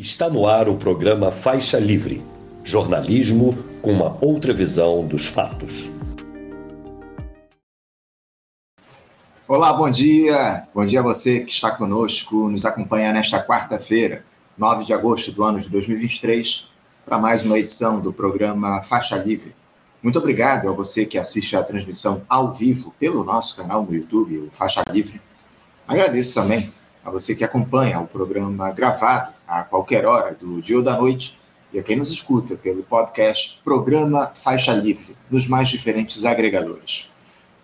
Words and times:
Está 0.00 0.30
no 0.30 0.46
ar 0.46 0.66
o 0.66 0.78
programa 0.78 1.30
Faixa 1.30 1.78
Livre 1.78 2.24
jornalismo 2.64 3.54
com 3.82 3.92
uma 3.92 4.16
outra 4.24 4.54
visão 4.54 5.06
dos 5.06 5.26
fatos. 5.26 5.90
Olá, 9.46 9.74
bom 9.74 9.90
dia. 9.90 10.66
Bom 10.74 10.86
dia 10.86 11.00
a 11.00 11.02
você 11.02 11.40
que 11.40 11.52
está 11.52 11.72
conosco, 11.72 12.48
nos 12.48 12.64
acompanha 12.64 13.12
nesta 13.12 13.44
quarta-feira, 13.46 14.24
9 14.56 14.84
de 14.84 14.94
agosto 14.94 15.32
do 15.32 15.44
ano 15.44 15.60
de 15.60 15.68
2023, 15.68 16.72
para 17.04 17.18
mais 17.18 17.44
uma 17.44 17.58
edição 17.58 18.00
do 18.00 18.10
programa 18.10 18.82
Faixa 18.82 19.18
Livre. 19.18 19.54
Muito 20.02 20.18
obrigado 20.18 20.66
a 20.70 20.72
você 20.72 21.04
que 21.04 21.18
assiste 21.18 21.54
a 21.56 21.62
transmissão 21.62 22.22
ao 22.26 22.50
vivo 22.50 22.94
pelo 22.98 23.22
nosso 23.22 23.54
canal 23.54 23.82
no 23.84 23.94
YouTube, 23.94 24.38
o 24.38 24.48
Faixa 24.50 24.82
Livre. 24.90 25.20
Agradeço 25.86 26.40
também 26.40 26.79
a 27.04 27.10
você 27.10 27.34
que 27.34 27.44
acompanha 27.44 28.00
o 28.00 28.06
programa 28.06 28.70
gravado 28.70 29.32
a 29.46 29.62
qualquer 29.62 30.06
hora 30.06 30.34
do 30.34 30.60
dia 30.60 30.76
ou 30.76 30.82
da 30.82 30.96
noite 30.96 31.38
e 31.72 31.78
a 31.78 31.82
quem 31.82 31.96
nos 31.96 32.10
escuta 32.10 32.56
pelo 32.56 32.82
podcast 32.82 33.60
Programa 33.62 34.32
Faixa 34.34 34.72
Livre, 34.72 35.16
nos 35.30 35.46
mais 35.46 35.68
diferentes 35.68 36.24
agregadores. 36.24 37.10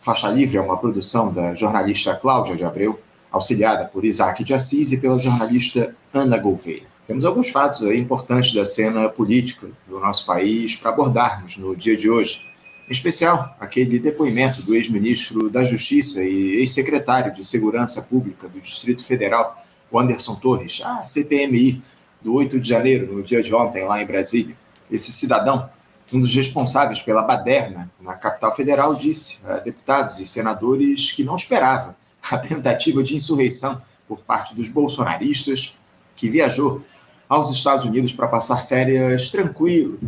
Faixa 0.01 0.29
Livre 0.29 0.57
é 0.57 0.61
uma 0.61 0.77
produção 0.77 1.33
da 1.33 1.55
jornalista 1.55 2.15
Cláudia 2.15 2.55
de 2.55 2.65
Abreu, 2.65 2.99
auxiliada 3.31 3.85
por 3.85 4.05
Isaac 4.05 4.45
de 4.45 4.55
Assis 4.55 4.93
e 4.93 5.01
pela 5.01 5.19
jornalista 5.19 5.95
Ana 6.15 6.39
Gouveia. 6.39 6.85
Temos 7.07 7.25
alguns 7.25 7.51
fatos 7.51 7.83
importantes 7.83 8.55
da 8.55 8.65
cena 8.65 9.09
política 9.09 9.69
do 9.87 10.01
nosso 10.01 10.27
país 10.27 10.77
para 10.77 10.91
abordarmos 10.91 11.57
no 11.57 11.77
dia 11.77 11.97
de 11.97 12.11
hoje. 12.11 12.47
Em 12.89 12.93
especial, 12.93 13.57
aquele 13.59 13.99
depoimento 13.99 14.63
do 14.63 14.73
ex-ministro 14.73 15.51
da 15.51 15.65
Justiça 15.65 16.23
e 16.23 16.61
ex-secretário 16.61 17.35
de 17.35 17.45
Segurança 17.45 18.01
Pública 18.01 18.49
do 18.49 18.61
Distrito 18.61 19.05
Federal, 19.05 19.61
Anderson 19.93 20.37
Torres, 20.37 20.81
a 20.85 21.03
CPMI, 21.03 21.83
do 22.23 22.35
8 22.35 22.61
de 22.61 22.69
janeiro, 22.69 23.13
no 23.13 23.23
dia 23.25 23.43
de 23.43 23.53
ontem, 23.53 23.85
lá 23.85 24.01
em 24.01 24.07
Brasília. 24.07 24.57
Esse 24.89 25.11
cidadão, 25.11 25.69
um 26.13 26.21
dos 26.21 26.33
responsáveis 26.33 27.03
pela 27.03 27.23
baderna 27.23 27.91
na 28.01 28.15
capital 28.15 28.55
federal, 28.55 28.95
disse 28.95 29.41
a 29.45 29.55
deputados 29.55 30.21
e 30.21 30.27
senadores 30.27 31.11
que 31.11 31.25
não 31.25 31.35
esperava 31.35 31.97
a 32.31 32.39
tentativa 32.39 33.03
de 33.03 33.17
insurreição 33.17 33.83
por 34.07 34.21
parte 34.21 34.55
dos 34.55 34.69
bolsonaristas, 34.69 35.77
que 36.15 36.31
viajou 36.31 36.81
aos 37.29 37.51
Estados 37.51 37.85
Unidos 37.85 38.13
para 38.13 38.29
passar 38.29 38.65
férias 38.65 39.29
tranquilo 39.29 39.99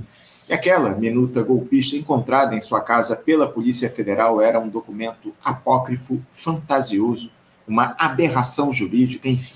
e 0.48 0.52
aquela 0.52 0.94
minuta 0.94 1.42
golpista 1.42 1.96
encontrada 1.96 2.54
em 2.54 2.60
sua 2.60 2.80
casa 2.80 3.14
pela 3.14 3.50
Polícia 3.50 3.90
Federal 3.90 4.40
era 4.40 4.58
um 4.58 4.68
documento 4.68 5.34
apócrifo, 5.44 6.24
fantasioso, 6.32 7.30
uma 7.66 7.94
aberração 7.98 8.72
jurídica, 8.72 9.28
enfim. 9.28 9.52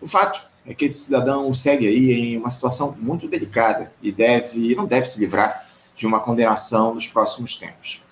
O 0.00 0.08
fato 0.08 0.42
é 0.66 0.74
que 0.74 0.84
esse 0.84 1.04
cidadão 1.04 1.52
segue 1.54 1.86
aí 1.86 2.12
em 2.12 2.36
uma 2.36 2.50
situação 2.50 2.96
muito 2.98 3.28
delicada 3.28 3.92
e 4.02 4.10
deve 4.10 4.74
não 4.74 4.86
deve 4.86 5.06
se 5.06 5.20
livrar 5.20 5.64
de 5.94 6.06
uma 6.06 6.18
condenação 6.18 6.94
nos 6.94 7.06
próximos 7.06 7.56
tempos. 7.56 8.02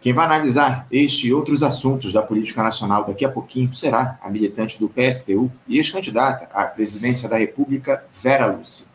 Quem 0.00 0.12
vai 0.12 0.26
analisar 0.26 0.86
este 0.92 1.28
e 1.28 1.32
outros 1.32 1.62
assuntos 1.62 2.12
da 2.12 2.22
política 2.22 2.62
nacional 2.62 3.04
daqui 3.04 3.24
a 3.24 3.28
pouquinho 3.28 3.74
será 3.74 4.18
a 4.22 4.30
militante 4.30 4.78
do 4.78 4.88
PSTU 4.88 5.50
e 5.66 5.78
ex-candidata 5.78 6.48
à 6.52 6.64
presidência 6.64 7.28
da 7.28 7.36
República, 7.36 8.04
Vera 8.12 8.46
Lúcia. 8.46 8.86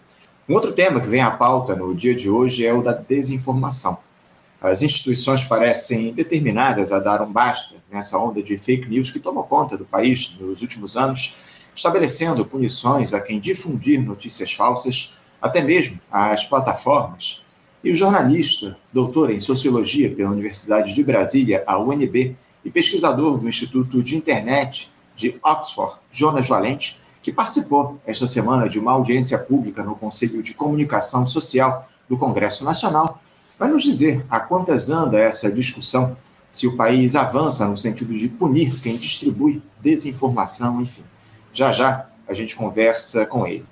Um 0.47 0.55
outro 0.55 0.73
tema 0.73 0.99
que 0.99 1.07
vem 1.07 1.21
à 1.21 1.31
pauta 1.31 1.73
no 1.73 1.95
dia 1.95 2.13
de 2.13 2.29
hoje 2.29 2.65
é 2.65 2.73
o 2.73 2.81
da 2.81 2.91
desinformação. 2.91 3.97
As 4.61 4.81
instituições 4.81 5.45
parecem 5.45 6.11
determinadas 6.11 6.91
a 6.91 6.99
dar 6.99 7.21
um 7.21 7.31
basta 7.31 7.75
nessa 7.89 8.17
onda 8.17 8.43
de 8.43 8.57
fake 8.57 8.89
news 8.89 9.09
que 9.09 9.19
tomou 9.19 9.45
conta 9.45 9.77
do 9.77 9.85
país 9.85 10.35
nos 10.37 10.61
últimos 10.61 10.97
anos, 10.97 11.35
estabelecendo 11.73 12.45
punições 12.45 13.13
a 13.13 13.21
quem 13.21 13.39
difundir 13.39 14.03
notícias 14.03 14.51
falsas, 14.51 15.13
até 15.41 15.61
mesmo 15.61 15.97
às 16.11 16.43
plataformas. 16.43 17.45
E 17.81 17.89
o 17.89 17.95
jornalista, 17.95 18.77
doutor 18.91 19.31
em 19.31 19.39
sociologia 19.39 20.13
pela 20.13 20.31
Universidade 20.31 20.93
de 20.93 21.03
Brasília, 21.05 21.63
a 21.65 21.79
UNB, 21.79 22.35
e 22.65 22.69
pesquisador 22.69 23.37
do 23.37 23.47
Instituto 23.47 24.03
de 24.03 24.17
Internet 24.17 24.91
de 25.15 25.39
Oxford, 25.41 25.99
Jonas 26.11 26.49
Valente, 26.49 27.01
que 27.23 27.31
participou 27.31 27.97
esta 28.05 28.27
semana 28.27 28.67
de 28.67 28.77
uma 28.77 28.91
audiência 28.91 29.39
pública 29.39 29.81
no 29.81 29.95
Conselho 29.95 30.43
de 30.43 30.53
Comunicação 30.53 31.25
Social 31.25 31.87
do 32.07 32.17
Congresso 32.17 32.65
Nacional, 32.65 33.21
vai 33.57 33.69
nos 33.69 33.81
dizer 33.81 34.25
a 34.29 34.41
quantas 34.41 34.89
anda 34.89 35.17
essa 35.17 35.49
discussão, 35.49 36.17
se 36.51 36.67
o 36.67 36.75
país 36.75 37.15
avança 37.15 37.65
no 37.65 37.77
sentido 37.77 38.13
de 38.13 38.27
punir 38.27 38.77
quem 38.81 38.97
distribui 38.97 39.63
desinformação, 39.81 40.81
enfim. 40.81 41.03
Já 41.53 41.71
já 41.71 42.07
a 42.27 42.33
gente 42.33 42.55
conversa 42.55 43.25
com 43.25 43.47
ele. 43.47 43.65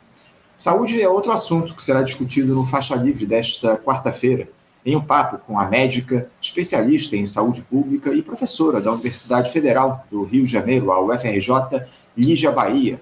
Saúde 0.57 1.01
é 1.01 1.09
outro 1.09 1.31
assunto 1.31 1.75
que 1.75 1.83
será 1.83 2.01
discutido 2.01 2.55
no 2.55 2.65
Faixa 2.65 2.95
Livre 2.95 3.25
desta 3.25 3.77
quarta-feira, 3.77 4.47
em 4.85 4.95
um 4.95 5.01
papo 5.01 5.37
com 5.39 5.59
a 5.59 5.67
médica, 5.67 6.29
especialista 6.41 7.15
em 7.15 7.25
saúde 7.25 7.61
pública 7.63 8.13
e 8.13 8.23
professora 8.23 8.79
da 8.79 8.91
Universidade 8.91 9.51
Federal 9.51 10.05
do 10.09 10.23
Rio 10.23 10.45
de 10.45 10.51
Janeiro, 10.51 10.91
a 10.91 11.03
UFRJ, 11.03 11.85
Lígia 12.17 12.51
Bahia, 12.51 12.99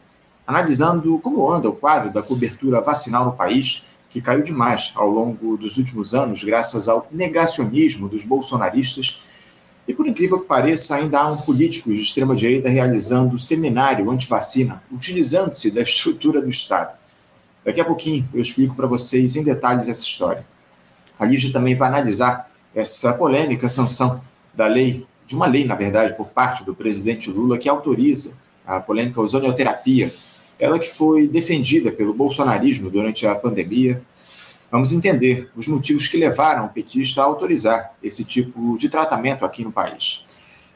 analisando 0.49 1.19
como 1.19 1.47
anda 1.47 1.69
o 1.69 1.75
quadro 1.75 2.11
da 2.11 2.23
cobertura 2.23 2.81
vacinal 2.81 3.23
no 3.23 3.33
país, 3.33 3.85
que 4.09 4.19
caiu 4.19 4.41
demais 4.41 4.91
ao 4.95 5.07
longo 5.07 5.55
dos 5.55 5.77
últimos 5.77 6.15
anos, 6.15 6.43
graças 6.43 6.87
ao 6.87 7.07
negacionismo 7.11 8.09
dos 8.09 8.25
bolsonaristas. 8.25 9.21
E 9.87 9.93
por 9.93 10.07
incrível 10.07 10.39
que 10.39 10.47
pareça, 10.47 10.95
ainda 10.95 11.19
há 11.19 11.31
um 11.31 11.37
político 11.37 11.93
de 11.93 12.01
extrema-direita 12.01 12.67
realizando 12.67 13.37
seminário 13.37 14.09
anti-vacina, 14.09 14.81
utilizando-se 14.91 15.69
da 15.69 15.83
estrutura 15.83 16.41
do 16.41 16.49
Estado. 16.49 16.97
Daqui 17.63 17.79
a 17.79 17.85
pouquinho 17.85 18.27
eu 18.33 18.41
explico 18.41 18.73
para 18.73 18.87
vocês 18.87 19.35
em 19.35 19.43
detalhes 19.43 19.87
essa 19.87 20.01
história. 20.01 20.43
A 21.19 21.25
Lígia 21.25 21.53
também 21.53 21.75
vai 21.75 21.89
analisar 21.89 22.49
essa 22.73 23.13
polêmica 23.13 23.69
sanção 23.69 24.19
da 24.51 24.65
lei, 24.65 25.05
de 25.27 25.35
uma 25.35 25.45
lei, 25.45 25.63
na 25.63 25.75
verdade, 25.75 26.17
por 26.17 26.29
parte 26.29 26.63
do 26.63 26.73
presidente 26.73 27.29
Lula, 27.29 27.59
que 27.59 27.69
autoriza 27.69 28.39
a 28.65 28.79
polêmica 28.79 29.21
ozonioterapia 29.21 30.11
ela 30.59 30.77
que 30.77 30.93
foi 30.93 31.27
defendida 31.27 31.91
pelo 31.91 32.13
bolsonarismo 32.13 32.89
durante 32.89 33.25
a 33.25 33.33
pandemia. 33.33 34.01
Vamos 34.69 34.91
entender 34.91 35.49
os 35.55 35.67
motivos 35.67 36.07
que 36.07 36.17
levaram 36.17 36.65
o 36.65 36.69
petista 36.69 37.21
a 37.21 37.25
autorizar 37.25 37.93
esse 38.03 38.23
tipo 38.25 38.77
de 38.77 38.89
tratamento 38.89 39.45
aqui 39.45 39.63
no 39.63 39.71
país. 39.71 40.25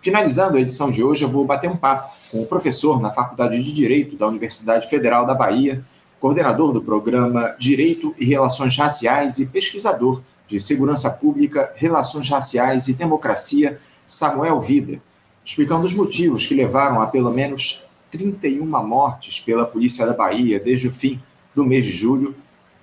Finalizando 0.02 0.58
a 0.58 0.62
edição 0.62 0.90
de 0.90 1.04
hoje, 1.04 1.24
eu 1.24 1.30
vou 1.30 1.46
bater 1.46 1.70
um 1.70 1.78
papo 1.78 2.12
com 2.32 2.42
o 2.42 2.46
professor 2.46 3.00
na 3.02 3.12
Faculdade 3.12 3.62
de 3.62 3.72
Direito 3.72 4.16
da 4.16 4.28
Universidade 4.28 4.90
Federal 4.90 5.26
da 5.26 5.36
Bahia, 5.36 5.84
coordenador 6.20 6.72
do 6.72 6.82
programa 6.82 7.56
Direito 7.60 8.16
e 8.18 8.26
Relações 8.26 8.78
Raciais 8.78 9.40
e 9.40 9.48
pesquisador 9.48 10.22
de 10.48 10.60
Segurança 10.60 11.10
Pública, 11.10 11.72
Relações 11.76 12.30
Raciais 12.30 12.88
e 12.88 12.94
Democracia, 12.94 13.80
Samuel 14.08 14.60
Vida, 14.60 15.02
explicando 15.44 15.86
os 15.86 15.94
motivos 15.94 16.46
que 16.46 16.56
levaram 16.56 17.02
a 17.02 17.08
pelo 17.08 17.32
menos 17.32 17.88
31 18.14 18.66
mortes 18.86 19.40
pela 19.40 19.66
polícia 19.66 20.06
da 20.06 20.14
Bahia 20.14 20.60
desde 20.60 20.88
o 20.88 20.92
fim 20.92 21.20
do 21.56 21.66
mês 21.66 21.84
de 21.84 21.92
julho, 21.92 22.36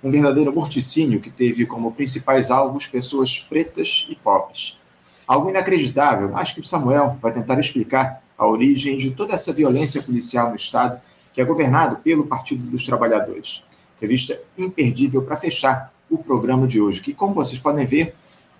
um 0.03 0.11
verdadeiro 0.11 0.53
morticínio 0.53 1.21
que 1.21 1.29
teve 1.29 1.65
como 1.65 1.93
principais 1.93 2.51
alvos 2.51 2.85
pessoas 2.85 3.39
pretas 3.39 4.07
e 4.09 4.15
pobres. 4.15 4.79
Algo 5.25 5.49
inacreditável, 5.49 6.29
mas 6.29 6.51
que 6.51 6.59
o 6.59 6.63
Samuel 6.63 7.17
vai 7.21 7.31
tentar 7.31 7.57
explicar 7.59 8.21
a 8.37 8.45
origem 8.45 8.97
de 8.97 9.11
toda 9.11 9.33
essa 9.33 9.53
violência 9.53 10.01
policial 10.01 10.49
no 10.49 10.55
Estado, 10.55 10.99
que 11.31 11.39
é 11.39 11.45
governado 11.45 11.97
pelo 11.97 12.25
Partido 12.27 12.69
dos 12.69 12.85
Trabalhadores. 12.85 13.63
Revista 14.01 14.37
imperdível 14.57 15.23
para 15.23 15.37
fechar 15.37 15.93
o 16.09 16.17
programa 16.17 16.67
de 16.67 16.81
hoje, 16.81 16.99
que, 16.99 17.13
como 17.13 17.33
vocês 17.33 17.61
podem 17.61 17.85
ver, 17.85 18.15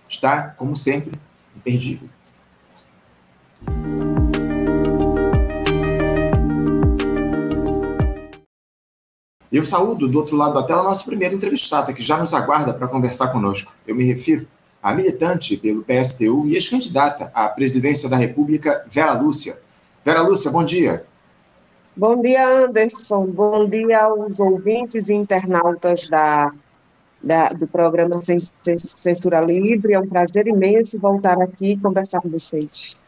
está, 0.07 0.49
como 0.49 0.75
sempre, 0.77 1.19
imperdível. 1.57 2.07
Eu 9.51 9.65
saúdo 9.65 10.07
do 10.07 10.17
outro 10.17 10.37
lado 10.37 10.53
da 10.53 10.63
tela 10.63 10.79
a 10.79 10.85
nossa 10.85 11.03
primeira 11.03 11.35
entrevistada, 11.35 11.91
que 11.91 12.01
já 12.01 12.17
nos 12.17 12.33
aguarda 12.33 12.73
para 12.73 12.87
conversar 12.87 13.33
conosco. 13.33 13.73
Eu 13.85 13.93
me 13.93 14.05
refiro 14.05 14.47
à 14.81 14.93
militante 14.93 15.57
pelo 15.57 15.83
PSTU 15.83 16.47
e 16.47 16.55
ex-candidata 16.55 17.29
à 17.35 17.49
presidência 17.49 18.07
da 18.07 18.15
República, 18.15 18.85
Vera 18.89 19.11
Lúcia. 19.11 19.59
Vera 20.05 20.21
Lúcia, 20.21 20.49
bom 20.51 20.63
dia. 20.63 21.03
Bom 21.97 22.21
dia, 22.21 22.47
Anderson. 22.47 23.25
Bom 23.25 23.67
dia 23.67 24.05
aos 24.05 24.39
ouvintes 24.39 25.09
e 25.09 25.13
internautas 25.13 26.07
da, 26.07 26.53
da, 27.21 27.49
do 27.49 27.67
programa 27.67 28.21
Censura 28.95 29.41
Livre. 29.41 29.95
É 29.95 29.99
um 29.99 30.07
prazer 30.07 30.47
imenso 30.47 30.97
voltar 30.97 31.41
aqui 31.41 31.73
e 31.73 31.77
conversar 31.77 32.21
com 32.21 32.29
vocês. 32.29 33.01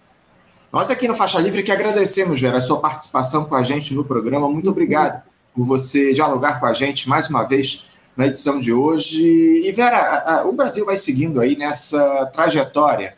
Nós 0.74 0.92
aqui 0.92 1.08
no 1.08 1.16
Faixa 1.16 1.40
Livre 1.40 1.64
que 1.64 1.72
agradecemos, 1.72 2.42
Vera, 2.42 2.58
a 2.58 2.62
sua 2.62 2.82
participação 2.82 3.46
com 3.46 3.56
a 3.56 3.64
gente 3.64 3.96
no 3.96 4.04
programa. 4.04 4.50
Muito 4.50 4.70
obrigado 4.70 5.24
por 5.54 5.66
você 5.66 6.14
dialogar 6.14 6.60
com 6.60 6.66
a 6.66 6.74
gente 6.74 7.08
mais 7.08 7.30
uma 7.30 7.44
vez 7.44 7.90
na 8.18 8.28
edição 8.28 8.60
de 8.60 8.74
hoje. 8.74 9.24
E 9.66 9.72
Vera, 9.72 10.44
o 10.46 10.52
Brasil 10.52 10.86
vai 10.86 10.96
seguindo 10.96 11.40
aí 11.40 11.56
nessa 11.56 12.26
trajetória, 12.28 13.16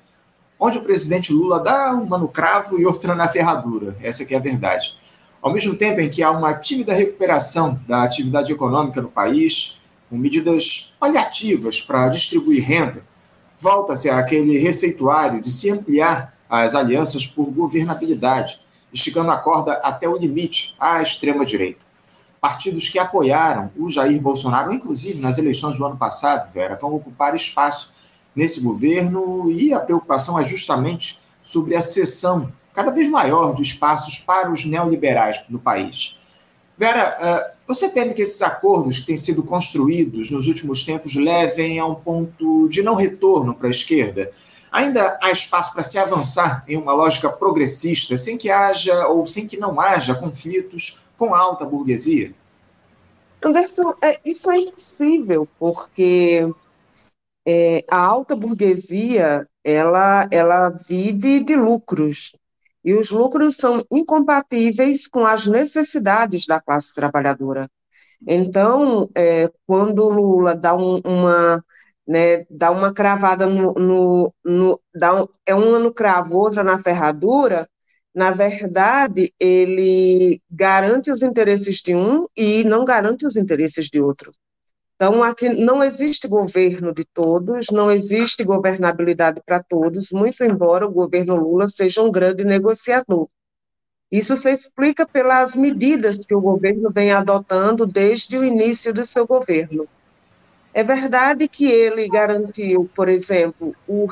onde 0.59 0.77
o 0.77 0.83
presidente 0.83 1.33
Lula 1.33 1.59
dá 1.59 1.93
uma 1.93 2.17
no 2.17 2.27
cravo 2.27 2.79
e 2.79 2.85
outra 2.85 3.15
na 3.15 3.27
ferradura. 3.27 3.95
Essa 4.01 4.25
que 4.25 4.33
é 4.33 4.37
a 4.37 4.41
verdade. 4.41 4.97
Ao 5.41 5.53
mesmo 5.53 5.75
tempo 5.75 6.01
em 6.01 6.09
que 6.09 6.23
há 6.23 6.31
uma 6.31 6.53
tímida 6.55 6.93
recuperação 6.93 7.79
da 7.87 8.03
atividade 8.03 8.51
econômica 8.51 9.01
no 9.01 9.09
país, 9.09 9.81
com 10.09 10.17
medidas 10.17 10.95
paliativas 10.99 11.81
para 11.81 12.09
distribuir 12.09 12.63
renda, 12.63 13.05
volta-se 13.57 14.09
àquele 14.09 14.57
receituário 14.57 15.41
de 15.41 15.51
se 15.51 15.69
ampliar 15.69 16.35
as 16.49 16.75
alianças 16.75 17.25
por 17.25 17.45
governabilidade, 17.45 18.59
esticando 18.93 19.31
a 19.31 19.37
corda 19.37 19.73
até 19.83 20.07
o 20.07 20.17
limite 20.17 20.75
à 20.79 21.01
extrema-direita. 21.01 21.85
Partidos 22.45 22.87
que 22.87 22.99
apoiaram 22.99 23.71
o 23.75 23.89
Jair 23.89 24.21
Bolsonaro, 24.21 24.71
inclusive 24.71 25.19
nas 25.19 25.39
eleições 25.39 25.79
do 25.79 25.83
ano 25.83 25.97
passado, 25.97 26.53
Vera, 26.53 26.75
vão 26.75 26.93
ocupar 26.93 27.33
espaço 27.33 27.91
nesse 28.35 28.61
governo 28.61 29.49
e 29.49 29.73
a 29.73 29.79
preocupação 29.79 30.39
é 30.39 30.45
justamente 30.45 31.19
sobre 31.41 31.75
a 31.75 31.81
cessão 31.81 32.53
cada 32.71 32.91
vez 32.91 33.09
maior 33.09 33.55
de 33.55 33.63
espaços 33.63 34.19
para 34.19 34.51
os 34.51 34.63
neoliberais 34.63 35.43
no 35.49 35.57
país. 35.57 36.19
Vera, 36.77 37.17
eh, 37.19 37.51
você 37.67 37.89
teme 37.89 38.13
que 38.13 38.21
esses 38.21 38.43
acordos 38.43 38.99
que 38.99 39.07
têm 39.07 39.17
sido 39.17 39.41
construídos 39.41 40.29
nos 40.29 40.47
últimos 40.47 40.83
tempos 40.83 41.15
levem 41.15 41.79
a 41.79 41.85
um 41.87 41.95
ponto 41.95 42.69
de 42.69 42.83
não 42.83 42.93
retorno 42.93 43.55
para 43.55 43.69
a 43.69 43.71
esquerda? 43.71 44.29
Ainda 44.71 45.17
há 45.19 45.31
espaço 45.31 45.73
para 45.73 45.83
se 45.83 45.97
avançar 45.97 46.63
em 46.67 46.77
uma 46.77 46.93
lógica 46.93 47.27
progressista, 47.27 48.15
sem 48.19 48.37
que 48.37 48.51
haja 48.51 49.07
ou 49.07 49.25
sem 49.25 49.47
que 49.47 49.57
não 49.57 49.81
haja 49.81 50.13
conflitos 50.13 51.04
com 51.17 51.33
a 51.33 51.39
alta 51.39 51.65
burguesia? 51.65 52.33
Anderson, 53.43 53.93
é, 54.01 54.19
isso 54.25 54.49
é 54.49 54.57
impossível, 54.57 55.47
porque 55.59 56.51
é, 57.47 57.83
a 57.89 57.97
alta 57.97 58.35
burguesia 58.35 59.47
ela, 59.63 60.27
ela 60.31 60.69
vive 60.69 61.39
de 61.39 61.55
lucros. 61.55 62.35
E 62.83 62.93
os 62.93 63.09
lucros 63.09 63.57
são 63.57 63.83
incompatíveis 63.91 65.07
com 65.07 65.25
as 65.25 65.47
necessidades 65.47 66.45
da 66.45 66.61
classe 66.61 66.93
trabalhadora. 66.93 67.69
Então, 68.27 69.09
é, 69.15 69.51
quando 69.65 70.07
Lula 70.07 70.55
dá 70.55 70.75
um, 70.75 71.01
uma, 71.03 71.63
né, 72.07 72.45
dá 72.49 72.71
uma 72.71 72.93
cravada 72.93 73.47
no, 73.47 73.73
no, 73.73 74.33
no 74.43 74.79
dá 74.93 75.23
um, 75.23 75.27
é 75.45 75.55
uma 75.55 75.79
no 75.79 75.93
cravo, 75.93 76.37
outra 76.37 76.63
na 76.63 76.77
ferradura, 76.77 77.67
na 78.15 78.31
verdade, 78.31 79.33
ele 79.37 80.41
garante 80.49 81.11
os 81.11 81.21
interesses 81.21 81.81
de 81.81 81.93
um 81.93 82.27
e 82.35 82.63
não 82.63 82.85
garante 82.85 83.25
os 83.25 83.35
interesses 83.35 83.87
de 83.89 83.99
outro. 83.99 84.31
Então, 84.95 85.21
aqui 85.21 85.49
não 85.49 85.83
existe 85.83 86.25
governo 86.25 86.93
de 86.93 87.03
todos, 87.03 87.67
não 87.69 87.91
existe 87.91 88.45
governabilidade 88.45 89.41
para 89.45 89.61
todos, 89.61 90.11
muito 90.13 90.41
embora 90.45 90.87
o 90.87 90.91
governo 90.91 91.35
Lula 91.35 91.67
seja 91.67 92.01
um 92.01 92.09
grande 92.09 92.45
negociador. 92.45 93.27
Isso 94.09 94.37
se 94.37 94.49
explica 94.49 95.05
pelas 95.05 95.57
medidas 95.57 96.25
que 96.25 96.33
o 96.33 96.39
governo 96.39 96.89
vem 96.89 97.11
adotando 97.11 97.85
desde 97.85 98.37
o 98.37 98.45
início 98.45 98.93
do 98.93 99.05
seu 99.05 99.27
governo. 99.27 99.83
É 100.77 100.83
verdade 100.83 101.47
que 101.47 101.71
ele 101.71 102.05
garantiu, 102.09 102.89
por 102.93 103.07
exemplo, 103.07 103.71
o 103.87 104.05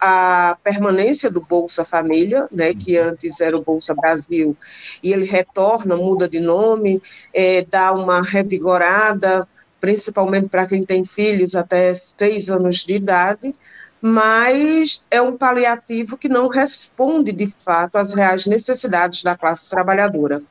a 0.00 0.58
permanência 0.64 1.30
do 1.30 1.40
Bolsa 1.40 1.84
Família, 1.84 2.48
né, 2.50 2.74
que 2.74 2.96
antes 2.96 3.40
era 3.40 3.56
o 3.56 3.62
Bolsa 3.62 3.94
Brasil, 3.94 4.56
e 5.00 5.12
ele 5.12 5.24
retorna, 5.24 5.94
muda 5.96 6.28
de 6.28 6.40
nome, 6.40 7.00
é, 7.32 7.62
dá 7.62 7.92
uma 7.92 8.20
revigorada, 8.20 9.46
principalmente 9.80 10.48
para 10.48 10.66
quem 10.66 10.84
tem 10.84 11.04
filhos 11.04 11.54
até 11.54 11.94
seis 11.94 12.50
anos 12.50 12.84
de 12.84 12.94
idade, 12.94 13.54
mas 14.00 15.00
é 15.12 15.22
um 15.22 15.36
paliativo 15.36 16.18
que 16.18 16.28
não 16.28 16.48
responde 16.48 17.30
de 17.30 17.46
fato 17.64 17.94
às 17.94 18.12
reais 18.12 18.44
necessidades 18.44 19.22
da 19.22 19.36
classe 19.36 19.70
trabalhadora. 19.70 20.42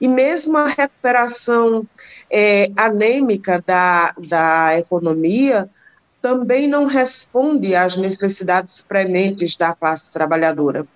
E 0.00 0.08
mesmo 0.08 0.56
a 0.58 0.66
recuperação 0.66 1.86
é, 2.30 2.70
anêmica 2.76 3.62
da, 3.66 4.14
da 4.18 4.78
economia 4.78 5.68
também 6.20 6.66
não 6.66 6.86
responde 6.86 7.74
às 7.74 7.96
necessidades 7.96 8.82
prementes 8.82 9.56
da 9.56 9.74
classe 9.74 10.12
trabalhadora. 10.12 10.86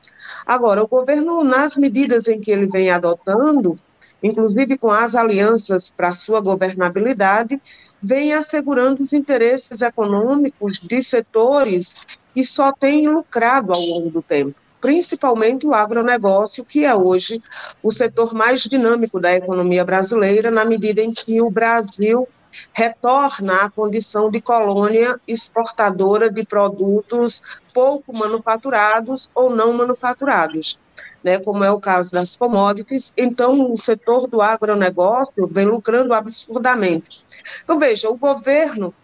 Agora, 0.45 0.83
o 0.83 0.89
governo, 0.89 1.45
nas 1.45 1.77
medidas 1.77 2.27
em 2.27 2.41
que 2.41 2.51
ele 2.51 2.67
vem 2.67 2.91
adotando, 2.91 3.79
inclusive 4.23 4.77
com 4.77 4.91
as 4.91 5.15
alianças 5.15 5.91
para 5.91 6.13
sua 6.13 6.41
governabilidade, 6.41 7.61
vem 8.03 8.33
assegurando 8.33 9.03
os 9.03 9.13
interesses 9.13 9.81
econômicos 9.83 10.81
de 10.81 11.03
setores 11.03 11.95
que 12.35 12.45
só 12.45 12.73
têm 12.73 13.09
lucrado 13.09 13.73
ao 13.73 13.81
longo 13.81 14.11
do 14.11 14.23
tempo, 14.23 14.55
principalmente 14.81 15.67
o 15.67 15.75
agronegócio, 15.75 16.65
que 16.65 16.85
é 16.85 16.95
hoje 16.95 17.43
o 17.83 17.91
setor 17.91 18.33
mais 18.35 18.63
dinâmico 18.63 19.21
da 19.21 19.35
economia 19.35 19.85
brasileira, 19.85 20.51
na 20.51 20.65
medida 20.65 21.01
em 21.01 21.13
que 21.13 21.41
o 21.41 21.51
Brasil 21.51 22.27
retorna 22.73 23.63
à 23.63 23.71
condição 23.71 24.31
de 24.31 24.41
colônia 24.41 25.21
exportadora 25.27 26.31
de 26.31 26.45
produtos 26.45 27.41
pouco 27.73 28.17
manufaturados 28.17 29.31
ou 29.35 29.55
não 29.55 29.73
manufaturados 29.73 30.77
né, 31.23 31.39
como 31.39 31.63
é 31.65 31.71
o 31.71 31.81
caso 31.81 32.11
das 32.13 32.37
commodities, 32.37 33.13
então 33.17 33.73
o 33.73 33.77
setor 33.77 34.27
do 34.27 34.41
agronegócio 34.41 35.47
vem 35.47 35.67
lucrando 35.67 36.15
absurdamente. 36.15 37.23
Então, 37.63 37.79
veja, 37.79 38.09
o 38.09 38.17
governo 38.17 38.95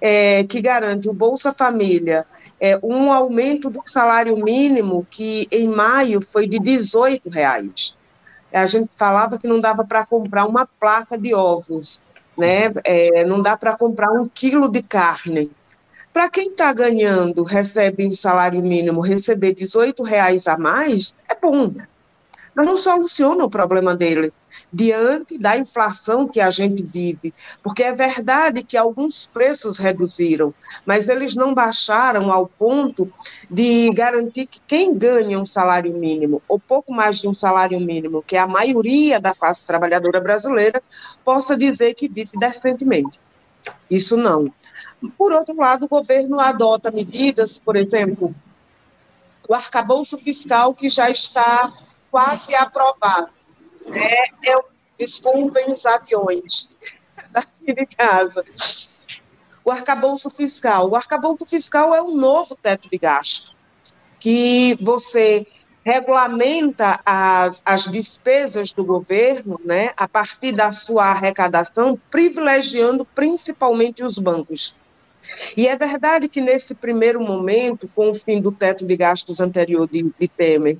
é, 0.00 0.44
que 0.44 0.60
garante 0.60 1.08
o 1.08 1.12
Bolsa 1.12 1.52
Família, 1.52 2.24
é, 2.60 2.78
um 2.82 3.12
aumento 3.12 3.70
do 3.70 3.82
salário 3.86 4.36
mínimo 4.36 5.06
que 5.10 5.46
em 5.50 5.68
maio 5.68 6.20
foi 6.20 6.46
de 6.46 6.58
18 6.58 7.28
reais. 7.30 7.96
A 8.52 8.66
gente 8.66 8.90
falava 8.96 9.38
que 9.38 9.46
não 9.46 9.60
dava 9.60 9.84
para 9.84 10.06
comprar 10.06 10.46
uma 10.46 10.66
placa 10.66 11.18
de 11.18 11.34
ovos, 11.34 12.02
né? 12.36 12.72
É, 12.84 13.24
não 13.24 13.42
dá 13.42 13.56
para 13.56 13.76
comprar 13.76 14.10
um 14.10 14.28
quilo 14.28 14.68
de 14.68 14.82
carne. 14.82 15.50
Para 16.12 16.30
quem 16.30 16.48
está 16.48 16.72
ganhando, 16.72 17.44
recebe 17.44 18.06
o 18.06 18.08
um 18.08 18.12
salário 18.12 18.60
mínimo, 18.60 19.00
receber 19.00 19.54
18 19.54 20.02
reais 20.02 20.48
a 20.48 20.56
mais, 20.56 21.14
é 21.28 21.38
bom. 21.38 21.72
Mas 22.58 22.66
não 22.66 22.76
soluciona 22.76 23.44
o 23.44 23.48
problema 23.48 23.94
dele 23.94 24.32
diante 24.72 25.38
da 25.38 25.56
inflação 25.56 26.26
que 26.26 26.40
a 26.40 26.50
gente 26.50 26.82
vive. 26.82 27.32
Porque 27.62 27.84
é 27.84 27.92
verdade 27.92 28.64
que 28.64 28.76
alguns 28.76 29.28
preços 29.32 29.78
reduziram, 29.78 30.52
mas 30.84 31.08
eles 31.08 31.36
não 31.36 31.54
baixaram 31.54 32.32
ao 32.32 32.48
ponto 32.48 33.08
de 33.48 33.88
garantir 33.90 34.46
que 34.46 34.60
quem 34.66 34.98
ganha 34.98 35.38
um 35.38 35.46
salário 35.46 35.96
mínimo, 35.96 36.42
ou 36.48 36.58
pouco 36.58 36.92
mais 36.92 37.20
de 37.20 37.28
um 37.28 37.32
salário 37.32 37.78
mínimo, 37.78 38.24
que 38.26 38.34
é 38.34 38.40
a 38.40 38.46
maioria 38.48 39.20
da 39.20 39.32
classe 39.32 39.64
trabalhadora 39.64 40.20
brasileira, 40.20 40.82
possa 41.24 41.56
dizer 41.56 41.94
que 41.94 42.08
vive 42.08 42.36
decentemente. 42.36 43.20
Isso 43.88 44.16
não. 44.16 44.52
Por 45.16 45.30
outro 45.30 45.54
lado, 45.54 45.84
o 45.84 45.88
governo 45.88 46.40
adota 46.40 46.90
medidas, 46.90 47.56
por 47.56 47.76
exemplo, 47.76 48.34
o 49.48 49.54
arcabouço 49.54 50.18
fiscal 50.18 50.74
que 50.74 50.88
já 50.88 51.08
está 51.08 51.72
quase 52.10 52.54
aprovado. 52.54 53.30
É, 53.86 54.52
eu, 54.52 54.64
desculpem 54.98 55.70
os 55.70 55.86
aviões 55.86 56.76
daqui 57.30 57.72
de 57.72 57.86
casa. 57.86 58.44
O 59.64 59.70
arcabouço 59.70 60.30
fiscal. 60.30 60.88
O 60.90 60.96
arcabouço 60.96 61.46
fiscal 61.46 61.94
é 61.94 62.02
um 62.02 62.14
novo 62.14 62.56
teto 62.56 62.88
de 62.90 62.98
gasto, 62.98 63.54
que 64.18 64.76
você 64.80 65.46
regulamenta 65.84 67.00
as, 67.04 67.62
as 67.64 67.84
despesas 67.84 68.72
do 68.72 68.84
governo, 68.84 69.58
né, 69.64 69.92
a 69.96 70.06
partir 70.06 70.52
da 70.52 70.70
sua 70.70 71.06
arrecadação, 71.06 71.98
privilegiando 72.10 73.06
principalmente 73.06 74.02
os 74.02 74.18
bancos. 74.18 74.74
E 75.56 75.68
é 75.68 75.76
verdade 75.76 76.28
que 76.28 76.40
nesse 76.40 76.74
primeiro 76.74 77.20
momento, 77.20 77.88
com 77.94 78.10
o 78.10 78.14
fim 78.14 78.40
do 78.40 78.52
teto 78.52 78.86
de 78.86 78.96
gastos 78.96 79.40
anterior 79.40 79.88
de, 79.88 80.12
de 80.18 80.28
Temer, 80.28 80.78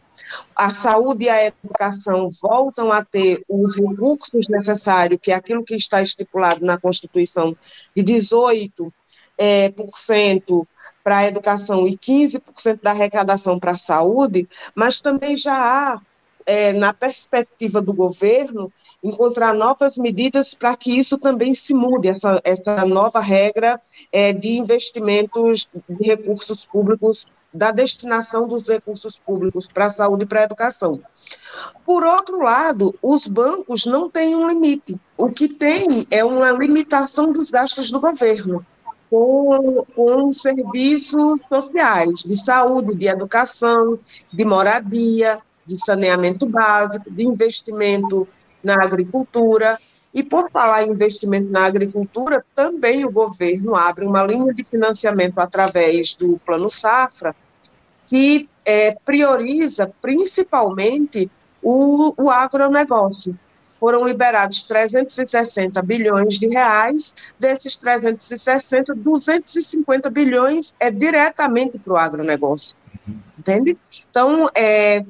a 0.55 0.73
saúde 0.73 1.25
e 1.25 1.29
a 1.29 1.47
educação 1.47 2.29
voltam 2.43 2.91
a 2.93 3.05
ter 3.05 3.43
os 3.49 3.77
recursos 3.77 4.47
necessários, 4.49 5.21
que 5.23 5.31
é 5.31 5.35
aquilo 5.35 5.65
que 5.65 5.75
está 5.75 6.03
estipulado 6.03 6.65
na 6.65 6.79
Constituição, 6.79 7.57
de 7.95 8.03
18 8.03 8.93
é, 9.39 9.71
por 9.71 9.97
cento 9.97 10.67
para 11.05 11.19
a 11.19 11.29
educação 11.29 11.87
e 11.87 11.97
15% 11.97 12.81
da 12.83 12.91
arrecadação 12.91 13.59
para 13.59 13.71
a 13.71 13.79
saúde, 13.79 14.49
mas 14.75 15.01
também 15.01 15.37
já 15.37 15.55
há, 15.55 16.01
é, 16.49 16.73
na 16.73 16.95
perspectiva 16.95 17.83
do 17.83 17.93
governo, 17.93 18.73
encontrar 19.05 19.55
novas 19.55 19.99
medidas 19.99 20.55
para 20.55 20.75
que 20.75 20.99
isso 20.99 21.19
também 21.19 21.55
se 21.55 21.75
mude, 21.75 22.09
essa, 22.09 22.41
essa 22.43 22.87
nova 22.87 23.21
regra 23.21 23.79
é, 24.11 24.33
de 24.33 24.57
investimentos 24.57 25.69
de 25.87 26.09
recursos 26.09 26.65
públicos, 26.65 27.27
da 27.53 27.71
destinação 27.71 28.49
dos 28.49 28.67
recursos 28.67 29.19
públicos 29.19 29.67
para 29.67 29.87
a 29.87 29.91
saúde 29.91 30.25
e 30.25 30.27
para 30.27 30.41
a 30.41 30.45
educação. 30.45 31.01
Por 31.85 32.03
outro 32.03 32.41
lado, 32.43 32.95
os 33.03 33.27
bancos 33.27 33.85
não 33.85 34.09
têm 34.09 34.35
um 34.35 34.49
limite. 34.49 34.99
O 35.19 35.31
que 35.31 35.49
tem 35.49 36.07
é 36.11 36.25
uma 36.25 36.51
limitação 36.51 37.31
dos 37.31 37.51
gastos 37.51 37.91
do 37.91 38.01
governo 38.01 38.65
com, 39.11 39.85
com 39.95 40.33
serviços 40.33 41.41
sociais, 41.49 42.23
de 42.25 42.37
saúde, 42.43 42.95
de 42.95 43.07
educação, 43.07 43.99
de 44.33 44.45
moradia, 44.45 45.41
de 45.69 45.79
saneamento 45.79 46.47
básico, 46.47 47.11
de 47.11 47.25
investimento 47.25 48.27
na 48.65 48.75
agricultura. 48.83 49.79
E 50.13 50.23
por 50.23 50.51
falar 50.51 50.85
em 50.85 50.91
investimento 50.91 51.51
na 51.51 51.67
agricultura, 51.67 52.43
também 52.55 53.05
o 53.05 53.13
governo 53.13 53.77
abre 53.77 54.07
uma 54.07 54.23
linha 54.25 54.55
de 54.55 54.65
financiamento 54.65 55.39
através 55.39 56.15
do 56.15 56.41
Plano 56.45 56.71
Safra, 56.71 57.37
que 58.07 58.49
é, 58.65 58.97
prioriza 59.05 59.93
principalmente 60.01 61.31
o, 61.63 62.15
o 62.17 62.31
agronegócio. 62.31 63.39
Foram 63.75 64.05
liberados 64.05 64.63
360 64.63 65.81
bilhões 65.83 66.39
de 66.39 66.49
reais, 66.49 67.15
desses 67.39 67.77
360, 67.77 68.95
250 68.95 70.11
bilhões 70.11 70.75
é 70.81 70.91
diretamente 70.91 71.79
para 71.79 71.93
o 71.93 71.97
agronegócio. 71.97 72.77
Entende? 73.39 73.79
Então, 74.11 74.49
é, 74.55 75.05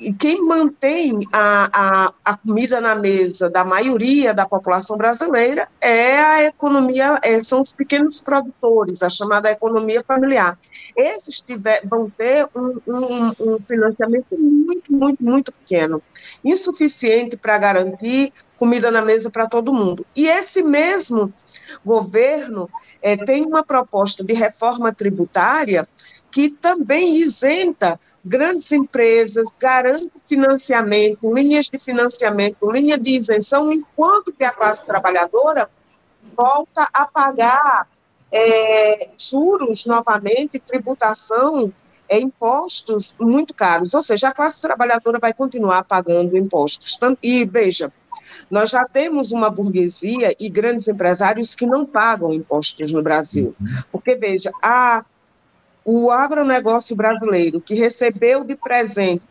e 0.00 0.12
quem 0.14 0.42
mantém 0.46 1.18
a, 1.30 1.68
a, 1.72 2.12
a, 2.24 2.36
comida 2.38 2.80
na 2.80 2.94
mesa 2.94 3.50
da 3.50 3.62
maioria 3.62 4.32
da 4.32 4.46
população 4.46 4.96
brasileira 4.96 5.68
é 5.78 6.18
a 6.18 6.44
economia, 6.44 7.20
é, 7.22 7.40
são 7.42 7.60
os 7.60 7.74
pequenos 7.74 8.20
produtores, 8.22 9.02
a 9.02 9.10
chamada 9.10 9.50
economia 9.50 10.02
familiar. 10.02 10.58
Esses 10.96 11.40
tiver, 11.42 11.80
vão 11.86 12.08
ter 12.08 12.48
um, 12.56 12.78
um, 12.86 13.32
um 13.40 13.58
financiamento 13.58 14.38
muito, 14.38 14.90
muito, 14.90 15.22
muito 15.22 15.52
pequeno, 15.52 16.00
insuficiente 16.42 17.36
para 17.36 17.58
garantir 17.58 18.32
comida 18.56 18.90
na 18.90 19.02
mesa 19.02 19.30
para 19.30 19.48
todo 19.48 19.72
mundo. 19.72 20.06
E 20.16 20.26
esse 20.26 20.62
mesmo 20.62 21.32
governo 21.84 22.70
é, 23.02 23.16
tem 23.16 23.44
uma 23.44 23.62
proposta 23.62 24.24
de 24.24 24.32
reforma 24.32 24.94
tributária 24.94 25.86
que 26.30 26.50
também 26.50 27.16
isenta 27.16 27.98
grandes 28.24 28.70
empresas, 28.72 29.46
garante 29.58 30.10
financiamento, 30.24 31.32
linhas 31.34 31.66
de 31.66 31.78
financiamento, 31.78 32.70
linha 32.70 32.96
de 32.96 33.16
isenção, 33.16 33.72
enquanto 33.72 34.32
que 34.32 34.44
a 34.44 34.52
classe 34.52 34.86
trabalhadora 34.86 35.68
volta 36.36 36.88
a 36.92 37.06
pagar 37.06 37.88
é, 38.32 39.08
juros 39.18 39.86
novamente, 39.86 40.58
tributação, 40.58 41.72
é, 42.08 42.18
impostos 42.18 43.14
muito 43.18 43.54
caros. 43.54 43.94
Ou 43.94 44.02
seja, 44.02 44.28
a 44.28 44.34
classe 44.34 44.60
trabalhadora 44.60 45.18
vai 45.18 45.32
continuar 45.32 45.84
pagando 45.84 46.36
impostos. 46.36 46.98
E 47.22 47.44
veja, 47.44 47.90
nós 48.50 48.70
já 48.70 48.84
temos 48.84 49.30
uma 49.30 49.48
burguesia 49.48 50.34
e 50.38 50.48
grandes 50.48 50.88
empresários 50.88 51.54
que 51.54 51.66
não 51.66 51.86
pagam 51.86 52.32
impostos 52.32 52.90
no 52.90 53.02
Brasil. 53.02 53.54
Porque, 53.92 54.16
veja, 54.16 54.50
a 54.62 55.04
o 55.92 56.08
agronegócio 56.08 56.94
brasileiro, 56.94 57.60
que 57.60 57.74
recebeu 57.74 58.44
de 58.44 58.54
presente 58.54 59.26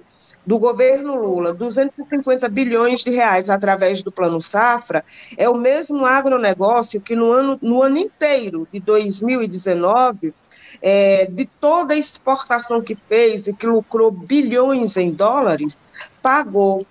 do 0.46 0.60
governo 0.60 1.16
Lula 1.16 1.54
250 1.54 2.50
bilhões 2.50 3.02
de 3.02 3.12
reais 3.12 3.50
através 3.50 4.04
do 4.04 4.12
Plano 4.12 4.42
Safra, 4.42 5.06
é 5.38 5.48
o 5.48 5.56
mesmo 5.56 6.06
agronegócio 6.06 7.00
que 7.00 7.16
no 7.16 7.32
ano, 7.32 7.58
no 7.62 7.82
ano 7.82 7.98
inteiro 7.98 8.68
de 8.74 8.82
2019, 8.82 10.34
é, 10.82 11.28
de 11.28 11.46
toda 11.46 11.94
a 11.94 11.98
exportação 11.98 12.82
que 12.82 12.96
fez 12.96 13.48
e 13.48 13.54
que 13.54 13.66
lucrou 13.66 14.12
bilhões 14.12 14.98
em 14.98 15.14
dólares, 15.14 15.78
pagou 16.22 16.86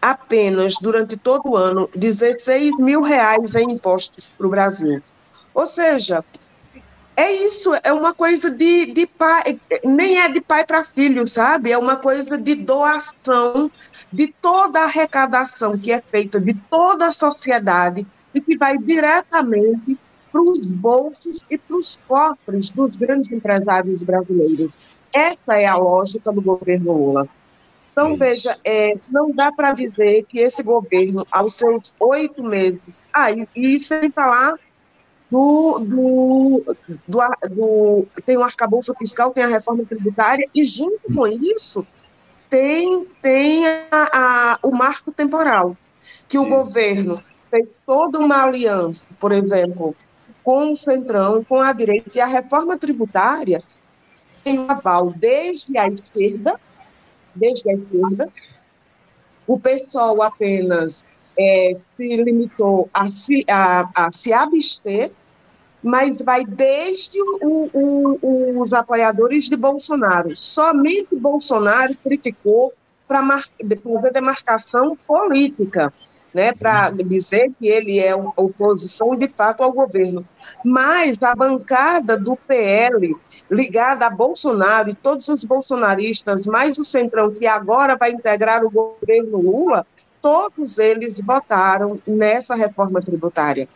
apenas 0.00 0.74
durante 0.80 1.16
todo 1.16 1.50
o 1.50 1.56
ano 1.56 1.90
16 1.92 2.78
mil 2.78 3.02
reais 3.02 3.56
em 3.56 3.72
impostos 3.72 4.32
para 4.38 4.46
o 4.46 4.50
Brasil. 4.50 5.00
Ou 5.52 5.66
seja, 5.66 6.22
é 7.18 7.32
isso, 7.32 7.72
é 7.82 7.92
uma 7.92 8.14
coisa 8.14 8.48
de, 8.48 8.86
de 8.86 9.04
pai, 9.04 9.58
nem 9.84 10.20
é 10.20 10.28
de 10.28 10.40
pai 10.40 10.64
para 10.64 10.84
filho, 10.84 11.26
sabe? 11.26 11.72
É 11.72 11.76
uma 11.76 11.96
coisa 11.96 12.38
de 12.38 12.54
doação 12.54 13.68
de 14.12 14.32
toda 14.40 14.78
a 14.78 14.84
arrecadação 14.84 15.76
que 15.76 15.90
é 15.90 16.00
feita 16.00 16.40
de 16.40 16.54
toda 16.54 17.06
a 17.06 17.12
sociedade 17.12 18.06
e 18.32 18.40
que 18.40 18.56
vai 18.56 18.78
diretamente 18.78 19.98
para 20.30 20.42
os 20.42 20.70
bolsos 20.70 21.42
e 21.50 21.58
para 21.58 21.76
os 21.76 22.00
cofres 22.06 22.70
dos 22.70 22.94
grandes 22.94 23.32
empresários 23.32 24.04
brasileiros. 24.04 24.70
Essa 25.12 25.54
é 25.58 25.66
a 25.66 25.74
lógica 25.74 26.30
do 26.30 26.40
governo 26.40 26.92
Lula. 26.92 27.28
Então, 27.90 28.12
é 28.12 28.16
veja, 28.16 28.56
é, 28.64 28.94
não 29.10 29.26
dá 29.26 29.50
para 29.50 29.72
dizer 29.72 30.24
que 30.28 30.38
esse 30.38 30.62
governo, 30.62 31.26
aos 31.32 31.56
seus 31.56 31.92
oito 31.98 32.44
meses, 32.44 33.02
ah, 33.12 33.32
e, 33.32 33.44
e 33.56 33.80
sem 33.80 34.08
falar 34.08 34.54
do, 35.30 35.78
do, 35.80 36.76
do, 37.06 37.20
do, 37.50 38.06
tem 38.24 38.36
o 38.36 38.42
arcabouço 38.42 38.94
fiscal, 38.94 39.30
tem 39.30 39.44
a 39.44 39.48
reforma 39.48 39.84
tributária, 39.84 40.48
e 40.54 40.64
junto 40.64 41.00
com 41.14 41.26
isso 41.26 41.86
tem, 42.48 43.04
tem 43.20 43.66
a, 43.66 43.88
a 43.90 44.58
o 44.62 44.74
marco 44.74 45.12
temporal, 45.12 45.76
que 46.26 46.38
o 46.38 46.42
isso. 46.42 46.50
governo 46.50 47.18
fez 47.50 47.72
toda 47.84 48.18
uma 48.18 48.44
aliança, 48.44 49.08
por 49.20 49.32
exemplo, 49.32 49.94
com 50.42 50.72
o 50.72 50.76
Centrão, 50.76 51.44
com 51.44 51.60
a 51.60 51.72
direita, 51.72 52.10
e 52.16 52.20
a 52.20 52.26
reforma 52.26 52.78
tributária 52.78 53.62
tem 54.42 54.58
um 54.58 54.70
aval 54.70 55.10
desde 55.10 55.76
a 55.76 55.86
esquerda, 55.88 56.58
desde 57.34 57.70
a 57.70 57.74
esquerda, 57.74 58.32
o 59.46 59.58
pessoal 59.58 60.22
apenas 60.22 61.04
é, 61.38 61.74
se 61.76 62.16
limitou 62.16 62.88
a 62.92 63.06
se, 63.06 63.44
a, 63.48 63.88
a 63.94 64.10
se 64.10 64.32
abster, 64.32 65.12
mas 65.82 66.20
vai 66.20 66.44
desde 66.44 67.20
o, 67.20 68.18
o, 68.20 68.62
os 68.62 68.72
apoiadores 68.72 69.48
de 69.48 69.56
Bolsonaro. 69.56 70.28
Somente 70.34 71.14
Bolsonaro 71.14 71.94
criticou 71.96 72.72
para 73.06 73.22
fazer 73.82 74.12
demarcação 74.12 74.96
política, 75.06 75.92
né, 76.32 76.52
para 76.52 76.90
dizer 76.90 77.50
que 77.58 77.68
ele 77.68 77.98
é 77.98 78.14
oposição 78.14 79.16
de 79.16 79.28
fato 79.28 79.62
ao 79.62 79.72
governo. 79.72 80.26
Mas 80.64 81.16
a 81.22 81.34
bancada 81.34 82.16
do 82.16 82.36
PL, 82.36 83.16
ligada 83.50 84.06
a 84.06 84.10
Bolsonaro 84.10 84.90
e 84.90 84.94
todos 84.94 85.28
os 85.28 85.44
bolsonaristas, 85.44 86.46
mais 86.46 86.78
o 86.78 86.84
Centrão, 86.84 87.32
que 87.32 87.46
agora 87.46 87.96
vai 87.96 88.10
integrar 88.10 88.64
o 88.64 88.70
governo 88.70 89.40
Lula, 89.40 89.86
todos 90.20 90.78
eles 90.78 91.20
votaram 91.20 92.00
nessa 92.06 92.54
reforma 92.54 93.00
tributária. 93.00 93.68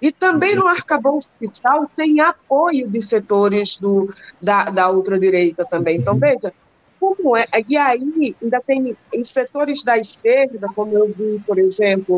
E 0.00 0.10
também 0.12 0.54
no 0.54 0.66
arcabouço 0.66 1.30
fiscal 1.38 1.90
tem 1.94 2.20
apoio 2.20 2.88
de 2.88 3.02
setores 3.02 3.76
do, 3.76 4.12
da, 4.40 4.64
da 4.64 4.90
ultradireita 4.90 5.64
também. 5.64 5.98
Então, 5.98 6.18
veja, 6.18 6.52
é. 7.36 7.46
E 7.68 7.76
aí, 7.76 8.36
ainda 8.42 8.60
tem 8.60 8.96
setores 9.24 9.82
da 9.82 9.96
esquerda, 9.96 10.66
como 10.74 10.96
eu 10.96 11.12
vi, 11.12 11.38
por 11.46 11.58
exemplo, 11.58 12.16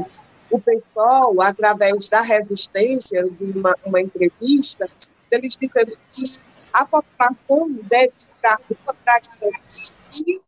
o 0.51 0.61
PSOL, 0.61 1.41
através 1.43 2.07
da 2.07 2.21
resistência, 2.21 3.25
de 3.25 3.59
uma, 3.59 3.75
uma 3.85 4.01
entrevista, 4.01 4.87
eles 5.31 5.57
disseram 5.57 5.93
que 6.13 6.39
a 6.73 6.85
população 6.85 7.71
deve 7.83 8.13
ficar 8.17 8.57
para 9.05 9.21
que 9.21 10.41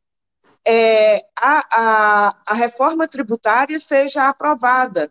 é, 0.67 1.19
a, 1.37 1.65
a, 1.73 2.37
a 2.47 2.55
reforma 2.55 3.09
tributária 3.09 3.81
seja 3.81 4.29
aprovada 4.29 5.11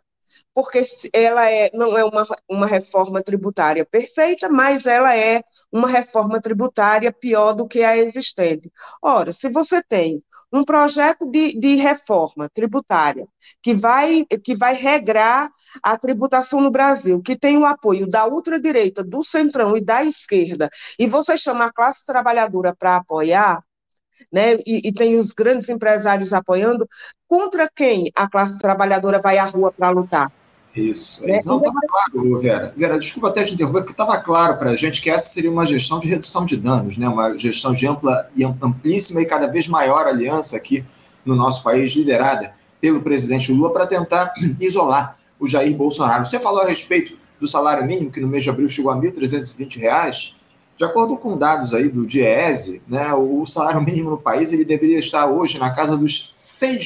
porque 0.53 0.84
ela 1.13 1.50
é, 1.50 1.70
não 1.74 1.98
é 1.98 2.03
uma, 2.03 2.25
uma 2.50 2.65
reforma 2.65 3.22
tributária 3.22 3.86
perfeita, 3.86 4.50
mas 4.50 4.86
ela 4.86 5.15
é 5.15 5.44
uma 5.72 5.88
reforma 5.88 6.41
tributária 6.41 7.12
pior 7.12 7.53
do 7.53 7.67
que 7.67 7.84
a 7.84 7.98
existente. 7.98 8.72
Ora, 9.01 9.32
se 9.32 9.50
você 9.50 9.82
tem 9.84 10.24
um 10.51 10.63
projeto 10.63 11.29
de, 11.29 11.60
de 11.60 11.75
reforma 11.75 12.50
tributária 12.50 13.27
que 13.62 13.74
vai, 13.74 14.25
que 14.44 14.56
vai 14.56 14.74
regrar 14.74 15.50
a 15.84 15.98
tributação 15.98 16.62
no 16.62 16.72
Brasil, 16.72 17.22
que 17.22 17.38
tem 17.38 17.58
o 17.58 17.65
apoio 17.65 18.08
da 18.08 18.27
ultradireita, 18.27 19.03
do 19.03 19.24
centrão 19.24 19.75
e 19.75 19.82
da 19.82 20.03
esquerda, 20.03 20.70
e 20.98 21.06
você 21.06 21.38
chama 21.38 21.65
a 21.65 21.74
classe 21.74 22.06
trabalhadora 22.06 22.75
para 22.75 22.98
apoiar, 22.98 23.63
né, 24.32 24.56
e, 24.66 24.88
e, 24.90 24.94
tem 24.94 25.16
os 25.16 25.32
grandes 25.32 25.70
empresários 25.70 26.34
apoiando, 26.34 26.88
contra 27.28 27.70
quem 27.74 28.12
a 28.16 28.30
classe 28.30 28.60
trabalhadora 28.60 29.20
vai 29.20 29.38
à 29.38 29.46
rua 29.46 29.74
para 29.76 29.90
lutar? 29.90 30.32
Isso, 30.76 31.26
é 31.26 31.38
isso. 31.38 31.48
Não, 31.48 31.58
estava 31.58 31.80
claro, 31.88 32.40
Vera. 32.40 32.74
Vera, 32.78 33.00
desculpa 33.00 33.30
até 33.30 33.44
te 33.44 33.54
interromper, 33.54 33.80
porque 33.80 33.94
estava 33.94 34.18
claro 34.18 34.58
para 34.58 34.72
a 34.72 34.76
gente 34.76 35.02
que 35.02 35.10
essa 35.10 35.28
seria 35.30 35.52
uma 35.52 35.66
gestão 35.66 36.00
de 36.00 36.08
redução 36.08 36.46
de 36.46 36.56
danos, 36.56 36.98
né? 36.98 37.08
uma 37.08 37.36
gestão 37.36 37.74
de 37.74 37.88
ampla 37.88 38.30
e 38.36 38.44
amplíssima 38.44 39.22
e 39.22 39.26
cada 39.26 39.48
vez 39.48 39.68
maior 39.68 40.06
aliança 40.06 40.56
aqui 40.56 40.86
no 41.26 41.36
nosso 41.36 41.64
país, 41.64 41.94
liderada 41.94 42.54
pelo 42.80 43.02
presidente 43.02 43.52
Lula, 43.52 43.74
para 43.74 43.88
tentar 43.88 44.32
isolar 44.62 45.18
o 45.40 45.48
Jair 45.48 45.76
Bolsonaro. 45.76 46.26
Você 46.26 46.40
falou 46.40 46.62
a 46.62 46.68
respeito 46.68 47.18
do 47.40 47.48
salário 47.48 47.86
mínimo, 47.86 48.12
que 48.12 48.20
no 48.20 48.28
mês 48.28 48.44
de 48.44 48.50
abril 48.50 48.70
chegou 48.70 48.92
a 48.92 48.96
R$ 48.96 49.12
1.320. 49.12 50.37
De 50.78 50.86
acordo 50.86 51.18
com 51.18 51.36
dados 51.36 51.74
aí 51.74 51.90
do 51.90 52.06
DIEESE, 52.06 52.84
né, 52.88 53.12
o 53.12 53.44
salário 53.48 53.82
mínimo 53.82 54.12
no 54.12 54.18
país 54.18 54.54
ele 54.54 54.64
deveria 54.64 55.00
estar 55.00 55.26
hoje 55.26 55.58
na 55.58 55.72
casa 55.72 55.98
dos 55.98 56.32
R$ 56.62 56.78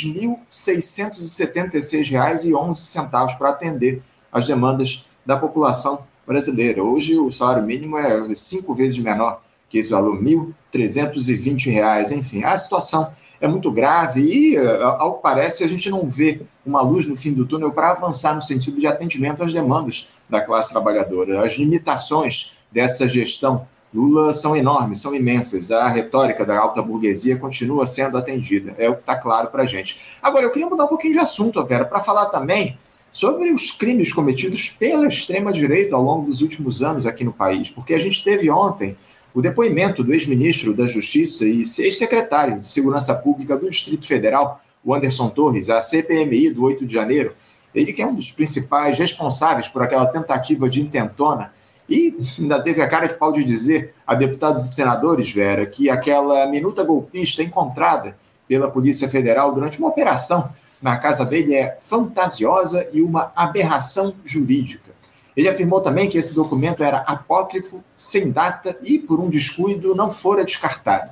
6.676,11 0.50 3.38
para 3.38 3.50
atender 3.50 4.02
as 4.32 4.48
demandas 4.48 5.08
da 5.26 5.36
população 5.36 6.06
brasileira. 6.26 6.82
Hoje 6.82 7.18
o 7.18 7.30
salário 7.34 7.64
mínimo 7.64 7.98
é 7.98 8.34
cinco 8.34 8.74
vezes 8.74 8.98
menor 8.98 9.42
que 9.68 9.78
esse 9.78 9.92
valor, 9.92 10.18
R$ 10.18 10.38
1.320. 10.74 12.14
Enfim, 12.14 12.46
a 12.46 12.58
situação 12.58 13.12
é 13.42 13.48
muito 13.48 13.70
grave 13.74 14.22
e, 14.22 14.58
ao 14.98 15.16
que 15.16 15.24
parece, 15.24 15.66
a 15.66 15.68
gente 15.68 15.90
não 15.90 16.10
vê 16.10 16.44
uma 16.66 16.82
luz 16.82 17.06
no 17.06 17.18
fim 17.18 17.34
do 17.34 17.46
túnel 17.46 17.74
para 17.74 17.92
avançar 17.92 18.34
no 18.36 18.42
sentido 18.42 18.80
de 18.80 18.88
atendimento 18.88 19.44
às 19.44 19.52
demandas 19.52 20.14
da 20.30 20.40
classe 20.40 20.72
trabalhadora. 20.72 21.44
As 21.44 21.58
limitações 21.58 22.56
dessa 22.72 23.06
gestão 23.06 23.68
Lula 23.94 24.34
são 24.34 24.56
enormes, 24.56 25.02
são 25.02 25.14
imensas. 25.14 25.70
A 25.70 25.88
retórica 25.90 26.46
da 26.46 26.58
alta 26.58 26.82
burguesia 26.82 27.38
continua 27.38 27.86
sendo 27.86 28.18
atendida. 28.18 28.74
É 28.78 28.90
o 28.90 28.96
que 28.96 29.02
está 29.02 29.16
claro 29.16 29.50
para 29.50 29.64
a 29.64 29.66
gente. 29.66 30.18
Agora, 30.22 30.46
eu 30.46 30.52
queria 30.52 30.70
mudar 30.70 30.86
um 30.86 30.88
pouquinho 30.88 31.14
de 31.14 31.20
assunto, 31.20 31.64
Vera, 31.66 31.84
para 31.84 32.00
falar 32.00 32.28
também 32.28 32.78
sobre 33.12 33.52
os 33.52 33.72
crimes 33.72 34.14
cometidos 34.14 34.70
pela 34.70 35.06
extrema-direita 35.06 35.96
ao 35.96 36.02
longo 36.02 36.26
dos 36.26 36.42
últimos 36.42 36.82
anos 36.82 37.06
aqui 37.06 37.26
no 37.26 37.34
país. 37.34 37.70
Porque 37.70 37.94
a 37.94 38.00
gente 38.00 38.24
teve 38.24 38.50
ontem 38.50 38.96
o 39.34 39.42
depoimento 39.42 40.04
do 40.04 40.14
ex-ministro 40.14 40.74
da 40.74 40.86
Justiça 40.86 41.46
e 41.46 41.62
ex-secretário 41.62 42.60
de 42.60 42.68
Segurança 42.68 43.14
Pública 43.16 43.58
do 43.58 43.70
Distrito 43.70 44.08
Federal, 44.08 44.62
o 44.84 44.94
Anderson 44.96 45.30
Torres, 45.30 45.70
a 45.70 45.82
CPMI 45.82 46.52
do 46.52 46.64
8 46.64 46.86
de 46.86 46.94
janeiro. 46.94 47.34
Ele 47.76 47.94
que 47.94 48.02
é 48.02 48.08
um 48.08 48.16
dos 48.16 48.32
principais 48.32 48.98
responsáveis 48.98 49.68
por 49.68 49.84
aquela 49.84 50.06
tentativa 50.06 50.70
de 50.70 50.82
intentona 50.82 51.54
e 51.92 52.16
ainda 52.40 52.62
teve 52.62 52.82
a 52.82 52.88
cara 52.88 53.06
de 53.06 53.16
pau 53.16 53.34
de 53.34 53.44
dizer 53.44 53.94
a 54.08 54.16
deputados 54.16 54.64
e 54.64 54.74
senadores, 54.74 55.34
Vera, 55.34 55.66
que 55.66 55.90
aquela 55.90 56.48
minuta 56.48 56.86
golpista 56.86 57.44
encontrada 57.44 58.18
pela 58.48 58.72
Polícia 58.72 59.10
Federal 59.10 59.54
durante 59.54 59.78
uma 59.78 59.90
operação 59.90 60.50
na 60.82 60.98
casa 60.98 61.26
dele 61.26 61.54
é 61.54 61.78
fantasiosa 61.82 62.88
e 62.94 63.02
uma 63.02 63.34
aberração 63.36 64.16
jurídica. 64.24 64.90
Ele 65.36 65.50
afirmou 65.50 65.82
também 65.82 66.10
que 66.10 66.18
esse 66.18 66.34
documento 66.34 66.82
era 66.82 67.00
apócrifo, 67.00 67.84
sem 67.98 68.32
data 68.32 68.78
e, 68.82 68.98
por 68.98 69.20
um 69.20 69.30
descuido, 69.30 69.94
não 69.94 70.10
fora 70.10 70.46
descartado. 70.46 71.12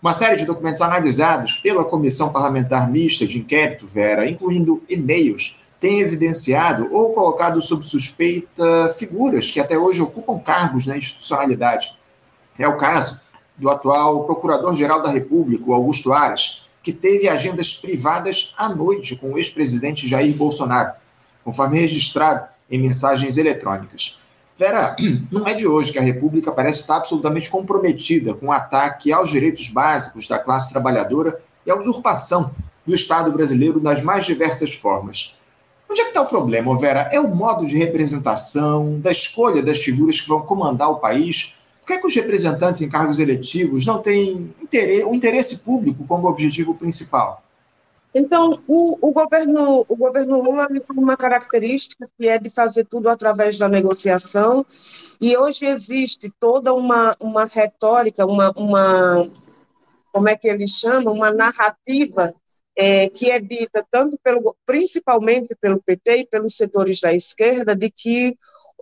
Uma 0.00 0.12
série 0.12 0.36
de 0.36 0.44
documentos 0.44 0.82
analisados 0.82 1.56
pela 1.56 1.84
Comissão 1.84 2.32
Parlamentar 2.32 2.88
Mista 2.88 3.26
de 3.26 3.38
Inquérito, 3.38 3.86
Vera, 3.86 4.28
incluindo 4.28 4.82
e-mails 4.88 5.61
tem 5.82 5.98
evidenciado 5.98 6.88
ou 6.92 7.12
colocado 7.12 7.60
sob 7.60 7.84
suspeita 7.84 8.94
figuras 8.96 9.50
que 9.50 9.58
até 9.58 9.76
hoje 9.76 10.00
ocupam 10.00 10.38
cargos 10.38 10.86
na 10.86 10.96
institucionalidade. 10.96 11.98
É 12.56 12.68
o 12.68 12.76
caso 12.76 13.20
do 13.58 13.68
atual 13.68 14.24
Procurador-Geral 14.24 15.02
da 15.02 15.10
República, 15.10 15.64
Augusto 15.72 16.12
Aras, 16.12 16.68
que 16.84 16.92
teve 16.92 17.28
agendas 17.28 17.74
privadas 17.74 18.54
à 18.56 18.68
noite 18.68 19.16
com 19.16 19.32
o 19.32 19.38
ex-presidente 19.38 20.06
Jair 20.06 20.36
Bolsonaro, 20.36 20.92
conforme 21.44 21.80
registrado 21.80 22.44
em 22.70 22.78
mensagens 22.78 23.36
eletrônicas. 23.36 24.20
Vera, 24.56 24.94
não 25.32 25.48
é 25.48 25.52
de 25.52 25.66
hoje 25.66 25.90
que 25.90 25.98
a 25.98 26.02
República 26.02 26.52
parece 26.52 26.78
estar 26.78 26.98
absolutamente 26.98 27.50
comprometida 27.50 28.34
com 28.34 28.46
o 28.46 28.52
ataque 28.52 29.12
aos 29.12 29.30
direitos 29.30 29.68
básicos 29.68 30.28
da 30.28 30.38
classe 30.38 30.72
trabalhadora 30.72 31.40
e 31.66 31.72
a 31.72 31.76
usurpação 31.76 32.54
do 32.86 32.94
Estado 32.94 33.32
brasileiro 33.32 33.82
nas 33.82 34.00
mais 34.00 34.24
diversas 34.24 34.74
formas. 34.74 35.41
Onde 35.92 36.00
é 36.00 36.04
que 36.04 36.10
está 36.10 36.22
o 36.22 36.26
problema, 36.26 36.74
Vera? 36.78 37.10
É 37.12 37.20
o 37.20 37.28
modo 37.28 37.66
de 37.66 37.76
representação, 37.76 38.98
da 39.00 39.12
escolha 39.12 39.62
das 39.62 39.82
figuras 39.82 40.18
que 40.18 40.26
vão 40.26 40.40
comandar 40.40 40.90
o 40.90 40.96
país? 40.96 41.58
Por 41.80 41.88
que, 41.88 41.92
é 41.92 41.98
que 41.98 42.06
os 42.06 42.14
representantes 42.14 42.80
em 42.80 42.88
cargos 42.88 43.18
eletivos 43.18 43.84
não 43.84 43.98
têm 43.98 44.54
interesse, 44.62 45.04
o 45.04 45.14
interesse 45.14 45.58
público 45.58 46.02
como 46.08 46.26
objetivo 46.26 46.74
principal? 46.74 47.44
Então, 48.14 48.62
o, 48.66 49.06
o, 49.06 49.12
governo, 49.12 49.84
o 49.86 49.94
governo 49.94 50.40
Lula 50.40 50.66
tem 50.66 50.82
uma 50.96 51.14
característica 51.14 52.08
que 52.18 52.26
é 52.26 52.38
de 52.38 52.48
fazer 52.48 52.86
tudo 52.86 53.10
através 53.10 53.58
da 53.58 53.68
negociação, 53.68 54.64
e 55.20 55.36
hoje 55.36 55.66
existe 55.66 56.32
toda 56.40 56.72
uma, 56.72 57.14
uma 57.20 57.44
retórica, 57.44 58.24
uma, 58.24 58.50
uma, 58.56 59.28
como 60.10 60.26
é 60.26 60.34
que 60.36 60.48
eles 60.48 60.70
chamam, 60.70 61.12
uma 61.12 61.30
narrativa 61.30 62.34
é, 62.76 63.08
que 63.08 63.30
é 63.30 63.38
dita 63.38 63.84
tanto 63.90 64.18
pelo, 64.22 64.56
principalmente 64.64 65.54
pelo 65.60 65.82
PT 65.82 66.16
e 66.18 66.26
pelos 66.26 66.56
setores 66.56 67.00
da 67.00 67.12
esquerda, 67.12 67.76
de 67.76 67.90
que 67.90 68.36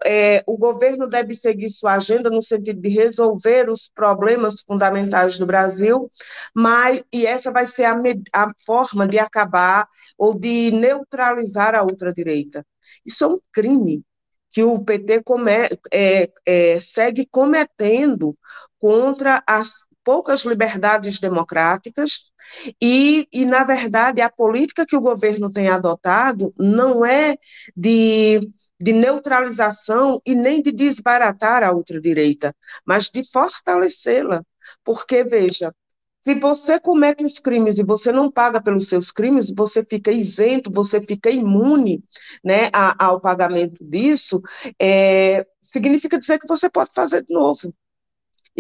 é, 0.05 0.43
o 0.47 0.57
governo 0.57 1.07
deve 1.07 1.35
seguir 1.35 1.71
sua 1.71 1.95
agenda 1.95 2.31
no 2.31 2.43
sentido 2.43 2.81
de 2.81 2.89
resolver 2.89 3.69
os 3.69 3.91
problemas 3.95 4.63
fundamentais 4.63 5.39
do 5.39 5.47
Brasil, 5.47 6.11
mas 6.55 7.03
e 7.13 7.27
essa 7.27 7.51
vai 7.51 7.67
ser 7.67 7.85
a, 7.85 7.95
a 8.33 8.51
forma 8.65 9.07
de 9.07 9.19
acabar 9.19 9.87
ou 10.17 10.35
de 10.35 10.71
neutralizar 10.71 11.75
a 11.75 11.83
ultradireita. 11.83 12.65
Isso 13.05 13.25
é 13.25 13.27
um 13.27 13.39
crime 13.53 14.05
que 14.51 14.63
o 14.63 14.83
PT 14.83 15.23
come, 15.23 15.53
é, 15.93 16.31
é, 16.45 16.81
segue 16.81 17.27
cometendo 17.31 18.37
contra 18.79 19.43
as 19.47 19.87
poucas 20.05 20.43
liberdades 20.43 21.19
democráticas 21.19 22.33
e, 22.81 23.29
e, 23.33 23.45
na 23.45 23.65
verdade, 23.65 24.21
a 24.21 24.31
política 24.31 24.87
que 24.87 24.97
o 24.97 25.01
governo 25.01 25.51
tem 25.51 25.69
adotado 25.69 26.55
não 26.59 27.05
é 27.05 27.37
de, 27.77 28.41
de 28.81 28.93
neutralização 28.93 30.21
e 30.25 30.35
nem 30.35 30.63
de 30.63 30.73
desbaratar 30.73 31.63
a 31.63 31.73
ultradireita, 31.73 32.55
mas 32.85 33.11
de 33.11 33.23
fortalecê-la. 33.31 34.43
Porque, 34.85 35.23
veja, 35.25 35.75
se 36.23 36.35
você 36.35 36.79
comete 36.79 37.25
os 37.25 37.39
crimes 37.39 37.79
e 37.79 37.85
você 37.85 38.13
não 38.13 38.31
paga 38.31 38.63
pelos 38.63 38.89
seus 38.89 39.11
crimes, 39.11 39.53
você 39.57 39.85
fica 39.85 40.13
isento, 40.13 40.71
você 40.73 41.01
fica 41.01 41.31
imune 41.31 42.03
né, 42.45 42.69
ao 42.99 43.21
pagamento 43.21 43.83
disso, 43.83 44.41
é, 44.81 45.47
significa 45.63 46.19
dizer 46.19 46.39
que 46.39 46.47
você 46.47 46.69
pode 46.69 46.91
fazer 46.95 47.25
de 47.25 47.33
novo 47.33 47.75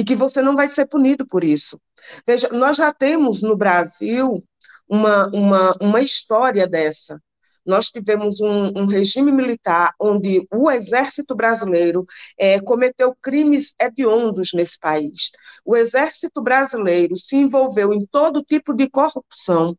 e 0.01 0.05
que 0.05 0.15
você 0.15 0.41
não 0.41 0.57
vai 0.57 0.67
ser 0.67 0.87
punido 0.87 1.27
por 1.27 1.45
isso. 1.45 1.79
Veja, 2.27 2.49
nós 2.49 2.79
já 2.79 2.91
temos 2.91 3.43
no 3.43 3.55
Brasil 3.55 4.43
uma, 4.89 5.29
uma, 5.29 5.77
uma 5.79 6.01
história 6.01 6.67
dessa. 6.67 7.21
Nós 7.67 7.91
tivemos 7.91 8.41
um, 8.41 8.73
um 8.79 8.87
regime 8.87 9.31
militar 9.31 9.95
onde 10.01 10.49
o 10.51 10.71
exército 10.71 11.35
brasileiro 11.35 12.07
é, 12.39 12.59
cometeu 12.63 13.15
crimes 13.21 13.75
hediondos 13.79 14.55
nesse 14.55 14.79
país. 14.79 15.33
O 15.67 15.77
exército 15.77 16.41
brasileiro 16.41 17.15
se 17.15 17.37
envolveu 17.37 17.93
em 17.93 18.07
todo 18.07 18.43
tipo 18.43 18.73
de 18.73 18.89
corrupção, 18.89 19.77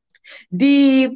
de, 0.51 1.09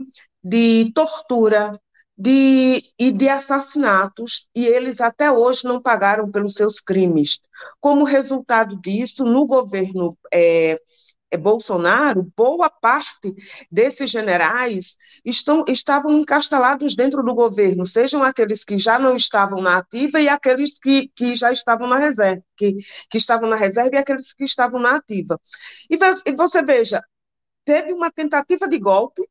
de 0.43 0.91
tortura, 0.95 1.79
de, 2.17 2.81
e 2.97 3.11
de 3.11 3.27
assassinatos, 3.27 4.49
e 4.55 4.65
eles 4.65 5.01
até 5.01 5.31
hoje 5.31 5.65
não 5.65 5.81
pagaram 5.81 6.29
pelos 6.31 6.53
seus 6.53 6.79
crimes. 6.79 7.39
Como 7.79 8.03
resultado 8.05 8.79
disso, 8.81 9.25
no 9.25 9.45
governo 9.45 10.17
é, 10.33 10.79
é, 11.31 11.37
Bolsonaro, 11.37 12.31
boa 12.35 12.69
parte 12.69 13.35
desses 13.69 14.09
generais 14.09 14.95
estão, 15.25 15.65
estavam 15.67 16.11
encastalados 16.11 16.95
dentro 16.95 17.21
do 17.23 17.35
governo, 17.35 17.85
sejam 17.85 18.23
aqueles 18.23 18.63
que 18.63 18.77
já 18.77 18.97
não 18.97 19.15
estavam 19.15 19.61
na 19.61 19.77
ativa 19.77 20.21
e 20.21 20.29
aqueles 20.29 20.79
que, 20.79 21.09
que 21.15 21.35
já 21.35 21.51
estavam 21.51 21.87
na 21.87 21.97
reserva, 21.97 22.43
que, 22.55 22.77
que 23.09 23.17
estavam 23.17 23.49
na 23.49 23.55
reserva 23.55 23.95
e 23.95 23.99
aqueles 23.99 24.33
que 24.33 24.43
estavam 24.45 24.79
na 24.79 24.95
ativa. 24.95 25.39
E, 25.89 25.97
e 26.25 26.35
você 26.35 26.63
veja, 26.63 27.03
teve 27.65 27.91
uma 27.93 28.11
tentativa 28.11 28.67
de 28.67 28.79
golpe, 28.79 29.21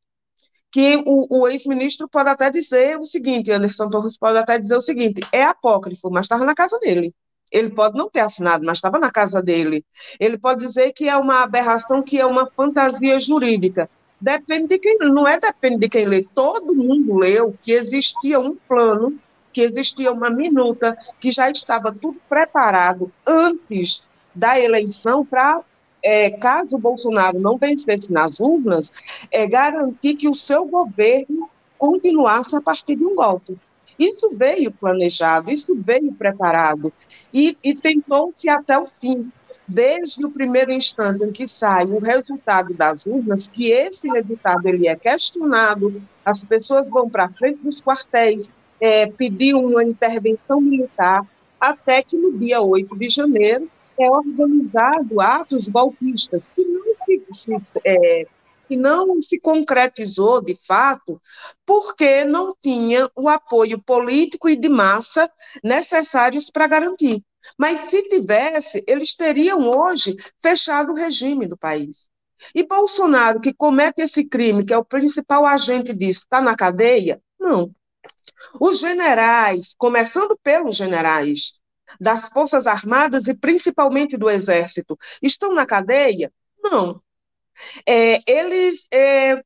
que 0.75 1.01
o, 1.05 1.39
o 1.39 1.47
ex-ministro 1.47 2.05
pode 2.05 2.27
até 2.27 2.49
dizer 2.49 2.99
o 2.99 3.05
seguinte, 3.05 3.49
Anderson 3.49 3.89
Torres 3.89 4.17
pode 4.17 4.37
até 4.37 4.59
dizer 4.59 4.75
o 4.75 4.81
seguinte, 4.81 5.21
é 5.31 5.41
apócrifo, 5.41 6.09
mas 6.11 6.25
estava 6.25 6.43
na 6.43 6.53
casa 6.53 6.77
dele. 6.79 7.15
Ele 7.49 7.69
pode 7.69 7.97
não 7.97 8.09
ter 8.09 8.19
assinado, 8.19 8.65
mas 8.65 8.79
estava 8.79 8.99
na 8.99 9.09
casa 9.09 9.41
dele. 9.41 9.85
Ele 10.19 10.37
pode 10.37 10.65
dizer 10.65 10.91
que 10.91 11.07
é 11.07 11.15
uma 11.15 11.43
aberração, 11.43 12.03
que 12.03 12.19
é 12.19 12.25
uma 12.25 12.51
fantasia 12.51 13.17
jurídica. 13.21 13.89
Depende 14.19 14.67
de 14.67 14.77
quem, 14.77 14.97
não 14.97 15.25
é 15.25 15.39
depende 15.39 15.77
de 15.77 15.87
quem 15.87 16.05
lê. 16.05 16.25
Todo 16.35 16.75
mundo 16.75 17.19
leu 17.19 17.55
que 17.61 17.71
existia 17.71 18.37
um 18.37 18.53
plano, 18.67 19.17
que 19.53 19.61
existia 19.61 20.11
uma 20.11 20.29
minuta, 20.29 20.97
que 21.21 21.31
já 21.31 21.49
estava 21.49 21.89
tudo 21.93 22.19
preparado 22.27 23.13
antes 23.25 24.09
da 24.35 24.59
eleição 24.59 25.25
para 25.25 25.61
é, 26.05 26.29
caso 26.29 26.77
Bolsonaro 26.77 27.41
não 27.41 27.57
vencesse 27.57 28.13
nas 28.13 28.39
urnas, 28.39 28.91
é 29.31 29.47
garantir 29.47 30.13
que 30.13 30.29
o 30.29 30.35
seu 30.35 30.63
governo 30.65 31.49
continuasse 31.79 32.55
a 32.55 32.61
partir 32.61 32.95
de 32.95 33.03
um 33.03 33.15
golpe. 33.15 33.57
Isso 33.97 34.29
veio 34.35 34.71
planejado, 34.71 35.49
isso 35.49 35.73
veio 35.75 36.13
preparado 36.13 36.93
e, 37.33 37.57
e 37.63 37.73
tentou-se 37.73 38.47
até 38.47 38.77
o 38.77 38.85
fim. 38.85 39.31
Desde 39.67 40.23
o 40.23 40.29
primeiro 40.29 40.71
instante 40.71 41.25
em 41.25 41.31
que 41.31 41.47
sai 41.47 41.85
o 41.85 41.99
resultado 41.99 42.71
das 42.75 43.03
urnas, 43.07 43.47
que 43.47 43.71
esse 43.71 44.07
resultado 44.11 44.67
ele 44.67 44.87
é 44.87 44.95
questionado, 44.95 45.91
as 46.23 46.43
pessoas 46.43 46.87
vão 46.87 47.09
para 47.09 47.29
frente 47.29 47.63
dos 47.63 47.81
quartéis 47.81 48.51
é, 48.79 49.07
pedir 49.07 49.55
uma 49.55 49.83
intervenção 49.83 50.61
militar, 50.61 51.25
até 51.59 52.03
que 52.03 52.15
no 52.15 52.37
dia 52.37 52.61
8 52.61 52.95
de 52.95 53.07
janeiro 53.07 53.67
é 53.99 54.09
organizado 54.09 55.21
atos 55.21 55.69
golpistas 55.69 56.41
que 56.55 56.67
não 56.67 56.93
se, 56.93 57.25
se 57.31 57.51
é, 57.85 58.27
que 58.67 58.75
não 58.75 59.19
se 59.21 59.39
concretizou 59.39 60.41
de 60.41 60.55
fato, 60.55 61.21
porque 61.65 62.25
não 62.25 62.55
tinha 62.61 63.09
o 63.15 63.29
apoio 63.29 63.81
político 63.81 64.49
e 64.49 64.55
de 64.55 64.69
massa 64.69 65.29
necessários 65.63 66.49
para 66.49 66.67
garantir. 66.67 67.23
Mas 67.57 67.81
se 67.81 68.01
tivesse, 68.09 68.83
eles 68.87 69.15
teriam 69.15 69.67
hoje 69.67 70.15
fechado 70.41 70.91
o 70.91 70.95
regime 70.95 71.47
do 71.47 71.57
país. 71.57 72.09
E 72.53 72.65
Bolsonaro, 72.65 73.39
que 73.39 73.53
comete 73.53 74.01
esse 74.01 74.25
crime, 74.25 74.65
que 74.65 74.73
é 74.73 74.77
o 74.77 74.85
principal 74.85 75.45
agente 75.45 75.93
disso, 75.93 76.21
está 76.23 76.41
na 76.41 76.55
cadeia? 76.55 77.21
Não. 77.39 77.71
Os 78.59 78.79
generais, 78.79 79.73
começando 79.77 80.37
pelos 80.43 80.75
generais 80.75 81.53
das 81.99 82.29
Forças 82.29 82.67
Armadas 82.67 83.27
e 83.27 83.33
principalmente 83.33 84.17
do 84.17 84.29
Exército, 84.29 84.97
estão 85.21 85.53
na 85.53 85.65
cadeia? 85.65 86.31
Não. 86.61 87.01
É, 87.87 88.21
eles. 88.29 88.87
É, 88.91 89.43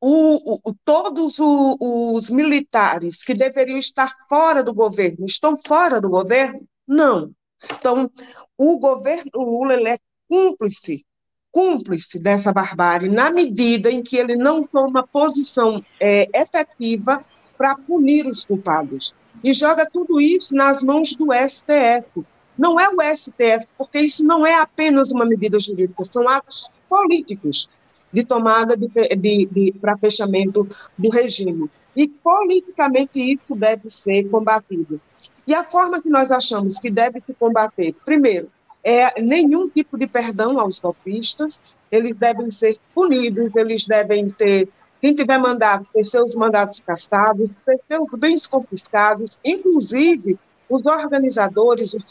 o, 0.00 0.68
o, 0.68 0.74
todos 0.84 1.38
o, 1.38 1.76
os 2.16 2.28
militares 2.28 3.22
que 3.22 3.34
deveriam 3.34 3.78
estar 3.78 4.12
fora 4.28 4.62
do 4.62 4.74
governo 4.74 5.24
estão 5.26 5.56
fora 5.56 6.00
do 6.00 6.10
governo? 6.10 6.66
Não. 6.86 7.32
Então, 7.70 8.10
o 8.58 8.78
governo 8.78 9.30
Lula 9.36 9.74
é 9.88 9.98
cúmplice 10.28 11.06
cúmplice 11.52 12.18
dessa 12.18 12.50
barbárie 12.50 13.10
na 13.10 13.30
medida 13.30 13.90
em 13.90 14.02
que 14.02 14.16
ele 14.16 14.34
não 14.34 14.64
toma 14.64 15.06
posição 15.06 15.84
é, 16.00 16.26
efetiva 16.34 17.22
para 17.56 17.76
punir 17.76 18.26
os 18.26 18.44
culpados. 18.44 19.12
E 19.42 19.52
joga 19.52 19.88
tudo 19.90 20.20
isso 20.20 20.54
nas 20.54 20.82
mãos 20.82 21.14
do 21.14 21.28
STF. 21.32 22.24
Não 22.56 22.78
é 22.78 22.88
o 22.88 23.16
STF, 23.16 23.66
porque 23.76 23.98
isso 24.00 24.22
não 24.22 24.46
é 24.46 24.54
apenas 24.54 25.10
uma 25.10 25.24
medida 25.24 25.58
jurídica, 25.58 26.04
são 26.04 26.28
atos 26.28 26.68
políticos 26.88 27.68
de 28.12 28.24
tomada 28.24 28.76
de, 28.76 28.88
de, 28.88 29.46
de 29.46 29.72
para 29.80 29.96
fechamento 29.96 30.68
do 30.98 31.08
regime. 31.08 31.68
E 31.96 32.06
politicamente 32.06 33.18
isso 33.18 33.54
deve 33.54 33.88
ser 33.88 34.28
combatido. 34.28 35.00
E 35.46 35.54
a 35.54 35.64
forma 35.64 36.00
que 36.00 36.10
nós 36.10 36.30
achamos 36.30 36.78
que 36.78 36.90
deve 36.90 37.18
se 37.20 37.32
combater, 37.34 37.94
primeiro, 38.04 38.50
é, 38.84 39.20
nenhum 39.20 39.68
tipo 39.68 39.96
de 39.96 40.06
perdão 40.06 40.58
aos 40.58 40.78
golpistas, 40.78 41.76
eles 41.90 42.16
devem 42.16 42.50
ser 42.50 42.76
punidos, 42.94 43.50
eles 43.54 43.86
devem 43.86 44.28
ter, 44.28 44.68
quem 45.02 45.16
tiver 45.16 45.38
mandado, 45.38 45.84
ter 45.92 46.04
seus 46.04 46.32
mandados 46.36 46.80
castados, 46.80 47.50
ter 47.66 47.80
seus 47.88 48.08
bens 48.12 48.46
confiscados, 48.46 49.36
inclusive 49.44 50.38
os 50.70 50.86
organizadores, 50.86 51.92
os 51.92 52.04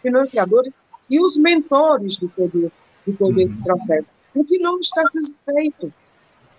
financiadores 0.00 0.72
e 1.10 1.20
os 1.20 1.36
mentores 1.36 2.16
de 2.16 2.28
todo, 2.28 2.72
de 3.04 3.12
todo 3.14 3.40
esse 3.40 3.56
uhum. 3.56 3.62
processo. 3.64 4.06
O 4.32 4.44
que 4.44 4.58
não 4.58 4.78
está 4.78 5.02
sendo 5.08 5.34
feito. 5.44 5.92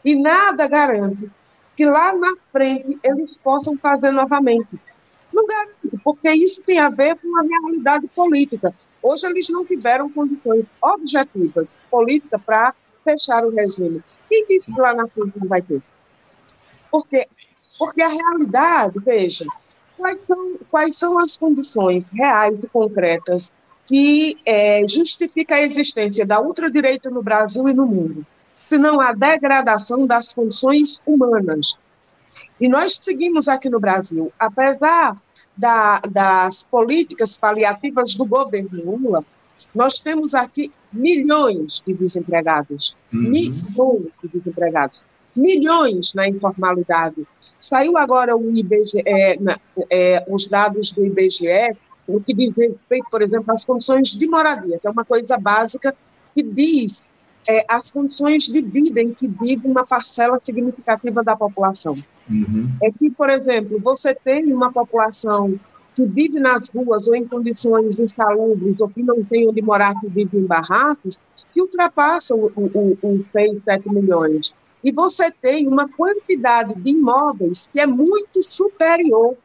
E 0.03 0.13
nada 0.13 0.67
garante 0.67 1.31
que 1.77 1.85
lá 1.85 2.13
na 2.13 2.35
frente 2.51 2.99
eles 3.01 3.37
possam 3.37 3.77
fazer 3.77 4.11
novamente. 4.11 4.77
Não 5.31 5.45
garante, 5.47 5.97
porque 6.03 6.29
isso 6.31 6.61
tem 6.63 6.79
a 6.79 6.89
ver 6.89 7.17
com 7.17 7.39
a 7.39 7.43
realidade 7.43 8.09
política. 8.09 8.73
Hoje 9.01 9.25
eles 9.25 9.47
não 9.47 9.65
tiveram 9.65 10.11
condições 10.11 10.65
objetivas 10.81 11.73
políticas 11.89 12.41
para 12.43 12.75
fechar 13.03 13.45
o 13.45 13.49
regime. 13.49 14.03
Quem 14.29 14.45
disse 14.47 14.73
que 14.73 14.79
lá 14.79 14.93
na 14.93 15.07
frente 15.07 15.39
não 15.39 15.47
vai 15.47 15.61
ter? 15.61 15.81
Porque, 16.89 17.27
porque 17.77 18.01
a 18.01 18.07
realidade, 18.07 18.99
veja, 18.99 19.45
quais 19.97 20.19
são, 20.27 20.57
quais 20.69 20.97
são 20.97 21.19
as 21.19 21.37
condições 21.37 22.09
reais 22.09 22.63
e 22.63 22.67
concretas 22.67 23.51
que 23.85 24.35
é, 24.45 24.87
justifica 24.87 25.55
a 25.55 25.61
existência 25.61 26.25
da 26.25 26.39
ultradireita 26.39 27.09
no 27.09 27.21
Brasil 27.21 27.67
e 27.67 27.73
no 27.73 27.85
mundo, 27.85 28.25
senão 28.57 29.01
a 29.01 29.13
degradação 29.13 30.07
das 30.07 30.31
funções 30.31 30.99
humanas. 31.05 31.75
E 32.59 32.69
nós 32.69 32.99
seguimos 33.01 33.47
aqui 33.47 33.69
no 33.69 33.79
Brasil, 33.79 34.31
apesar 34.39 35.15
da, 35.57 35.99
das 35.99 36.63
políticas 36.63 37.37
paliativas 37.37 38.15
do 38.15 38.25
governo 38.25 38.69
Lula, 38.71 39.25
nós 39.73 39.99
temos 39.99 40.33
aqui 40.33 40.71
milhões 40.91 41.81
de 41.85 41.93
desempregados, 41.93 42.95
uhum. 43.13 43.29
milhões 43.29 44.17
de 44.21 44.27
desempregados, 44.33 44.99
milhões 45.35 46.13
na 46.13 46.27
informalidade. 46.27 47.25
Saiu 47.59 47.97
agora 47.97 48.35
o 48.35 48.55
IBGE, 48.55 49.01
é, 49.05 49.37
é, 49.89 50.25
os 50.27 50.47
dados 50.47 50.91
do 50.91 51.05
IBGE, 51.05 51.69
o 52.07 52.19
que 52.19 52.33
diz 52.33 52.57
respeito, 52.57 53.07
por 53.09 53.21
exemplo, 53.21 53.53
às 53.53 53.63
condições 53.63 54.09
de 54.09 54.27
moradia, 54.27 54.79
que 54.79 54.87
é 54.87 54.89
uma 54.89 55.05
coisa 55.05 55.37
básica 55.37 55.95
que 56.33 56.43
diz 56.43 57.03
é, 57.47 57.65
as 57.67 57.89
condições 57.89 58.43
de 58.43 58.61
vida 58.61 59.01
em 59.01 59.13
que 59.13 59.27
vive 59.27 59.67
uma 59.67 59.85
parcela 59.85 60.39
significativa 60.39 61.23
da 61.23 61.35
população. 61.35 61.95
Uhum. 62.29 62.69
É 62.81 62.91
que, 62.91 63.09
por 63.09 63.29
exemplo, 63.29 63.79
você 63.79 64.13
tem 64.13 64.53
uma 64.53 64.71
população 64.71 65.49
que 65.95 66.05
vive 66.05 66.39
nas 66.39 66.69
ruas 66.69 67.07
ou 67.07 67.15
em 67.15 67.27
condições 67.27 67.99
insalubres 67.99 68.79
ou 68.79 68.89
que 68.89 69.03
não 69.03 69.23
tem 69.23 69.47
onde 69.47 69.61
morar, 69.61 69.99
que 69.99 70.07
vive 70.07 70.37
em 70.37 70.45
barracos, 70.45 71.17
que 71.51 71.61
ultrapassam 71.61 72.39
o, 72.39 72.51
o, 72.55 72.97
o 73.01 73.25
6, 73.31 73.63
7 73.63 73.89
milhões. 73.91 74.53
E 74.83 74.91
você 74.91 75.31
tem 75.31 75.67
uma 75.67 75.87
quantidade 75.89 76.73
de 76.75 76.91
imóveis 76.91 77.67
que 77.71 77.79
é 77.79 77.85
muito 77.85 78.41
superior 78.41 79.35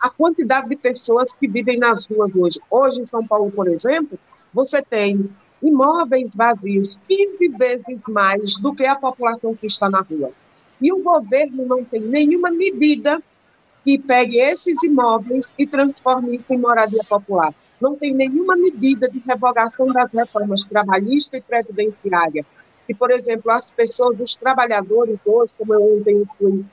à 0.00 0.10
quantidade 0.10 0.68
de 0.68 0.76
pessoas 0.76 1.34
que 1.34 1.48
vivem 1.48 1.78
nas 1.78 2.04
ruas 2.06 2.34
hoje. 2.36 2.60
Hoje, 2.70 3.00
em 3.00 3.06
São 3.06 3.26
Paulo, 3.26 3.50
por 3.50 3.66
exemplo, 3.68 4.18
você 4.52 4.82
tem 4.82 5.28
imóveis 5.62 6.30
vazios 6.36 6.98
15 7.08 7.48
vezes 7.48 8.02
mais 8.08 8.56
do 8.56 8.74
que 8.74 8.86
a 8.86 8.94
população 8.94 9.54
que 9.54 9.66
está 9.66 9.88
na 9.88 10.02
rua. 10.02 10.30
E 10.80 10.92
o 10.92 11.02
governo 11.02 11.64
não 11.66 11.82
tem 11.84 12.00
nenhuma 12.00 12.50
medida 12.50 13.18
que 13.84 13.98
pegue 13.98 14.40
esses 14.40 14.82
imóveis 14.82 15.52
e 15.58 15.66
transforme 15.66 16.36
isso 16.36 16.52
em 16.52 16.58
moradia 16.58 17.02
popular. 17.06 17.54
Não 17.80 17.94
tem 17.94 18.14
nenhuma 18.14 18.56
medida 18.56 19.08
de 19.08 19.18
revogação 19.18 19.86
das 19.88 20.12
reformas 20.12 20.62
trabalhista 20.62 21.36
e 21.36 21.42
previdenciária. 21.42 22.46
E, 22.88 22.94
por 22.94 23.10
exemplo, 23.10 23.50
as 23.50 23.70
pessoas, 23.70 24.18
os 24.18 24.34
trabalhadores 24.34 25.18
hoje, 25.24 25.52
como 25.58 25.74
eu 25.74 25.82
ontem 25.82 26.24
fui 26.38 26.64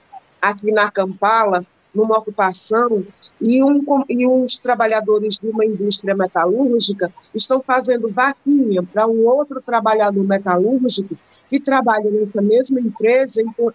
aqui 0.42 0.72
na 0.72 0.90
Campala, 0.90 1.66
numa 1.94 2.18
ocupação, 2.18 3.06
e, 3.42 3.64
um, 3.64 3.84
e 4.08 4.28
uns 4.28 4.58
trabalhadores 4.58 5.36
de 5.36 5.50
uma 5.50 5.66
indústria 5.66 6.16
metalúrgica 6.16 7.12
estão 7.34 7.62
fazendo 7.62 8.08
vaquinha 8.10 8.84
para 8.84 9.08
um 9.08 9.26
outro 9.26 9.62
trabalhador 9.62 10.24
metalúrgico 10.24 11.18
que 11.50 11.60
trabalha 11.60 12.10
nessa 12.12 12.42
mesma 12.42 12.80
empresa, 12.80 13.42
então, 13.42 13.72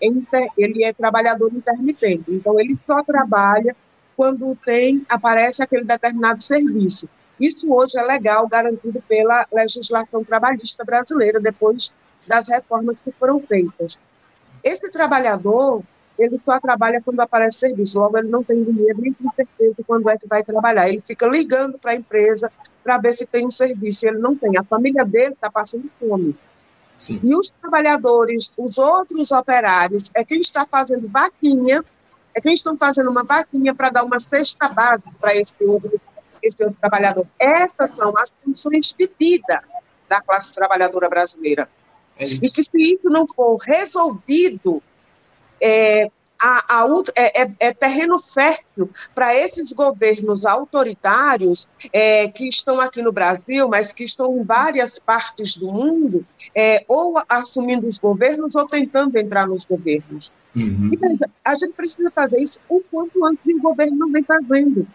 ele 0.57 0.85
é 0.85 0.93
trabalhador 0.93 1.53
intermitente, 1.53 2.25
então 2.29 2.59
ele 2.61 2.79
só 2.87 3.03
trabalha 3.03 3.75
quando 4.17 4.57
tem, 4.65 5.05
aparece 5.09 5.63
aquele 5.63 5.85
determinado 5.85 6.43
serviço. 6.43 7.09
Isso 7.39 7.71
hoje 7.71 7.99
é 7.99 8.03
legal, 8.03 8.49
garantido 8.49 9.03
pela 9.03 9.47
legislação 9.53 10.25
trabalhista 10.25 10.83
brasileira, 10.85 11.39
depois 11.39 11.93
das 12.27 12.49
reformas 12.49 13.01
que 13.01 13.13
foram 13.13 13.39
feitas. 13.41 13.99
Esse 14.65 14.91
trabalhador, 14.91 15.83
ele 16.19 16.39
só 16.39 16.59
trabalha 16.59 17.01
quando 17.05 17.21
aparece 17.21 17.59
serviço, 17.59 17.99
logo 17.99 18.17
ele 18.17 18.31
não 18.31 18.43
tem 18.43 18.63
dinheiro 18.65 19.01
nem 19.01 19.13
tem 19.13 19.31
certeza 19.31 19.77
quando 19.87 20.09
é 20.09 20.17
que 20.17 20.27
vai 20.27 20.43
trabalhar. 20.43 20.89
Ele 20.89 21.03
fica 21.05 21.27
ligando 21.27 21.79
para 21.79 21.93
a 21.93 21.95
empresa 21.95 22.51
para 22.83 22.99
ver 22.99 23.13
se 23.15 23.27
tem 23.27 23.47
um 23.47 23.51
serviço, 23.51 24.07
ele 24.07 24.19
não 24.19 24.37
tem. 24.37 24.57
A 24.57 24.65
família 24.65 25.05
dele 25.05 25.35
está 25.35 25.51
passando 25.51 25.91
fome. 25.99 26.35
Sim. 26.99 27.21
E 27.23 27.37
os 27.37 27.51
trabalhadores, 27.61 28.51
os 28.57 28.79
outros 28.79 29.31
operários, 29.31 30.11
é 30.15 30.25
quem 30.25 30.41
está 30.41 30.65
fazendo 30.65 31.07
vaquinha, 31.09 31.83
é 32.35 32.41
quem 32.41 32.55
estão 32.55 32.79
fazendo 32.79 33.11
uma 33.11 33.23
vaquinha 33.23 33.75
para 33.75 33.91
dar 33.91 34.05
uma 34.05 34.19
cesta 34.19 34.69
básica 34.69 35.15
para 35.21 35.35
esse 35.37 35.55
outro, 35.63 36.01
esse 36.43 36.63
outro 36.65 36.81
trabalhador. 36.81 37.27
Essas 37.39 37.91
são 37.91 38.17
as 38.17 38.33
funções 38.43 38.95
de 38.99 39.11
vida 39.19 39.63
da 40.09 40.23
classe 40.23 40.55
trabalhadora 40.55 41.09
brasileira. 41.09 41.69
É 42.19 42.25
e 42.25 42.51
que 42.51 42.65
se 42.65 42.81
isso 42.81 43.11
não 43.11 43.27
for 43.27 43.57
resolvido 43.57 44.83
é, 45.61 46.09
a, 46.41 46.83
a, 46.83 47.03
é, 47.15 47.43
é, 47.43 47.53
é, 47.61 47.73
terreno 47.73 48.19
fértil 48.19 48.91
para 49.15 49.35
esses 49.35 49.73
governos 49.73 50.45
autoritários 50.45 51.69
é, 51.93 52.29
que 52.29 52.49
estão 52.49 52.81
aqui 52.81 53.03
no 53.03 53.13
Brasil, 53.13 53.69
mas 53.69 53.93
que 53.93 54.05
estão 54.05 54.39
em 54.39 54.43
várias 54.43 54.99
partes 54.99 55.57
do 55.57 55.73
mundo, 55.73 56.25
é, 56.55 56.85
ou 56.89 57.21
assumindo 57.29 57.87
os 57.87 57.99
governos 57.99 58.55
ou 58.55 58.67
tentando 58.67 59.19
entrar 59.19 59.47
nos 59.49 59.65
governos. 59.65 60.31
Uhum. 60.55 60.91
E, 60.93 60.99
a 61.45 61.55
gente 61.55 61.75
precisa 61.75 62.11
fazer 62.15 62.41
isso 62.41 62.59
o 62.69 62.81
quanto 62.91 63.25
antes 63.25 63.45
e 63.47 63.55
o 63.55 63.61
governo 63.61 63.97
não 63.97 64.13
vem 64.13 64.23
fazendo. 64.23 64.87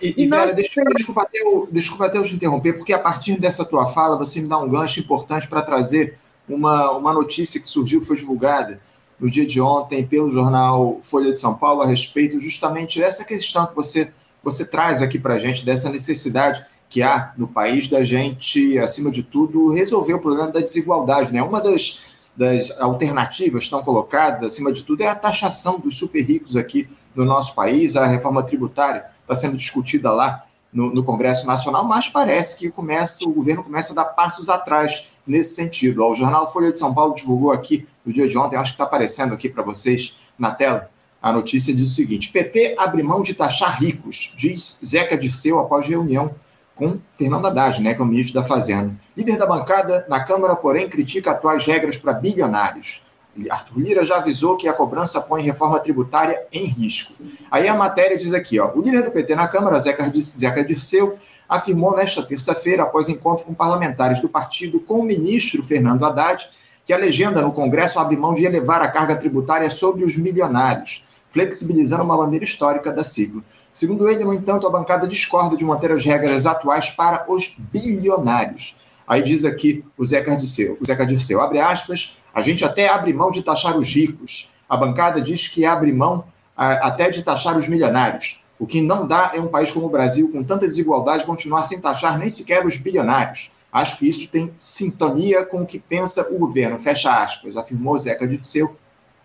E, 0.00 0.14
e, 0.16 0.24
e 0.24 0.28
Vera, 0.28 0.52
deixa, 0.52 0.82
desculpa, 0.96 1.22
até 1.22 1.38
eu, 1.40 1.68
desculpa 1.70 2.06
até 2.06 2.18
eu 2.18 2.22
te 2.22 2.34
interromper, 2.34 2.74
porque 2.74 2.92
a 2.92 2.98
partir 2.98 3.38
dessa 3.38 3.64
tua 3.64 3.86
fala 3.86 4.16
você 4.16 4.40
me 4.40 4.48
dá 4.48 4.58
um 4.58 4.68
gancho 4.68 5.00
importante 5.00 5.46
para 5.46 5.62
trazer 5.62 6.18
uma, 6.48 6.92
uma 6.92 7.12
notícia 7.12 7.60
que 7.60 7.66
surgiu, 7.66 8.00
que 8.00 8.06
foi 8.06 8.16
divulgada 8.16 8.80
no 9.20 9.28
dia 9.28 9.46
de 9.46 9.60
ontem 9.60 10.06
pelo 10.06 10.30
jornal 10.30 10.98
Folha 11.02 11.32
de 11.32 11.38
São 11.38 11.54
Paulo 11.54 11.82
a 11.82 11.86
respeito 11.86 12.40
justamente 12.40 12.98
dessa 12.98 13.24
questão 13.24 13.66
que 13.66 13.74
você, 13.74 14.10
você 14.42 14.64
traz 14.64 15.02
aqui 15.02 15.18
para 15.18 15.34
a 15.34 15.38
gente, 15.38 15.64
dessa 15.64 15.90
necessidade 15.90 16.64
que 16.88 17.02
há 17.02 17.32
no 17.36 17.46
país 17.46 17.86
da 17.86 18.02
gente, 18.02 18.76
acima 18.78 19.10
de 19.10 19.22
tudo, 19.22 19.72
resolver 19.72 20.14
o 20.14 20.20
problema 20.20 20.50
da 20.50 20.60
desigualdade. 20.60 21.32
Né? 21.32 21.40
Uma 21.40 21.60
das, 21.60 22.06
das 22.36 22.70
alternativas 22.80 23.64
estão 23.64 23.82
colocadas, 23.82 24.42
acima 24.42 24.72
de 24.72 24.82
tudo, 24.82 25.02
é 25.02 25.06
a 25.06 25.14
taxação 25.14 25.78
dos 25.78 25.96
super 25.96 26.20
ricos 26.20 26.56
aqui 26.56 26.88
no 27.14 27.24
nosso 27.24 27.54
país. 27.54 27.94
A 27.94 28.06
reforma 28.06 28.42
tributária 28.42 29.04
está 29.22 29.34
sendo 29.34 29.56
discutida 29.56 30.10
lá 30.10 30.44
no, 30.72 30.92
no, 30.92 31.04
Congresso 31.04 31.46
Nacional, 31.46 31.84
mas 31.84 32.08
parece 32.08 32.56
que 32.56 32.70
começa, 32.70 33.24
o 33.24 33.32
governo 33.32 33.62
começa 33.62 33.92
a 33.92 33.96
dar 33.96 34.06
passos 34.06 34.48
atrás 34.48 35.10
nesse 35.26 35.54
sentido. 35.54 36.04
O 36.04 36.14
jornal 36.14 36.50
Folha 36.52 36.72
de 36.72 36.78
São 36.78 36.94
Paulo 36.94 37.14
divulgou 37.14 37.50
aqui 37.50 37.86
no 38.04 38.12
dia 38.12 38.26
de 38.26 38.36
ontem, 38.36 38.56
acho 38.56 38.72
que 38.72 38.74
está 38.74 38.84
aparecendo 38.84 39.34
aqui 39.34 39.48
para 39.48 39.62
vocês 39.62 40.18
na 40.38 40.50
tela, 40.50 40.90
a 41.22 41.32
notícia 41.32 41.74
diz 41.74 41.88
o 41.88 41.94
seguinte: 41.94 42.32
PT 42.32 42.76
abre 42.78 43.02
mão 43.02 43.22
de 43.22 43.34
taxar 43.34 43.78
ricos, 43.78 44.34
diz 44.36 44.78
Zeca 44.84 45.16
Dirceu 45.16 45.58
após 45.58 45.86
reunião 45.86 46.34
com 46.74 46.98
Fernando 47.12 47.46
Haddad, 47.46 47.82
né, 47.82 47.92
que 47.92 48.00
é 48.00 48.04
o 48.04 48.06
ministro 48.06 48.40
da 48.40 48.46
Fazenda. 48.46 48.96
Líder 49.14 49.36
da 49.36 49.46
bancada 49.46 50.06
na 50.08 50.24
Câmara, 50.24 50.56
porém, 50.56 50.88
critica 50.88 51.32
atuais 51.32 51.66
regras 51.66 51.98
para 51.98 52.14
bilionários. 52.14 53.04
Arthur 53.50 53.78
Lira 53.78 54.04
já 54.04 54.16
avisou 54.16 54.56
que 54.56 54.66
a 54.66 54.72
cobrança 54.72 55.20
põe 55.20 55.42
reforma 55.42 55.78
tributária 55.78 56.42
em 56.52 56.64
risco. 56.64 57.14
Aí 57.50 57.68
a 57.68 57.74
matéria 57.74 58.16
diz 58.16 58.32
aqui, 58.32 58.58
ó, 58.58 58.72
o 58.74 58.80
líder 58.80 59.02
do 59.02 59.10
PT 59.10 59.34
na 59.34 59.46
Câmara, 59.46 59.78
Zeca, 59.78 60.10
Zeca 60.18 60.64
Dirceu, 60.64 61.16
afirmou 61.50 61.96
nesta 61.96 62.22
terça-feira, 62.22 62.84
após 62.84 63.08
encontro 63.08 63.44
com 63.44 63.52
parlamentares 63.52 64.20
do 64.22 64.28
partido 64.28 64.78
com 64.78 65.00
o 65.00 65.02
ministro 65.02 65.64
Fernando 65.64 66.06
Haddad, 66.06 66.48
que 66.86 66.92
a 66.92 66.96
legenda 66.96 67.42
no 67.42 67.52
Congresso 67.52 67.98
abre 67.98 68.16
mão 68.16 68.32
de 68.32 68.44
elevar 68.44 68.80
a 68.80 68.88
carga 68.88 69.16
tributária 69.16 69.68
sobre 69.68 70.04
os 70.04 70.16
milionários, 70.16 71.04
flexibilizando 71.28 72.04
uma 72.04 72.16
bandeira 72.16 72.44
histórica 72.44 72.92
da 72.92 73.02
sigla. 73.02 73.42
Segundo 73.72 74.08
ele, 74.08 74.22
no 74.24 74.32
entanto, 74.32 74.64
a 74.64 74.70
bancada 74.70 75.08
discorda 75.08 75.56
de 75.56 75.64
manter 75.64 75.90
as 75.90 76.04
regras 76.04 76.46
atuais 76.46 76.90
para 76.90 77.24
os 77.28 77.56
bilionários. 77.58 78.76
Aí 79.06 79.20
diz 79.20 79.44
aqui 79.44 79.84
o 79.98 80.04
Zeca 80.04 80.36
Dirceu, 80.36 80.78
o 80.80 80.86
Zeca 80.86 81.04
Dirceu, 81.04 81.40
abre 81.40 81.58
aspas, 81.58 82.22
a 82.32 82.40
gente 82.40 82.64
até 82.64 82.88
abre 82.88 83.12
mão 83.12 83.32
de 83.32 83.42
taxar 83.42 83.76
os 83.76 83.92
ricos. 83.92 84.52
A 84.68 84.76
bancada 84.76 85.20
diz 85.20 85.48
que 85.48 85.64
abre 85.64 85.92
mão 85.92 86.24
até 86.56 87.10
de 87.10 87.24
taxar 87.24 87.56
os 87.56 87.66
milionários. 87.66 88.44
O 88.60 88.66
que 88.66 88.82
não 88.82 89.06
dá 89.06 89.32
é 89.34 89.40
um 89.40 89.48
país 89.48 89.72
como 89.72 89.86
o 89.86 89.90
Brasil, 89.90 90.30
com 90.30 90.44
tanta 90.44 90.66
desigualdade, 90.66 91.24
continuar 91.24 91.64
sem 91.64 91.80
taxar 91.80 92.18
nem 92.18 92.28
sequer 92.28 92.64
os 92.66 92.76
bilionários. 92.76 93.52
Acho 93.72 93.98
que 93.98 94.06
isso 94.06 94.28
tem 94.28 94.52
sintonia 94.58 95.46
com 95.46 95.62
o 95.62 95.66
que 95.66 95.78
pensa 95.78 96.28
o 96.30 96.38
governo, 96.38 96.78
fecha 96.78 97.22
aspas, 97.22 97.56
afirmou 97.56 97.98
Zeca 97.98 98.28
Dirceu 98.28 98.76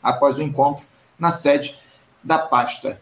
após 0.02 0.38
o 0.38 0.42
encontro 0.42 0.86
na 1.20 1.32
sede 1.32 1.76
da 2.24 2.40
pasta. 2.40 3.02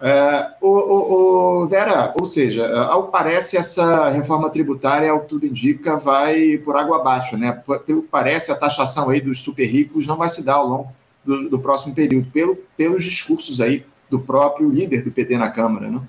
É, 0.00 0.50
o, 0.60 0.68
o, 0.68 1.62
o, 1.62 1.66
Vera, 1.68 2.12
ou 2.18 2.26
seja, 2.26 2.68
ao 2.84 3.08
parece 3.08 3.56
essa 3.56 4.08
reforma 4.08 4.50
tributária, 4.50 5.10
ao 5.12 5.20
tudo 5.20 5.46
indica, 5.46 5.96
vai 5.96 6.58
por 6.58 6.76
água 6.76 6.96
abaixo, 6.96 7.36
né? 7.36 7.52
Pelo 7.86 8.02
que 8.02 8.08
parece, 8.08 8.50
a 8.50 8.56
taxação 8.56 9.10
aí 9.10 9.20
dos 9.20 9.38
super 9.38 9.66
ricos 9.66 10.08
não 10.08 10.16
vai 10.16 10.28
se 10.28 10.42
dar 10.42 10.54
ao 10.54 10.66
longo 10.66 10.92
do, 11.24 11.48
do 11.48 11.58
próximo 11.60 11.94
período, 11.94 12.28
pelo, 12.32 12.56
pelos 12.76 13.04
discursos 13.04 13.60
aí 13.60 13.84
do 14.10 14.20
próprio 14.20 14.68
líder 14.68 15.02
do 15.02 15.12
PT 15.12 15.36
na 15.36 15.50
Câmara, 15.50 15.90
não? 15.90 16.06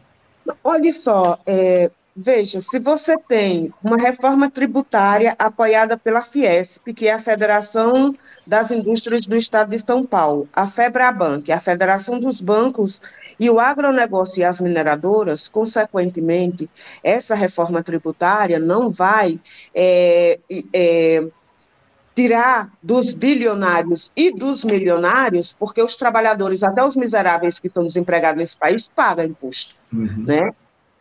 Olha 0.63 0.91
só, 0.91 1.39
é, 1.45 1.91
Veja, 2.21 2.59
se 2.59 2.79
você 2.79 3.15
tem 3.17 3.71
uma 3.81 3.95
reforma 3.95 4.49
tributária 4.51 5.33
apoiada 5.39 5.97
pela 5.97 6.21
Fiesp, 6.21 6.91
que 6.93 7.07
é 7.07 7.13
a 7.13 7.19
Federação 7.21 8.13
das 8.45 8.71
Indústrias 8.71 9.25
do 9.25 9.37
Estado 9.37 9.69
de 9.69 9.79
São 9.79 10.05
Paulo, 10.05 10.49
a 10.51 10.67
FEBRABAN, 10.67 11.41
que 11.41 11.49
é 11.49 11.55
a 11.55 11.61
Federação 11.61 12.19
dos 12.19 12.41
Bancos 12.41 13.01
e 13.39 13.49
o 13.49 13.57
agronegócio 13.57 14.41
e 14.41 14.43
as 14.43 14.59
mineradoras, 14.59 15.47
consequentemente, 15.47 16.69
essa 17.01 17.35
reforma 17.35 17.81
tributária 17.81 18.59
não 18.59 18.89
vai 18.89 19.39
é, 19.73 20.39
é, 20.73 21.25
tirar 22.19 22.69
dos 22.83 23.13
bilionários 23.13 24.11
e 24.13 24.29
dos 24.37 24.65
milionários, 24.65 25.55
porque 25.57 25.81
os 25.81 25.95
trabalhadores, 25.95 26.63
até 26.63 26.83
os 26.83 26.93
miseráveis 26.97 27.59
que 27.59 27.67
estão 27.67 27.81
desempregados 27.83 28.37
nesse 28.37 28.57
país, 28.57 28.91
pagam 28.93 29.23
imposto, 29.23 29.75
uhum. 29.93 30.25
né? 30.27 30.51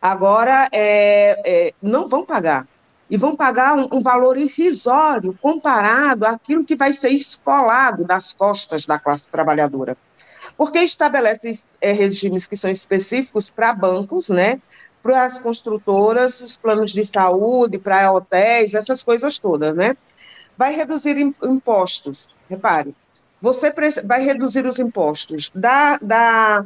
Agora, 0.01 0.69
é, 0.71 1.41
é, 1.45 1.73
não 1.81 2.07
vão 2.07 2.25
pagar. 2.25 2.65
E 3.09 3.17
vão 3.17 3.35
pagar 3.35 3.75
um, 3.75 3.89
um, 3.91 3.99
valor 3.99 4.37
irrisório 4.37 5.35
comparado 5.41 6.25
àquilo 6.25 6.63
que 6.63 6.75
vai 6.75 6.93
ser 6.93 7.09
escolado 7.09 8.05
das 8.05 8.31
costas 8.31 8.85
da 8.85 8.97
classe 8.97 9.29
trabalhadora. 9.29 9.97
Porque 10.55 10.79
estabelece 10.79 11.59
é, 11.81 11.91
regimes 11.91 12.47
que 12.47 12.55
são 12.55 12.71
específicos 12.71 13.49
para 13.49 13.73
bancos, 13.73 14.29
né? 14.29 14.59
para 15.01 15.23
as 15.23 15.39
construtoras, 15.39 16.41
os 16.41 16.57
planos 16.57 16.91
de 16.91 17.05
saúde, 17.05 17.77
para 17.77 18.11
hotéis, 18.11 18.73
essas 18.73 19.03
coisas 19.03 19.39
todas, 19.39 19.73
né? 19.73 19.95
Vai 20.59 20.75
reduzir 20.75 21.17
impostos. 21.17 22.27
Repare, 22.49 22.93
você 23.41 23.73
vai 24.05 24.21
reduzir 24.21 24.65
os 24.65 24.77
impostos 24.77 25.49
da, 25.55 25.97
da 25.99 26.65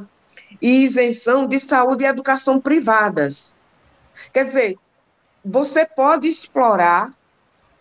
isenção 0.59 1.45
de 1.45 1.59
saúde 1.59 2.03
e 2.03 2.07
educação 2.07 2.59
privadas. 2.59 3.55
Quer 4.33 4.45
dizer, 4.45 4.77
você 5.45 5.85
pode 5.85 6.27
explorar 6.27 7.11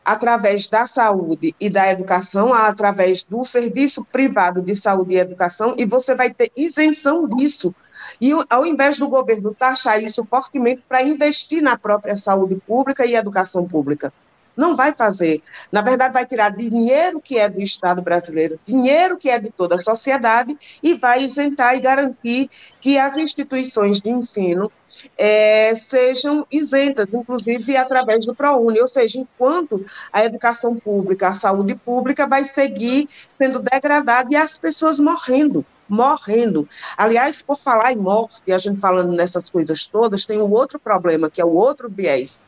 através 0.05 0.67
da 0.67 0.87
saúde 0.87 1.55
e 1.59 1.71
da 1.71 1.89
educação, 1.89 2.53
através 2.53 3.23
do 3.23 3.43
serviço 3.47 4.05
privado 4.05 4.61
de 4.61 4.75
saúde 4.75 5.15
e 5.15 5.19
educação, 5.19 5.75
e 5.79 5.87
você 5.87 6.15
vai 6.15 6.29
ter 6.29 6.53
isenção 6.55 7.27
disso. 7.27 7.75
E 8.21 8.33
ao 8.51 8.67
invés 8.67 8.99
do 8.99 9.09
governo 9.09 9.55
taxar 9.55 10.03
isso 10.03 10.23
fortemente 10.25 10.85
para 10.87 11.03
investir 11.03 11.63
na 11.63 11.79
própria 11.79 12.17
saúde 12.17 12.57
pública 12.67 13.07
e 13.07 13.15
educação 13.15 13.67
pública. 13.67 14.13
Não 14.57 14.77
vai 14.77 14.95
fazer. 14.95 15.41
Na 15.71 15.81
verdade, 15.81 16.13
vai 16.13 16.27
tirar 16.27 16.51
dinheiro 16.51 17.21
que 17.21 17.39
é 17.39 17.49
do 17.49 17.61
Estado 17.61 18.03
brasileiro, 18.03 18.59
dinheiro 18.65 19.17
que 19.17 19.31
é 19.31 19.39
de 19.39 19.51
toda 19.51 19.77
a 19.77 19.81
sociedade, 19.81 20.57
e 20.83 20.95
vai 20.95 21.19
isentar 21.19 21.75
e 21.75 21.81
garantir 21.81 22.51
que 22.81 22.99
as 22.99 23.17
instituições 23.17 24.01
de 24.01 24.11
ensino 24.11 24.71
é, 25.17 25.75
sejam 25.75 26.47
isentas, 26.51 27.09
inclusive 27.13 27.77
através 27.77 28.27
do 28.27 28.35
ProUni. 28.35 28.81
Ou 28.81 28.89
seja, 28.89 29.19
enquanto 29.19 29.85
a 30.13 30.25
educação 30.25 30.77
pública, 30.77 31.29
a 31.29 31.33
saúde 31.33 31.75
pública 31.75 32.27
vai 32.27 32.45
seguir 32.45 33.09
sendo 33.41 33.59
degradada 33.59 34.29
e 34.31 34.37
as 34.37 34.59
pessoas 34.59 35.01
morrendo 35.01 35.65
morrendo. 35.89 36.67
Aliás, 36.97 37.43
por 37.43 37.59
falar 37.59 37.93
em 37.93 37.97
morte, 37.97 38.51
a 38.51 38.57
gente 38.57 38.81
falando 38.81 39.13
nessas 39.13 39.51
coisas 39.51 39.87
todas, 39.87 40.25
tem 40.25 40.41
um 40.41 40.51
outro 40.51 40.81
problema, 40.81 41.29
que 41.29 41.41
é 41.41 41.45
o 41.45 41.53
outro 41.53 41.89
viés, 41.91 42.41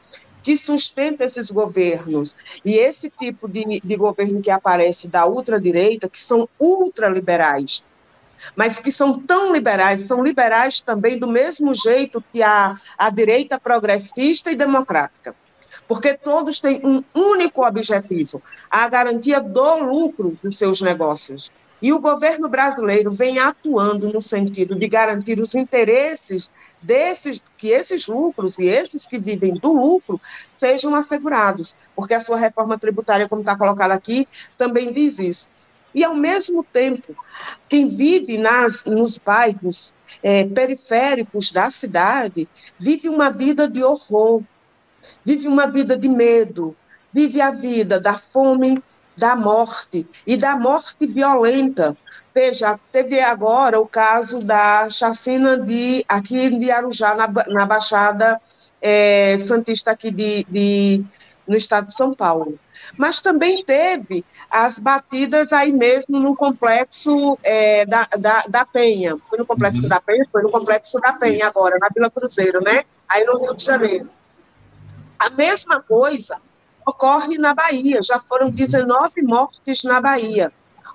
que 0.44 0.59
sustenta 0.59 1.24
esses 1.24 1.50
governos. 1.50 2.37
E 2.62 2.74
esse 2.74 3.09
tipo 3.09 3.48
de, 3.48 3.80
de 3.83 3.96
governo 3.96 4.42
que 4.42 4.50
aparece 4.50 5.09
da 5.09 5.26
ultradireita, 5.26 6.09
que 6.09 6.20
são 6.20 6.46
ultraliberais, 6.61 7.83
mas 8.54 8.78
que 8.78 8.92
são 8.92 9.18
tão 9.18 9.52
liberais, 9.52 10.00
são 10.00 10.22
liberais 10.22 10.80
também 10.80 11.18
do 11.18 11.26
mesmo 11.26 11.74
jeito 11.74 12.22
que 12.30 12.42
a, 12.42 12.76
a 12.98 13.09
direita 13.09 13.59
progressista 13.59 14.52
e 14.52 14.54
democrática. 14.54 15.35
Porque 15.88 16.14
todos 16.14 16.61
têm 16.61 16.80
um 16.85 17.02
único 17.14 17.66
objetivo: 17.66 18.42
a 18.70 18.87
garantia 18.88 19.40
do 19.40 19.78
lucro 19.78 20.33
dos 20.42 20.59
seus 20.59 20.83
negócios. 20.83 21.50
E 21.85 21.92
o 21.92 22.01
governo 22.01 22.49
brasileiro 22.49 23.11
vem 23.11 23.38
atuando 23.38 24.11
no 24.11 24.18
sentido 24.18 24.75
de 24.75 24.88
garantir 24.88 25.38
os 25.38 25.55
interesses 25.55 26.51
desses, 26.81 27.42
que 27.59 27.68
esses 27.68 28.07
lucros 28.07 28.59
e 28.59 28.64
esses 28.64 29.07
que 29.07 29.18
vivem 29.18 29.53
do 29.53 29.70
lucro 29.70 30.18
sejam 30.57 30.94
assegurados, 30.94 31.77
porque 31.94 32.14
a 32.14 32.23
sua 32.23 32.38
reforma 32.38 32.79
tributária, 32.79 33.29
como 33.29 33.42
está 33.42 33.55
colocado 33.55 33.90
aqui, 33.90 34.27
também 34.57 34.94
diz 34.94 35.18
isso. 35.18 35.51
E, 35.94 36.03
ao 36.03 36.14
mesmo 36.14 36.64
tempo, 36.64 37.12
quem 37.68 37.87
vive 37.87 38.38
nas, 38.38 38.87
nos 38.87 39.18
bairros 39.18 39.92
é, 40.23 40.42
periféricos 40.42 41.53
da 41.53 41.68
cidade 41.68 42.49
vive 42.79 43.11
uma 43.11 43.29
vida 43.29 43.68
de 43.68 43.85
horror, 43.85 44.42
vive 45.23 45.47
uma 45.47 45.66
vida 45.66 45.99
de 45.99 46.09
medo, 46.09 46.75
vive 47.12 47.42
a 47.42 47.51
vida 47.51 48.01
da 48.01 48.14
fome, 48.14 48.83
da 49.16 49.37
morte 49.37 50.07
e 50.27 50.37
da 50.37 50.57
morte 50.57 51.07
violenta, 51.07 51.96
Veja, 52.35 52.77
teve 52.90 53.20
agora 53.20 53.79
o 53.79 53.87
caso 53.87 54.40
da 54.40 54.90
chacina 54.90 55.57
de 55.57 56.05
aqui 56.09 56.50
de 56.59 56.68
Arujá, 56.68 57.14
na, 57.14 57.29
na 57.29 57.64
Baixada 57.64 58.40
é, 58.83 59.38
Santista 59.38 59.92
aqui 59.92 60.11
de, 60.11 60.42
de, 60.50 61.05
no 61.46 61.55
estado 61.55 61.87
de 61.87 61.94
São 61.94 62.12
Paulo. 62.12 62.59
Mas 62.98 63.20
também 63.20 63.64
teve 63.64 64.24
as 64.50 64.81
batidas 64.81 65.53
aí 65.53 65.72
mesmo 65.72 66.18
no 66.18 66.35
complexo 66.35 67.38
é, 67.44 67.87
da, 67.87 68.09
da, 68.18 68.44
da, 68.48 68.64
Penha. 68.64 69.16
Foi 69.31 69.38
no 69.38 69.46
complexo 69.46 69.83
uhum. 69.83 69.88
da 69.88 70.00
Penha? 70.00 70.27
Foi 70.33 70.42
no 70.42 70.50
complexo 70.50 71.00
da 71.00 71.12
Penha 71.12 71.46
agora, 71.46 71.79
na 71.79 71.88
Vila 71.94 72.11
Cruzeiro, 72.11 72.61
né? 72.61 72.83
Aí 73.09 73.24
no 73.24 73.38
Rio 73.38 73.55
de 73.55 73.64
Janeiro. 73.64 74.11
A 75.20 75.31
mesma 75.31 75.81
coisa 75.81 76.37
ocorre 76.87 77.38
na 77.38 77.55
Bahia. 77.55 78.01
Já 78.03 78.18
foram 78.18 78.51
19 78.51 79.23
mortes 79.23 79.83
na 79.85 80.01
Bahia. 80.01 80.53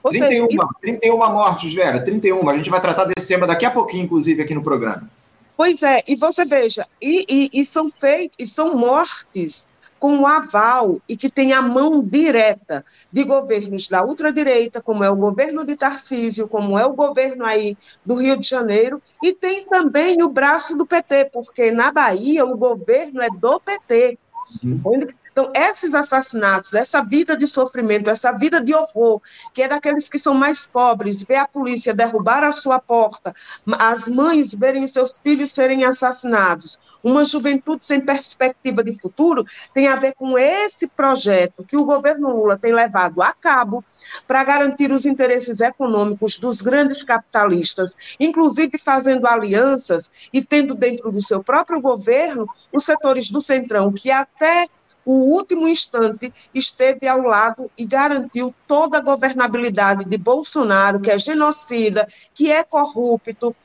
31, 0.08 0.48
seja, 0.48 0.68
31 0.82 1.18
mortes, 1.18 1.74
Vera, 1.74 2.00
31. 2.00 2.50
A 2.50 2.58
gente 2.58 2.70
vai 2.70 2.80
tratar 2.80 3.06
desse 3.06 3.28
tema 3.28 3.46
daqui 3.46 3.66
a 3.66 3.72
pouquinho, 3.72 4.06
inclusive, 4.06 4.42
aqui 4.42 4.54
no 4.54 4.64
programa. 4.64 5.10
Pois 5.58 5.84
é, 5.84 6.02
e 6.08 6.16
você 6.16 6.46
veja, 6.46 6.88
e, 7.02 7.26
e, 7.28 7.62
e 7.62 7.66
são 7.66 7.90
feitos, 7.90 8.38
e 8.40 8.48
são 8.48 8.78
mortes 8.78 9.68
com 10.00 10.20
o 10.20 10.26
aval 10.26 10.98
e 11.08 11.18
que 11.18 11.30
tem 11.30 11.52
a 11.52 11.62
mão 11.62 12.02
direta 12.02 12.86
de 13.12 13.24
governos 13.26 13.90
da 13.90 14.04
ultradireita, 14.04 14.82
como 14.82 15.04
é 15.04 15.10
o 15.10 15.16
governo 15.16 15.66
de 15.66 15.76
Tarcísio, 15.76 16.48
como 16.48 16.80
é 16.80 16.86
o 16.86 16.94
governo 16.94 17.46
aí 17.46 17.78
do 18.06 18.16
Rio 18.16 18.38
de 18.38 18.48
Janeiro, 18.48 19.02
e 19.22 19.34
tem 19.34 19.66
também 19.66 20.24
o 20.24 20.30
braço 20.30 20.76
do 20.78 20.86
PT, 20.86 21.32
porque 21.34 21.72
na 21.72 21.92
Bahia 21.92 22.46
o 22.46 22.58
governo 22.58 23.22
é 23.22 23.28
do 23.30 23.60
PT. 23.60 24.18
Uhum. 24.64 25.08
Então, 25.40 25.54
esses 25.56 25.94
assassinatos, 25.94 26.74
essa 26.74 27.02
vida 27.02 27.38
de 27.38 27.48
sofrimento, 27.48 28.10
essa 28.10 28.34
vida 28.34 28.60
de 28.60 28.76
horror, 28.76 29.22
que 29.54 29.62
é 29.62 29.70
daqueles 29.70 30.10
que 30.10 30.20
são 30.20 30.34
mais 30.34 30.66
pobres, 30.66 31.24
ver 31.24 31.38
a 31.38 31.48
polícia 31.48 31.94
derrubar 31.94 32.44
a 32.44 32.52
sua 32.52 32.78
porta, 32.78 33.34
as 33.80 34.06
mães 34.06 34.54
verem 34.54 34.86
seus 34.86 35.14
filhos 35.24 35.54
serem 35.54 35.86
assassinados, 35.86 36.78
uma 37.02 37.24
juventude 37.24 37.86
sem 37.86 38.02
perspectiva 38.02 38.84
de 38.84 39.00
futuro, 39.00 39.46
tem 39.74 39.88
a 39.88 39.96
ver 39.96 40.14
com 40.14 40.38
esse 40.38 40.88
projeto 40.88 41.64
que 41.64 41.78
o 41.78 41.86
governo 41.86 42.36
Lula 42.36 42.58
tem 42.58 42.74
levado 42.74 43.22
a 43.22 43.32
cabo 43.32 43.82
para 44.28 44.44
garantir 44.44 44.92
os 44.92 45.06
interesses 45.06 45.62
econômicos 45.62 46.36
dos 46.36 46.62
grandes 46.62 47.02
capitalistas, 47.02 47.96
inclusive 48.20 48.78
fazendo 48.78 49.26
alianças 49.26 50.12
e 50.34 50.44
tendo 50.44 50.76
dentro 50.76 51.10
do 51.10 51.24
seu 51.24 51.42
próprio 51.42 51.80
governo 51.80 52.46
os 52.74 52.84
setores 52.84 53.32
do 53.32 53.42
Centrão, 53.42 53.94
que 53.94 54.12
até 54.12 54.68
o 55.12 55.34
último 55.34 55.68
instante 55.68 56.32
esteve 56.54 57.08
ao 57.08 57.24
lado 57.24 57.68
e 57.76 57.84
garantiu 57.84 58.54
toda 58.68 59.00
a 59.00 59.02
governabilidade 59.02 60.06
de 60.06 60.18
Bolsonaro, 60.20 61.00
que 61.00 61.10
é 61.10 61.18
genocida, 61.18 62.08
que 62.32 62.52
é 62.52 62.64
corrupto, 62.64 63.56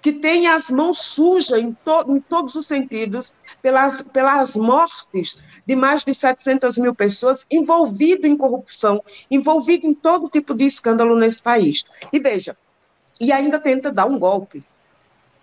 que 0.00 0.12
tem 0.12 0.46
as 0.46 0.70
mãos 0.70 1.00
sujas 1.00 1.58
em, 1.58 1.72
to 1.72 2.04
em 2.08 2.20
todos 2.20 2.54
os 2.54 2.68
sentidos 2.68 3.32
pelas, 3.60 4.02
pelas 4.02 4.54
mortes 4.54 5.40
de 5.66 5.74
mais 5.74 6.04
de 6.04 6.14
700 6.14 6.78
mil 6.78 6.94
pessoas 6.94 7.44
envolvido 7.50 8.24
em 8.24 8.36
corrupção, 8.36 9.02
envolvido 9.28 9.88
em 9.88 9.94
todo 9.94 10.30
tipo 10.30 10.54
de 10.54 10.66
escândalo 10.66 11.18
nesse 11.18 11.42
país. 11.42 11.84
E 12.12 12.20
veja, 12.20 12.56
e 13.20 13.32
ainda 13.32 13.58
tenta 13.58 13.90
dar 13.90 14.06
um 14.06 14.20
golpe. 14.20 14.62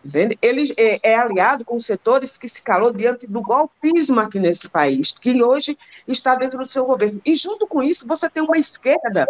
Entende? 0.03 0.37
Ele 0.41 0.73
é, 0.77 1.11
é, 1.11 1.15
aliado 1.15 1.65
com 1.65 1.77
setores 1.77 2.37
que 2.37 2.47
se 2.47 2.61
calou 2.61 2.93
diante 2.93 3.27
do 3.27 3.41
golpismo 3.41 4.19
aqui 4.21 4.39
nesse 4.39 4.69
país, 4.69 5.11
que 5.11 5.43
hoje 5.43 5.77
está 6.07 6.35
dentro 6.35 6.59
do 6.59 6.67
seu 6.67 6.85
governo. 6.85 7.21
E 7.25 7.35
junto 7.35 7.67
com 7.67 7.83
isso, 7.83 8.07
você 8.07 8.29
tem 8.29 8.41
uma 8.41 8.57
esquerda 8.57 9.27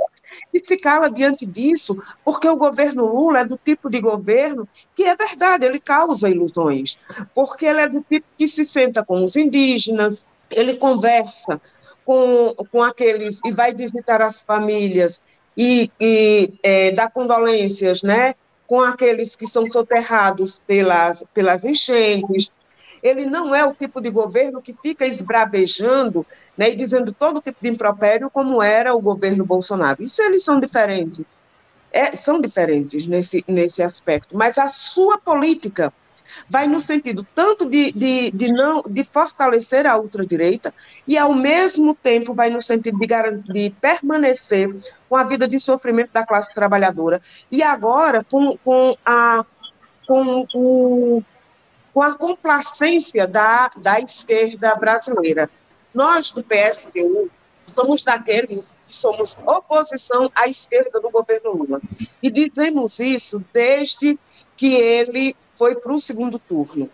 que 0.51 0.59
se 0.63 0.77
cala 0.77 1.09
diante 1.09 1.43
disso, 1.43 1.97
porque 2.23 2.47
o 2.47 2.55
governo 2.55 3.07
Lula 3.07 3.39
é 3.39 3.45
do 3.45 3.57
tipo 3.57 3.89
de 3.89 3.99
governo 3.99 4.69
que 4.95 5.03
é 5.03 5.15
verdade, 5.15 5.65
ele 5.65 5.79
causa 5.79 6.29
ilusões, 6.29 6.99
porque 7.33 7.65
ele 7.65 7.81
é 7.81 7.89
do 7.89 8.01
tipo 8.01 8.27
que 8.37 8.47
se 8.47 8.67
senta 8.67 9.03
com 9.03 9.23
os 9.25 9.35
indígenas, 9.35 10.23
ele 10.51 10.77
conversa 10.77 11.59
com, 12.05 12.53
com 12.71 12.83
aqueles 12.83 13.39
e 13.43 13.51
vai 13.51 13.73
visitar 13.73 14.21
as 14.21 14.41
famílias 14.41 15.19
e, 15.57 15.91
e 15.99 16.53
é, 16.61 16.91
dá 16.91 17.09
condolências, 17.09 18.03
né? 18.03 18.35
Com 18.69 18.81
aqueles 18.81 19.35
que 19.35 19.47
são 19.47 19.65
soterrados 19.65 20.61
pelas, 20.67 21.23
pelas 21.33 21.65
enchentes. 21.65 22.51
Ele 23.01 23.25
não 23.25 23.55
é 23.55 23.65
o 23.65 23.73
tipo 23.73 23.99
de 23.99 24.11
governo 24.11 24.61
que 24.61 24.75
fica 24.75 25.07
esbravejando 25.07 26.23
né, 26.55 26.69
e 26.69 26.75
dizendo 26.75 27.11
todo 27.11 27.41
tipo 27.41 27.59
de 27.59 27.67
impropério, 27.67 28.29
como 28.29 28.61
era 28.61 28.93
o 28.93 29.01
governo 29.01 29.43
Bolsonaro. 29.43 30.03
Isso 30.03 30.21
eles 30.21 30.43
são 30.43 30.59
diferentes. 30.59 31.25
É, 31.91 32.15
são 32.15 32.39
diferentes 32.39 33.07
nesse, 33.07 33.43
nesse 33.47 33.81
aspecto, 33.81 34.37
mas 34.37 34.59
a 34.59 34.67
sua 34.67 35.17
política 35.17 35.91
vai 36.49 36.67
no 36.67 36.79
sentido 36.81 37.25
tanto 37.35 37.65
de, 37.65 37.91
de, 37.91 38.31
de, 38.31 38.51
não, 38.51 38.81
de 38.81 39.03
fortalecer 39.03 39.85
a 39.87 39.97
ultradireita 39.97 40.73
e, 41.07 41.17
ao 41.17 41.33
mesmo 41.33 41.93
tempo, 41.95 42.33
vai 42.33 42.49
no 42.49 42.61
sentido 42.61 42.97
de, 42.99 43.07
garantir, 43.07 43.51
de 43.51 43.69
permanecer 43.81 44.73
com 45.07 45.15
a 45.15 45.23
vida 45.23 45.47
de 45.47 45.59
sofrimento 45.59 46.11
da 46.11 46.25
classe 46.25 46.53
trabalhadora. 46.53 47.21
E 47.51 47.63
agora, 47.63 48.23
com, 48.23 48.57
com, 48.57 48.95
a, 49.05 49.45
com, 50.07 50.47
o, 50.53 51.21
com 51.93 52.01
a 52.01 52.13
complacência 52.13 53.27
da, 53.27 53.71
da 53.77 53.99
esquerda 53.99 54.75
brasileira. 54.75 55.49
Nós, 55.93 56.31
do 56.31 56.43
PSDU, 56.43 57.31
somos 57.69 58.03
daqueles 58.03 58.77
que 58.87 58.95
somos 58.95 59.37
oposição 59.45 60.29
à 60.35 60.47
esquerda 60.47 60.99
do 60.99 61.09
governo 61.09 61.53
Lula. 61.53 61.81
E 62.21 62.29
dizemos 62.29 62.99
isso 62.99 63.41
desde 63.53 64.17
que 64.57 64.75
ele 64.75 65.35
foi 65.53 65.75
para 65.75 65.93
o 65.93 66.01
segundo 66.01 66.37
turno. 66.39 66.89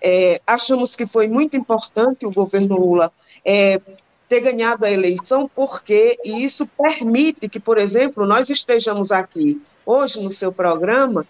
É, 0.00 0.40
achamos 0.46 0.94
que 0.94 1.06
foi 1.06 1.26
muito 1.26 1.56
importante 1.56 2.24
o 2.24 2.32
governo 2.32 2.76
Lula 2.76 3.12
é, 3.44 3.80
ter 4.28 4.40
ganhado 4.40 4.84
a 4.84 4.90
eleição, 4.90 5.48
porque 5.52 6.18
isso 6.24 6.66
permite 6.66 7.48
que, 7.48 7.58
por 7.58 7.78
exemplo, 7.78 8.26
nós 8.26 8.50
estejamos 8.50 9.10
aqui 9.10 9.60
hoje 9.86 10.20
no 10.20 10.30
seu 10.30 10.52
programa 10.52 11.26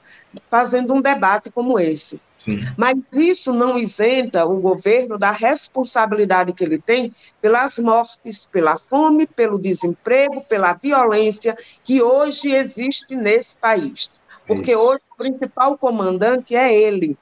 fazendo 0.51 0.92
um 0.92 1.01
debate 1.01 1.51
como 1.51 1.79
esse. 1.79 2.20
Sim. 2.38 2.61
Mas 2.77 2.96
isso 3.12 3.53
não 3.53 3.77
isenta 3.77 4.46
o 4.46 4.61
governo 4.61 5.18
da 5.18 5.31
responsabilidade 5.33 6.53
que 6.53 6.62
ele 6.62 6.79
tem 6.79 7.12
pelas 7.42 7.79
mortes, 7.79 8.46
pela 8.46 8.79
fome, 8.79 9.27
pelo 9.27 9.59
desemprego, 9.59 10.44
pela 10.48 10.72
violência 10.72 11.57
que 11.83 12.01
hoje 12.01 12.53
existe 12.53 13.16
nesse 13.16 13.57
país. 13.57 14.11
Porque 14.46 14.72
isso. 14.72 14.81
hoje 14.81 15.03
o 15.12 15.16
principal 15.16 15.77
comandante 15.77 16.55
é 16.55 16.74
ele. 16.74 17.18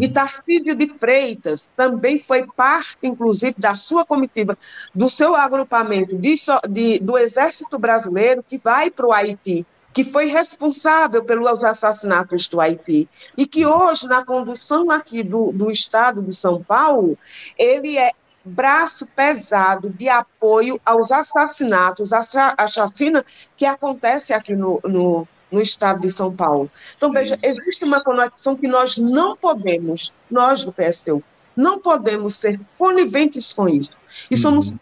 E 0.00 0.08
Tarcísio 0.08 0.74
de 0.74 0.86
Freitas 0.86 1.68
também 1.76 2.18
foi 2.18 2.46
parte, 2.46 2.98
inclusive, 3.02 3.54
da 3.58 3.74
sua 3.74 4.04
comitiva, 4.04 4.56
do 4.94 5.08
seu 5.08 5.34
agrupamento 5.34 6.16
de, 6.16 6.34
de, 6.68 6.98
do 6.98 7.16
Exército 7.16 7.78
Brasileiro, 7.78 8.42
que 8.42 8.58
vai 8.58 8.90
para 8.90 9.06
o 9.06 9.12
Haiti, 9.12 9.64
que 9.92 10.04
foi 10.04 10.26
responsável 10.26 11.24
pelos 11.24 11.62
assassinatos 11.62 12.48
do 12.48 12.60
Haiti, 12.60 13.08
e 13.36 13.46
que 13.46 13.66
hoje, 13.66 14.06
na 14.06 14.24
condução 14.24 14.90
aqui 14.90 15.22
do, 15.22 15.50
do 15.52 15.70
Estado 15.70 16.22
de 16.22 16.34
São 16.34 16.62
Paulo, 16.62 17.16
ele 17.58 17.98
é 17.98 18.12
braço 18.44 19.06
pesado 19.06 19.90
de 19.90 20.08
apoio 20.08 20.80
aos 20.84 21.10
assassinatos, 21.12 22.12
a 22.12 22.66
chacina 22.66 23.24
que 23.56 23.66
acontece 23.66 24.32
aqui 24.32 24.54
no, 24.54 24.80
no 24.84 25.28
no 25.50 25.60
estado 25.60 26.00
de 26.00 26.10
São 26.10 26.34
Paulo. 26.34 26.70
Então, 26.96 27.10
veja, 27.10 27.36
existe 27.42 27.84
uma 27.84 28.02
conexão 28.04 28.56
que 28.56 28.68
nós 28.68 28.96
não 28.96 29.34
podemos, 29.36 30.12
nós 30.30 30.64
do 30.64 30.72
PSTU, 30.72 31.22
não 31.56 31.78
podemos 31.80 32.36
ser 32.36 32.60
coniventes 32.78 33.52
com 33.52 33.68
isso. 33.68 33.90
E 34.30 34.36
somos 34.36 34.70
uhum 34.70 34.78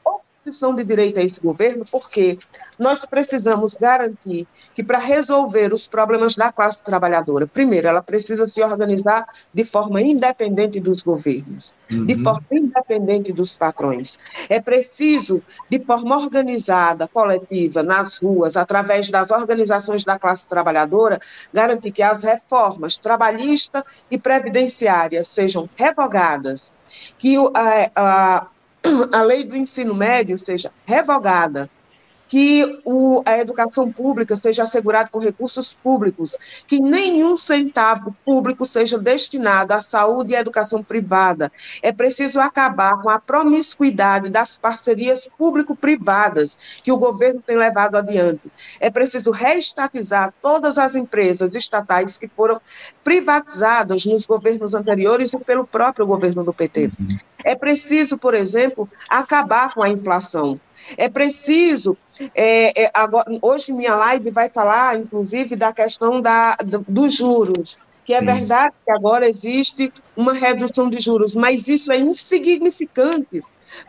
oposição 0.48 0.74
de 0.74 0.84
direita 0.84 1.20
a 1.20 1.22
esse 1.22 1.40
governo, 1.40 1.84
porque 1.90 2.38
nós 2.78 3.04
precisamos 3.04 3.74
garantir 3.74 4.46
que, 4.74 4.82
para 4.82 4.98
resolver 4.98 5.72
os 5.72 5.86
problemas 5.86 6.34
da 6.34 6.50
classe 6.50 6.82
trabalhadora, 6.82 7.46
primeiro, 7.46 7.88
ela 7.88 8.02
precisa 8.02 8.46
se 8.46 8.62
organizar 8.62 9.26
de 9.52 9.64
forma 9.64 10.00
independente 10.00 10.80
dos 10.80 11.02
governos, 11.02 11.74
uhum. 11.90 12.06
de 12.06 12.22
forma 12.22 12.46
independente 12.50 13.32
dos 13.32 13.56
patrões. 13.56 14.18
É 14.48 14.60
preciso, 14.60 15.42
de 15.68 15.78
forma 15.80 16.16
organizada, 16.16 17.06
coletiva, 17.06 17.82
nas 17.82 18.18
ruas, 18.18 18.56
através 18.56 19.08
das 19.08 19.30
organizações 19.30 20.04
da 20.04 20.18
classe 20.18 20.48
trabalhadora, 20.48 21.20
garantir 21.52 21.92
que 21.92 22.02
as 22.02 22.22
reformas 22.22 22.96
trabalhista 22.96 23.84
e 24.10 24.18
previdenciárias 24.18 25.28
sejam 25.28 25.68
revogadas, 25.76 26.72
que 27.18 27.36
a, 27.54 27.90
a 27.96 28.46
a 29.12 29.22
lei 29.22 29.44
do 29.44 29.56
ensino 29.56 29.94
médio 29.94 30.36
seja 30.36 30.70
revogada, 30.86 31.70
que 32.28 32.80
o, 32.84 33.22
a 33.24 33.38
educação 33.38 33.90
pública 33.90 34.36
seja 34.36 34.62
assegurada 34.62 35.08
por 35.10 35.22
recursos 35.22 35.72
públicos, 35.82 36.36
que 36.66 36.78
nenhum 36.78 37.36
centavo 37.36 38.14
público 38.24 38.66
seja 38.66 38.98
destinado 38.98 39.72
à 39.72 39.78
saúde 39.78 40.32
e 40.34 40.36
à 40.36 40.40
educação 40.40 40.84
privada. 40.84 41.50
É 41.82 41.90
preciso 41.90 42.38
acabar 42.38 43.02
com 43.02 43.08
a 43.08 43.18
promiscuidade 43.18 44.28
das 44.28 44.58
parcerias 44.58 45.26
público-privadas 45.38 46.56
que 46.84 46.92
o 46.92 46.98
governo 46.98 47.42
tem 47.44 47.56
levado 47.56 47.96
adiante. 47.96 48.50
É 48.78 48.90
preciso 48.90 49.30
reestatizar 49.30 50.32
todas 50.42 50.76
as 50.76 50.94
empresas 50.94 51.52
estatais 51.54 52.18
que 52.18 52.28
foram 52.28 52.60
privatizadas 53.02 54.04
nos 54.04 54.26
governos 54.26 54.74
anteriores 54.74 55.32
e 55.32 55.38
pelo 55.38 55.66
próprio 55.66 56.06
governo 56.06 56.44
do 56.44 56.52
PT. 56.52 56.90
É 57.48 57.54
preciso, 57.54 58.18
por 58.18 58.34
exemplo, 58.34 58.86
acabar 59.08 59.72
com 59.72 59.82
a 59.82 59.88
inflação. 59.88 60.60
É 60.98 61.08
preciso, 61.08 61.96
é, 62.34 62.84
é, 62.84 62.90
agora, 62.92 63.26
hoje 63.40 63.72
minha 63.72 63.94
live 63.94 64.30
vai 64.30 64.50
falar, 64.50 64.98
inclusive, 64.98 65.56
da 65.56 65.72
questão 65.72 66.20
da, 66.20 66.56
do, 66.56 66.84
dos 66.86 67.14
juros, 67.14 67.78
que 68.04 68.12
é 68.12 68.18
Sim. 68.18 68.26
verdade 68.26 68.76
que 68.84 68.92
agora 68.92 69.26
existe 69.26 69.90
uma 70.14 70.34
redução 70.34 70.90
de 70.90 70.98
juros, 70.98 71.34
mas 71.34 71.66
isso 71.68 71.90
é 71.90 71.98
insignificante 71.98 73.42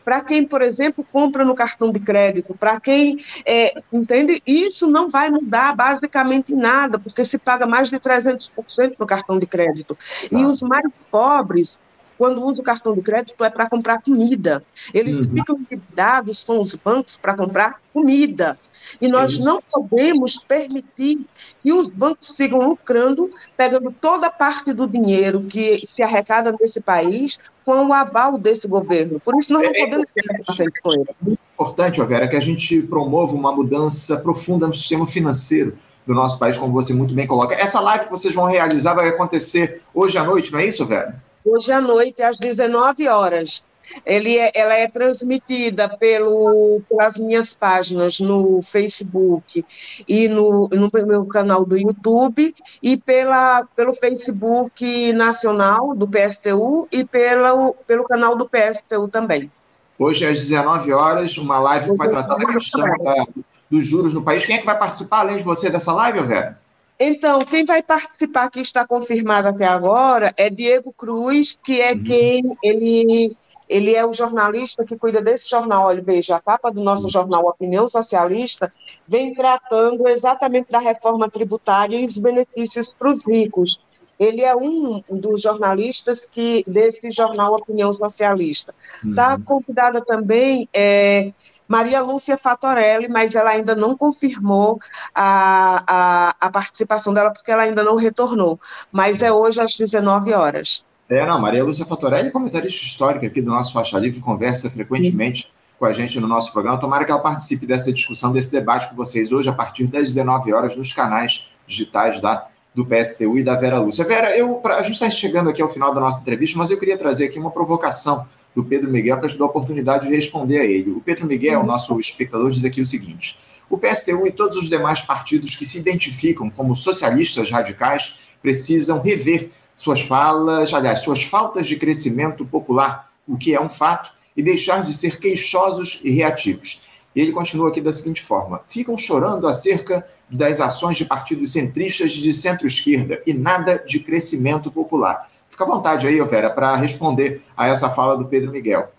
para 0.05 0.21
quem, 0.21 0.45
por 0.45 0.61
exemplo, 0.61 1.05
compra 1.11 1.43
no 1.43 1.55
cartão 1.55 1.91
de 1.91 1.99
crédito, 1.99 2.53
para 2.53 2.79
quem, 2.79 3.17
é, 3.45 3.73
entende? 3.91 4.41
Isso 4.47 4.87
não 4.87 5.09
vai 5.09 5.29
mudar 5.29 5.75
basicamente 5.75 6.53
nada, 6.53 6.97
porque 6.97 7.25
se 7.25 7.37
paga 7.37 7.65
mais 7.65 7.89
de 7.89 7.99
300% 7.99 8.95
no 8.97 9.05
cartão 9.05 9.37
de 9.37 9.45
crédito. 9.45 9.97
Exato. 10.23 10.41
E 10.41 10.45
os 10.45 10.61
mais 10.61 11.03
pobres, 11.03 11.77
quando 12.17 12.45
usa 12.45 12.61
o 12.61 12.63
cartão 12.63 12.93
do 12.93 13.01
crédito 13.01 13.43
é 13.43 13.49
para 13.49 13.69
comprar 13.69 14.01
comida. 14.01 14.61
Eles 14.93 15.27
uhum. 15.27 15.33
ficam 15.33 15.57
endividados 15.57 16.43
com 16.43 16.59
os 16.59 16.75
bancos 16.75 17.17
para 17.17 17.35
comprar 17.35 17.79
comida. 17.93 18.55
E 18.99 19.07
nós 19.07 19.39
é 19.39 19.43
não 19.43 19.59
podemos 19.61 20.37
permitir 20.47 21.25
que 21.59 21.71
os 21.71 21.93
bancos 21.93 22.29
sigam 22.35 22.59
lucrando, 22.59 23.29
pegando 23.55 23.93
toda 23.99 24.27
a 24.27 24.31
parte 24.31 24.73
do 24.73 24.87
dinheiro 24.87 25.41
que 25.41 25.81
se 25.85 26.01
arrecada 26.01 26.55
nesse 26.59 26.81
país 26.81 27.39
com 27.65 27.87
o 27.87 27.93
aval 27.93 28.37
desse 28.37 28.67
governo. 28.67 29.19
Por 29.19 29.37
isso, 29.39 29.53
nós 29.53 29.63
não 29.63 29.69
é, 29.69 29.79
podemos 29.85 30.07
ter 30.13 30.23
é, 30.25 30.81
com 30.81 30.93
ele. 30.93 31.05
Muito 31.21 31.39
importante, 31.53 32.01
Vera, 32.03 32.27
que 32.27 32.35
a 32.35 32.41
gente 32.41 32.81
promova 32.83 33.35
uma 33.35 33.51
mudança 33.51 34.17
profunda 34.17 34.67
no 34.67 34.73
sistema 34.73 35.07
financeiro 35.07 35.77
do 36.05 36.15
nosso 36.15 36.39
país, 36.39 36.57
como 36.57 36.73
você 36.73 36.93
muito 36.93 37.13
bem 37.13 37.27
coloca. 37.27 37.53
Essa 37.53 37.79
live 37.79 38.05
que 38.05 38.11
vocês 38.11 38.33
vão 38.33 38.45
realizar 38.45 38.95
vai 38.95 39.07
acontecer 39.07 39.81
hoje 39.93 40.17
à 40.17 40.23
noite, 40.23 40.51
não 40.51 40.59
é 40.59 40.65
isso, 40.65 40.83
Vera? 40.85 41.21
Hoje 41.45 41.71
à 41.71 41.81
noite, 41.81 42.21
às 42.21 42.37
19 42.37 43.07
horas. 43.07 43.63
Ele 44.05 44.37
é, 44.37 44.51
ela 44.53 44.75
é 44.75 44.87
transmitida 44.87 45.89
pelo, 45.89 46.81
pelas 46.87 47.17
minhas 47.17 47.55
páginas 47.55 48.19
no 48.19 48.61
Facebook 48.61 49.65
e 50.07 50.27
no, 50.27 50.69
no 50.71 50.91
meu 51.07 51.25
canal 51.25 51.65
do 51.65 51.75
YouTube 51.75 52.53
e 52.83 52.97
pela, 52.97 53.65
pelo 53.75 53.95
Facebook 53.95 55.11
nacional 55.13 55.95
do 55.95 56.07
PSTU 56.07 56.87
e 56.91 57.03
pela, 57.03 57.71
pelo 57.87 58.03
canal 58.03 58.37
do 58.37 58.47
PSTU 58.47 59.07
também. 59.07 59.51
Hoje, 59.97 60.25
às 60.25 60.39
19 60.39 60.93
horas, 60.93 61.37
uma 61.37 61.59
live 61.59 61.89
que 61.89 61.97
vai 61.97 62.09
tratar 62.09 62.35
da 62.35 62.45
questão 62.45 62.81
da, 62.81 63.27
dos 63.69 63.85
juros 63.85 64.13
no 64.13 64.23
país. 64.23 64.45
Quem 64.45 64.55
é 64.55 64.59
que 64.59 64.65
vai 64.65 64.77
participar, 64.77 65.21
além 65.21 65.35
de 65.35 65.43
você, 65.43 65.69
dessa 65.69 65.91
live, 65.91 66.21
Vera? 66.21 66.59
Então, 66.99 67.39
quem 67.45 67.63
vai 67.63 67.81
participar, 67.81 68.49
que 68.49 68.59
está 68.59 68.85
confirmado 68.85 69.47
até 69.47 69.65
agora, 69.65 70.33
é 70.35 70.49
Diego 70.49 70.91
Cruz, 70.91 71.57
que 71.63 71.79
é 71.81 71.93
uhum. 71.93 72.03
quem 72.03 72.57
ele 72.61 73.35
ele 73.69 73.93
é 73.93 74.03
o 74.03 74.11
jornalista 74.11 74.83
que 74.83 74.97
cuida 74.97 75.21
desse 75.21 75.47
jornal. 75.47 75.85
Olha, 75.85 76.01
veja, 76.01 76.35
a 76.35 76.41
capa 76.41 76.71
do 76.71 76.81
nosso 76.81 77.09
jornal 77.11 77.45
Opinião 77.45 77.87
Socialista 77.87 78.67
vem 79.07 79.33
tratando 79.35 80.07
exatamente 80.07 80.71
da 80.71 80.79
reforma 80.79 81.29
tributária 81.29 81.95
e 81.95 82.05
os 82.05 82.17
benefícios 82.17 82.91
para 82.91 83.11
os 83.11 83.27
ricos. 83.27 83.79
Ele 84.19 84.41
é 84.41 84.53
um 84.55 85.01
dos 85.07 85.41
jornalistas 85.41 86.25
que 86.25 86.63
desse 86.67 87.11
jornal 87.11 87.53
Opinião 87.53 87.93
Socialista. 87.93 88.73
Está 89.05 89.35
uhum. 89.35 89.43
convidada 89.43 90.01
também 90.01 90.67
é, 90.73 91.31
Maria 91.69 92.01
Lúcia 92.01 92.35
Fatorelli, 92.35 93.07
mas 93.07 93.35
ela 93.35 93.51
ainda 93.51 93.75
não 93.75 93.95
confirmou 93.95 94.79
a, 95.13 95.83
a, 95.87 96.35
a 96.47 96.49
participação 96.49 97.13
dela, 97.13 97.31
porque 97.31 97.51
ela 97.51 97.61
ainda 97.61 97.83
não 97.83 97.95
retornou. 97.95 98.59
Mas 98.91 99.21
é 99.21 99.31
hoje 99.31 99.61
às 99.61 99.77
19 99.77 100.33
horas. 100.33 100.83
É, 101.07 101.23
não, 101.27 101.39
Maria 101.39 101.63
Lúcia 101.63 101.85
Fatorelli, 101.85 102.31
comentarista 102.31 102.83
histórica 102.83 103.27
aqui 103.27 103.39
do 103.39 103.51
nosso 103.51 103.71
Faixa 103.71 103.99
Livre, 103.99 104.19
conversa 104.19 104.67
frequentemente 104.67 105.43
Sim. 105.43 105.47
com 105.77 105.85
a 105.85 105.93
gente 105.93 106.19
no 106.19 106.27
nosso 106.27 106.51
programa. 106.51 106.79
Tomara 106.79 107.05
que 107.05 107.11
ela 107.11 107.21
participe 107.21 107.67
dessa 107.67 107.93
discussão, 107.93 108.33
desse 108.33 108.51
debate 108.51 108.89
com 108.89 108.95
vocês 108.95 109.31
hoje, 109.31 109.47
a 109.47 109.53
partir 109.53 109.85
das 109.85 110.05
19 110.05 110.51
horas, 110.51 110.75
nos 110.75 110.91
canais 110.91 111.55
digitais 111.67 112.19
da 112.19 112.47
do 112.73 112.85
PSTU 112.85 113.37
e 113.37 113.43
da 113.43 113.55
Vera 113.55 113.79
Lúcia. 113.79 114.05
Vera, 114.05 114.35
eu, 114.37 114.55
pra, 114.55 114.77
a 114.77 114.81
gente 114.81 114.93
está 114.93 115.09
chegando 115.09 115.49
aqui 115.49 115.61
ao 115.61 115.69
final 115.69 115.93
da 115.93 115.99
nossa 115.99 116.21
entrevista, 116.21 116.57
mas 116.57 116.71
eu 116.71 116.77
queria 116.77 116.97
trazer 116.97 117.25
aqui 117.25 117.39
uma 117.39 117.51
provocação 117.51 118.25
do 118.55 118.63
Pedro 118.63 118.91
Miguel 118.91 119.17
para 119.17 119.29
te 119.29 119.37
dar 119.37 119.45
a 119.45 119.47
oportunidade 119.47 120.07
de 120.07 120.15
responder 120.15 120.59
a 120.59 120.65
ele. 120.65 120.91
O 120.91 121.01
Pedro 121.01 121.25
Miguel, 121.25 121.61
o 121.61 121.65
nosso 121.65 121.97
espectador, 121.99 122.51
diz 122.51 122.63
aqui 122.63 122.81
o 122.81 122.85
seguinte: 122.85 123.37
o 123.69 123.77
PSTU 123.77 124.25
e 124.25 124.31
todos 124.31 124.57
os 124.57 124.69
demais 124.69 125.01
partidos 125.01 125.55
que 125.55 125.65
se 125.65 125.79
identificam 125.79 126.49
como 126.49 126.75
socialistas 126.75 127.51
radicais 127.51 128.37
precisam 128.41 129.01
rever 129.01 129.49
suas 129.75 130.01
falas, 130.01 130.73
aliás, 130.73 131.01
suas 131.01 131.23
faltas 131.23 131.67
de 131.67 131.75
crescimento 131.75 132.45
popular, 132.45 133.09
o 133.27 133.37
que 133.37 133.53
é 133.53 133.61
um 133.61 133.69
fato, 133.69 134.11
e 134.35 134.43
deixar 134.43 134.83
de 134.83 134.93
ser 134.93 135.19
queixosos 135.19 136.01
e 136.03 136.11
reativos. 136.11 136.88
E 137.19 137.21
ele 137.21 137.33
continua 137.33 137.67
aqui 137.67 137.81
da 137.81 137.91
seguinte 137.91 138.21
forma: 138.21 138.61
ficam 138.65 138.97
chorando 138.97 139.45
acerca 139.45 140.07
das 140.29 140.61
ações 140.61 140.97
de 140.97 141.03
partidos 141.03 141.51
centristas 141.51 142.13
de 142.13 142.33
centro-esquerda 142.33 143.21
e 143.27 143.33
nada 143.33 143.83
de 143.85 143.99
crescimento 143.99 144.71
popular. 144.71 145.29
Fica 145.49 145.65
à 145.65 145.67
vontade 145.67 146.07
aí, 146.07 146.17
Vera, 146.21 146.49
para 146.49 146.77
responder 146.77 147.41
a 147.57 147.67
essa 147.67 147.89
fala 147.89 148.17
do 148.17 148.29
Pedro 148.29 148.51
Miguel. 148.51 148.89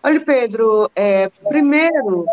Olha, 0.00 0.20
Pedro, 0.20 0.88
é, 0.94 1.30
primeiro 1.48 2.28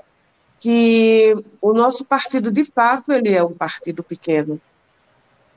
que 0.59 1.33
o 1.59 1.73
nosso 1.73 2.05
partido, 2.05 2.51
de 2.51 2.63
fato, 2.63 3.11
ele 3.11 3.33
é 3.33 3.43
um 3.43 3.55
partido 3.55 4.03
pequeno. 4.03 4.61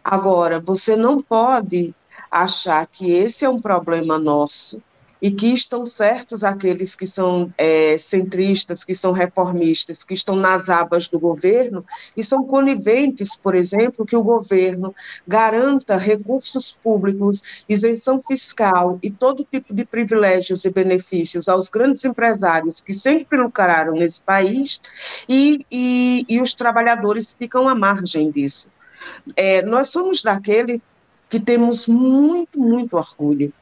Agora, 0.03 0.61
você 0.61 0.97
não 0.97 1.21
pode 1.21 1.95
achar 2.31 2.87
que 2.87 3.13
esse 3.13 3.45
é 3.45 3.51
um 3.51 3.61
problema 3.61 4.19
nosso 4.19 4.83
e 5.23 5.31
que 5.31 5.47
estão 5.47 5.87
certos 5.87 6.43
aqueles 6.43 6.97
que 6.97 7.07
são 7.07 7.55
é, 7.57 7.97
centristas, 7.97 8.85
que 8.85 8.93
são 8.93 9.13
reformistas, 9.13 10.03
que 10.03 10.15
estão 10.15 10.35
nas 10.35 10.69
abas 10.69 11.07
do 11.07 11.21
governo 11.21 11.87
e 12.17 12.25
são 12.25 12.43
coniventes, 12.43 13.37
por 13.37 13.55
exemplo, 13.55 14.05
que 14.05 14.17
o 14.17 14.23
governo 14.25 14.93
garanta 15.27 15.97
recursos 15.97 16.77
públicos, 16.83 17.65
isenção 17.69 18.21
fiscal 18.21 18.99
e 19.01 19.13
todo 19.13 19.47
tipo 19.49 19.73
de 19.73 19.85
privilégios 19.85 20.65
e 20.65 20.71
benefícios 20.71 21.47
aos 21.47 21.69
grandes 21.69 22.05
empresários 22.05 22.81
que 22.81 22.93
sempre 22.93 23.39
lucraram 23.39 23.93
nesse 23.93 24.21
país 24.21 24.81
e, 25.29 25.59
e, 25.71 26.25
e 26.29 26.43
os 26.43 26.53
trabalhadores 26.53 27.33
ficam 27.39 27.69
à 27.69 27.77
margem 27.77 28.29
disso. 28.29 28.69
É, 29.37 29.63
nós 29.63 29.91
somos 29.91 30.21
daquele 30.21 30.83
que 31.29 31.39
temos 31.39 31.87
muito, 31.87 32.59
muito 32.59 32.97
orgulho 32.97 33.53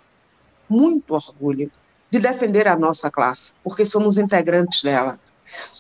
muito 0.71 1.15
orgulho 1.15 1.71
de 2.11 2.19
defender 2.19 2.67
a 2.67 2.77
nossa 2.77 3.11
classe, 3.11 3.53
porque 3.63 3.85
somos 3.85 4.19
integrantes 4.19 4.83
dela. 4.83 5.19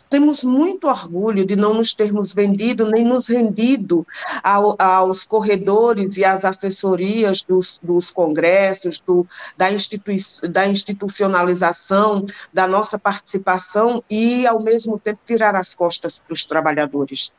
Temos 0.08 0.42
muito 0.42 0.88
orgulho 0.88 1.44
de 1.44 1.54
não 1.54 1.74
nos 1.74 1.94
termos 1.94 2.32
vendido 2.32 2.90
nem 2.90 3.04
nos 3.04 3.28
rendido 3.28 4.04
ao, 4.42 4.74
aos 4.76 5.24
corredores 5.24 6.16
e 6.16 6.24
às 6.24 6.44
assessorias 6.44 7.42
dos, 7.42 7.78
dos 7.80 8.10
congressos, 8.10 9.00
do, 9.06 9.24
da, 9.56 9.70
institui, 9.70 10.16
da 10.50 10.66
institucionalização 10.66 12.24
da 12.52 12.66
nossa 12.66 12.98
participação 12.98 14.02
e, 14.10 14.44
ao 14.44 14.60
mesmo 14.60 14.98
tempo, 14.98 15.20
virar 15.24 15.54
as 15.54 15.72
costas 15.74 16.18
para 16.18 16.34
os 16.34 16.44
trabalhadores. 16.44 17.32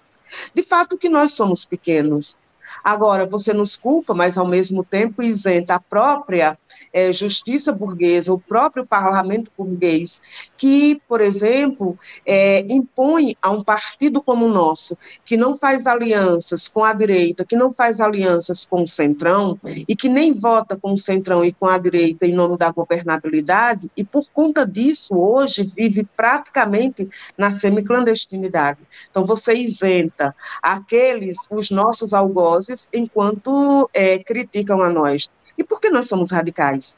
De 0.55 0.63
fato, 0.63 0.97
que 0.97 1.09
nós 1.09 1.33
somos 1.33 1.65
pequenos, 1.65 2.37
Agora, 2.83 3.25
você 3.25 3.53
nos 3.53 3.77
culpa, 3.77 4.13
mas 4.13 4.37
ao 4.37 4.47
mesmo 4.47 4.83
tempo 4.83 5.21
isenta 5.21 5.75
a 5.75 5.79
própria 5.79 6.57
é, 6.93 7.11
justiça 7.11 7.71
burguesa, 7.71 8.33
o 8.33 8.39
próprio 8.39 8.85
parlamento 8.85 9.51
burguês, 9.57 10.21
que, 10.57 11.01
por 11.07 11.21
exemplo, 11.21 11.97
é, 12.25 12.59
impõe 12.71 13.35
a 13.41 13.49
um 13.51 13.63
partido 13.63 14.21
como 14.21 14.45
o 14.45 14.51
nosso, 14.51 14.97
que 15.25 15.37
não 15.37 15.57
faz 15.57 15.87
alianças 15.87 16.67
com 16.67 16.83
a 16.83 16.93
direita, 16.93 17.45
que 17.45 17.55
não 17.55 17.71
faz 17.71 17.99
alianças 17.99 18.65
com 18.65 18.83
o 18.83 18.87
centrão, 18.87 19.59
e 19.87 19.95
que 19.95 20.09
nem 20.09 20.33
vota 20.33 20.77
com 20.77 20.93
o 20.93 20.97
centrão 20.97 21.43
e 21.43 21.51
com 21.51 21.67
a 21.67 21.77
direita 21.77 22.25
em 22.25 22.33
nome 22.33 22.57
da 22.57 22.71
governabilidade, 22.71 23.89
e 23.95 24.03
por 24.03 24.25
conta 24.31 24.65
disso, 24.65 25.15
hoje, 25.15 25.65
vive 25.75 26.07
praticamente 26.15 27.09
na 27.37 27.51
semiclandestinidade. 27.51 28.79
Então, 29.09 29.25
você 29.25 29.53
isenta 29.53 30.35
aqueles, 30.61 31.37
os 31.49 31.69
nossos 31.71 32.13
algozes, 32.13 32.60
enquanto 32.93 33.89
é, 33.93 34.23
criticam 34.23 34.81
a 34.81 34.89
nós. 34.89 35.29
E 35.57 35.63
por 35.63 35.79
que 35.79 35.89
nós 35.89 36.07
somos 36.07 36.31
radicais? 36.31 36.95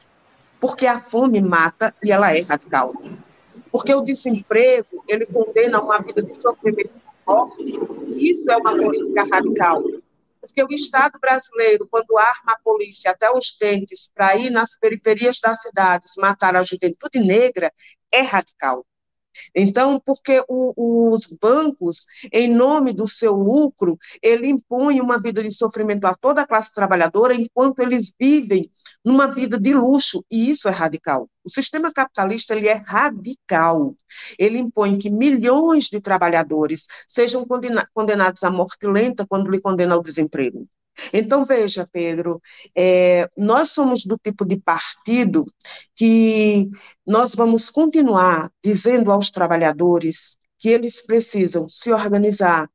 Porque 0.59 0.85
a 0.85 0.99
fome 0.99 1.41
mata 1.41 1.93
e 2.03 2.11
ela 2.11 2.35
é 2.35 2.41
radical. 2.41 2.93
Porque 3.71 3.93
o 3.93 4.01
desemprego, 4.01 5.03
ele 5.07 5.25
condena 5.25 5.81
uma 5.81 5.99
vida 5.99 6.21
de 6.21 6.33
sofrimento 6.33 7.01
forte, 7.25 7.63
isso 8.17 8.49
é 8.49 8.57
uma 8.57 8.75
política 8.75 9.23
radical. 9.31 9.83
Porque 10.39 10.63
o 10.63 10.67
Estado 10.71 11.19
brasileiro, 11.19 11.87
quando 11.89 12.17
arma 12.17 12.53
a 12.53 12.59
polícia 12.63 13.11
até 13.11 13.31
os 13.31 13.55
dentes 13.59 14.11
para 14.13 14.35
ir 14.35 14.49
nas 14.49 14.77
periferias 14.77 15.39
das 15.39 15.61
cidades 15.61 16.13
matar 16.17 16.55
a 16.55 16.63
juventude 16.63 17.19
negra, 17.19 17.71
é 18.11 18.21
radical. 18.21 18.85
Então, 19.55 19.99
porque 20.03 20.43
o, 20.47 21.13
os 21.13 21.27
bancos, 21.27 22.05
em 22.31 22.49
nome 22.53 22.93
do 22.93 23.07
seu 23.07 23.33
lucro, 23.33 23.97
ele 24.21 24.47
impõe 24.47 25.01
uma 25.01 25.19
vida 25.19 25.41
de 25.41 25.51
sofrimento 25.51 26.05
a 26.05 26.15
toda 26.15 26.41
a 26.41 26.47
classe 26.47 26.73
trabalhadora, 26.73 27.33
enquanto 27.33 27.79
eles 27.79 28.13
vivem 28.19 28.69
numa 29.03 29.27
vida 29.27 29.59
de 29.59 29.73
luxo, 29.73 30.23
e 30.31 30.49
isso 30.49 30.67
é 30.67 30.71
radical. 30.71 31.29
O 31.43 31.49
sistema 31.49 31.91
capitalista 31.91 32.55
ele 32.55 32.69
é 32.69 32.81
radical. 32.85 33.95
Ele 34.39 34.57
impõe 34.57 34.97
que 34.97 35.09
milhões 35.09 35.85
de 35.85 35.99
trabalhadores 35.99 36.85
sejam 37.07 37.45
condenados 37.93 38.43
à 38.43 38.49
morte 38.49 38.87
lenta 38.87 39.25
quando 39.27 39.51
lhe 39.51 39.59
condena 39.59 39.95
ao 39.95 40.01
desemprego. 40.01 40.67
Então, 41.11 41.43
veja, 41.43 41.87
Pedro, 41.91 42.41
é, 42.75 43.29
nós 43.37 43.71
somos 43.71 44.05
do 44.05 44.17
tipo 44.17 44.45
de 44.45 44.57
partido 44.57 45.43
que 45.95 46.69
nós 47.05 47.35
vamos 47.35 47.69
continuar 47.69 48.51
dizendo 48.63 49.11
aos 49.11 49.29
trabalhadores 49.29 50.37
que 50.57 50.69
eles 50.69 51.05
precisam 51.05 51.67
se 51.67 51.91
organizar, 51.91 52.69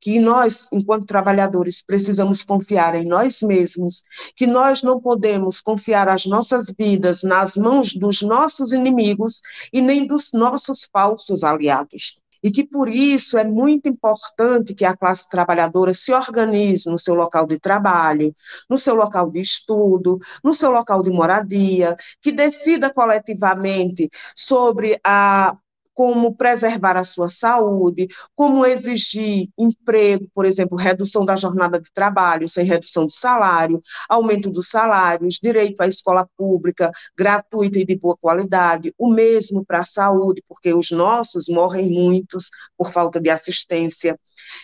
que 0.00 0.18
nós, 0.18 0.66
enquanto 0.72 1.06
trabalhadores, 1.06 1.82
precisamos 1.82 2.42
confiar 2.42 2.94
em 2.94 3.04
nós 3.04 3.42
mesmos, 3.42 4.02
que 4.34 4.46
nós 4.46 4.82
não 4.82 5.00
podemos 5.00 5.60
confiar 5.60 6.08
as 6.08 6.26
nossas 6.26 6.72
vidas 6.78 7.22
nas 7.22 7.56
mãos 7.56 7.92
dos 7.92 8.22
nossos 8.22 8.72
inimigos 8.72 9.40
e 9.72 9.82
nem 9.82 10.06
dos 10.06 10.30
nossos 10.32 10.88
falsos 10.90 11.42
aliados 11.44 12.14
e 12.44 12.50
que 12.50 12.62
por 12.62 12.90
isso 12.90 13.38
é 13.38 13.44
muito 13.44 13.88
importante 13.88 14.74
que 14.74 14.84
a 14.84 14.94
classe 14.94 15.26
trabalhadora 15.30 15.94
se 15.94 16.12
organize 16.12 16.90
no 16.90 16.98
seu 16.98 17.14
local 17.14 17.46
de 17.46 17.58
trabalho, 17.58 18.34
no 18.68 18.76
seu 18.76 18.94
local 18.94 19.30
de 19.30 19.40
estudo, 19.40 20.18
no 20.44 20.52
seu 20.52 20.70
local 20.70 21.02
de 21.02 21.10
moradia, 21.10 21.96
que 22.20 22.30
decida 22.30 22.92
coletivamente 22.92 24.10
sobre 24.36 25.00
a 25.02 25.56
como 25.94 26.34
preservar 26.34 26.96
a 26.96 27.04
sua 27.04 27.28
saúde, 27.28 28.08
como 28.34 28.66
exigir 28.66 29.48
emprego, 29.58 30.28
por 30.34 30.44
exemplo, 30.44 30.76
redução 30.76 31.24
da 31.24 31.36
jornada 31.36 31.80
de 31.80 31.90
trabalho 31.92 32.48
sem 32.48 32.64
redução 32.64 33.06
de 33.06 33.14
salário, 33.14 33.80
aumento 34.08 34.50
dos 34.50 34.68
salários, 34.68 35.38
direito 35.40 35.80
à 35.80 35.86
escola 35.86 36.28
pública 36.36 36.90
gratuita 37.16 37.78
e 37.78 37.84
de 37.84 37.96
boa 37.96 38.16
qualidade, 38.16 38.92
o 38.98 39.08
mesmo 39.08 39.64
para 39.64 39.80
a 39.80 39.84
saúde, 39.84 40.42
porque 40.48 40.74
os 40.74 40.90
nossos 40.90 41.48
morrem 41.48 41.90
muitos 41.90 42.50
por 42.76 42.92
falta 42.92 43.20
de 43.20 43.30
assistência. 43.30 44.18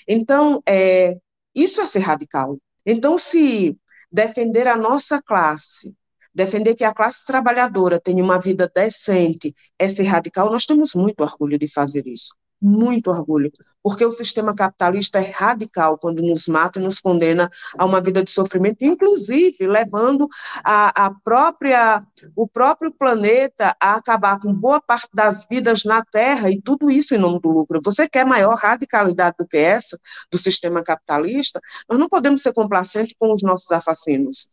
Então, 0.07 0.62
é, 0.68 1.16
isso 1.55 1.81
é 1.81 1.87
ser 1.87 2.01
radical. 2.01 2.59
Então, 2.85 3.16
se 3.18 3.76
defender 4.11 4.66
a 4.66 4.76
nossa 4.76 5.22
classe 5.22 5.95
defender 6.35 6.74
que 6.74 6.85
a 6.85 6.95
classe 6.95 7.24
trabalhadora 7.24 8.01
tenha 8.01 8.22
uma 8.22 8.39
vida 8.39 8.70
decente 8.74 9.55
é 9.78 9.89
ser 9.89 10.05
radical, 10.05 10.51
nós 10.51 10.64
temos 10.66 10.95
muito 10.95 11.22
orgulho 11.22 11.59
de 11.59 11.68
fazer 11.68 12.07
isso. 12.07 12.35
Muito 12.62 13.09
orgulho, 13.09 13.51
porque 13.83 14.05
o 14.05 14.11
sistema 14.11 14.55
capitalista 14.55 15.18
é 15.18 15.31
radical 15.31 15.97
quando 15.97 16.20
nos 16.20 16.47
mata 16.47 16.78
e 16.78 16.83
nos 16.83 17.01
condena 17.01 17.51
a 17.78 17.87
uma 17.87 18.03
vida 18.03 18.22
de 18.22 18.31
sofrimento, 18.31 18.85
inclusive 18.85 19.66
levando 19.66 20.28
a, 20.62 21.07
a 21.07 21.14
própria, 21.24 22.03
o 22.37 22.47
próprio 22.47 22.93
planeta 22.93 23.74
a 23.81 23.95
acabar 23.95 24.39
com 24.39 24.53
boa 24.53 24.78
parte 24.78 25.09
das 25.14 25.47
vidas 25.51 25.85
na 25.85 26.05
Terra 26.05 26.51
e 26.51 26.61
tudo 26.61 26.91
isso 26.91 27.14
em 27.14 27.18
nome 27.18 27.41
do 27.41 27.49
lucro. 27.49 27.81
Você 27.83 28.07
quer 28.07 28.26
maior 28.26 28.57
radicalidade 28.57 29.37
do 29.39 29.49
que 29.49 29.57
essa 29.57 29.99
do 30.31 30.37
sistema 30.37 30.83
capitalista? 30.83 31.62
Nós 31.89 31.99
não 31.99 32.11
podemos 32.11 32.43
ser 32.43 32.53
complacentes 32.53 33.16
com 33.18 33.33
os 33.33 33.43
nossos 33.43 33.72
assassinos. 33.72 34.47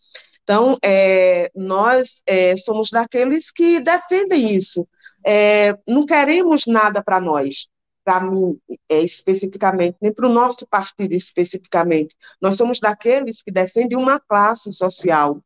Então, 0.48 0.78
é, 0.82 1.52
nós 1.54 2.22
é, 2.26 2.56
somos 2.56 2.90
daqueles 2.90 3.52
que 3.52 3.82
defendem 3.82 4.56
isso. 4.56 4.88
É, 5.26 5.78
não 5.86 6.06
queremos 6.06 6.66
nada 6.66 7.04
para 7.04 7.20
nós, 7.20 7.68
para 8.02 8.22
mim 8.22 8.58
é, 8.88 9.02
especificamente, 9.02 9.98
nem 10.02 10.14
para 10.14 10.26
o 10.26 10.32
nosso 10.32 10.66
partido 10.66 11.12
especificamente. 11.12 12.16
Nós 12.42 12.56
somos 12.56 12.80
daqueles 12.80 13.44
que 13.44 13.52
defendem 13.52 13.98
uma 13.98 14.22
classe 14.22 14.72
social 14.72 15.44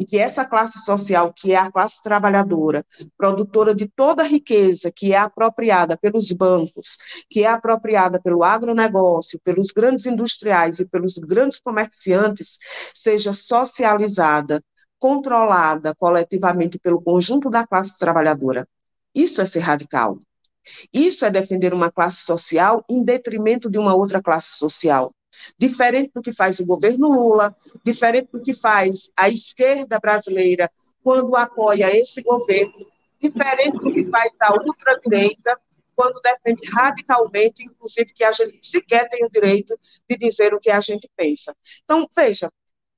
e 0.00 0.06
que 0.06 0.18
essa 0.18 0.46
classe 0.46 0.82
social, 0.82 1.30
que 1.30 1.52
é 1.52 1.56
a 1.56 1.70
classe 1.70 2.00
trabalhadora, 2.02 2.86
produtora 3.18 3.74
de 3.74 3.86
toda 3.86 4.22
a 4.22 4.26
riqueza 4.26 4.90
que 4.90 5.12
é 5.12 5.18
apropriada 5.18 5.94
pelos 5.94 6.32
bancos, 6.32 6.96
que 7.28 7.44
é 7.44 7.46
apropriada 7.46 8.18
pelo 8.18 8.42
agronegócio, 8.42 9.38
pelos 9.44 9.72
grandes 9.72 10.06
industriais 10.06 10.80
e 10.80 10.86
pelos 10.86 11.18
grandes 11.18 11.60
comerciantes, 11.60 12.56
seja 12.94 13.34
socializada, 13.34 14.62
controlada 14.98 15.94
coletivamente 15.94 16.78
pelo 16.78 17.02
conjunto 17.02 17.50
da 17.50 17.66
classe 17.66 17.98
trabalhadora. 17.98 18.66
Isso 19.14 19.42
é 19.42 19.46
ser 19.46 19.60
radical. 19.60 20.18
Isso 20.94 21.26
é 21.26 21.30
defender 21.30 21.74
uma 21.74 21.92
classe 21.92 22.24
social 22.24 22.82
em 22.88 23.04
detrimento 23.04 23.68
de 23.68 23.78
uma 23.78 23.94
outra 23.94 24.22
classe 24.22 24.56
social 24.56 25.10
diferente 25.58 26.10
do 26.14 26.22
que 26.22 26.32
faz 26.32 26.60
o 26.60 26.66
governo 26.66 27.08
Lula, 27.08 27.54
diferente 27.84 28.28
do 28.32 28.42
que 28.42 28.54
faz 28.54 29.10
a 29.16 29.28
esquerda 29.28 29.98
brasileira 29.98 30.70
quando 31.02 31.36
apoia 31.36 31.94
esse 31.96 32.22
governo, 32.22 32.86
diferente 33.20 33.78
do 33.78 33.92
que 33.92 34.04
faz 34.06 34.32
a 34.40 34.54
ultradireita 34.54 35.58
quando 35.94 36.20
defende 36.22 36.66
radicalmente, 36.70 37.62
inclusive, 37.62 38.12
que 38.14 38.24
a 38.24 38.32
gente 38.32 38.66
sequer 38.66 39.06
tem 39.10 39.24
o 39.24 39.30
direito 39.30 39.78
de 40.08 40.16
dizer 40.16 40.54
o 40.54 40.58
que 40.58 40.70
a 40.70 40.80
gente 40.80 41.10
pensa. 41.14 41.54
Então, 41.84 42.08
veja, 42.16 42.50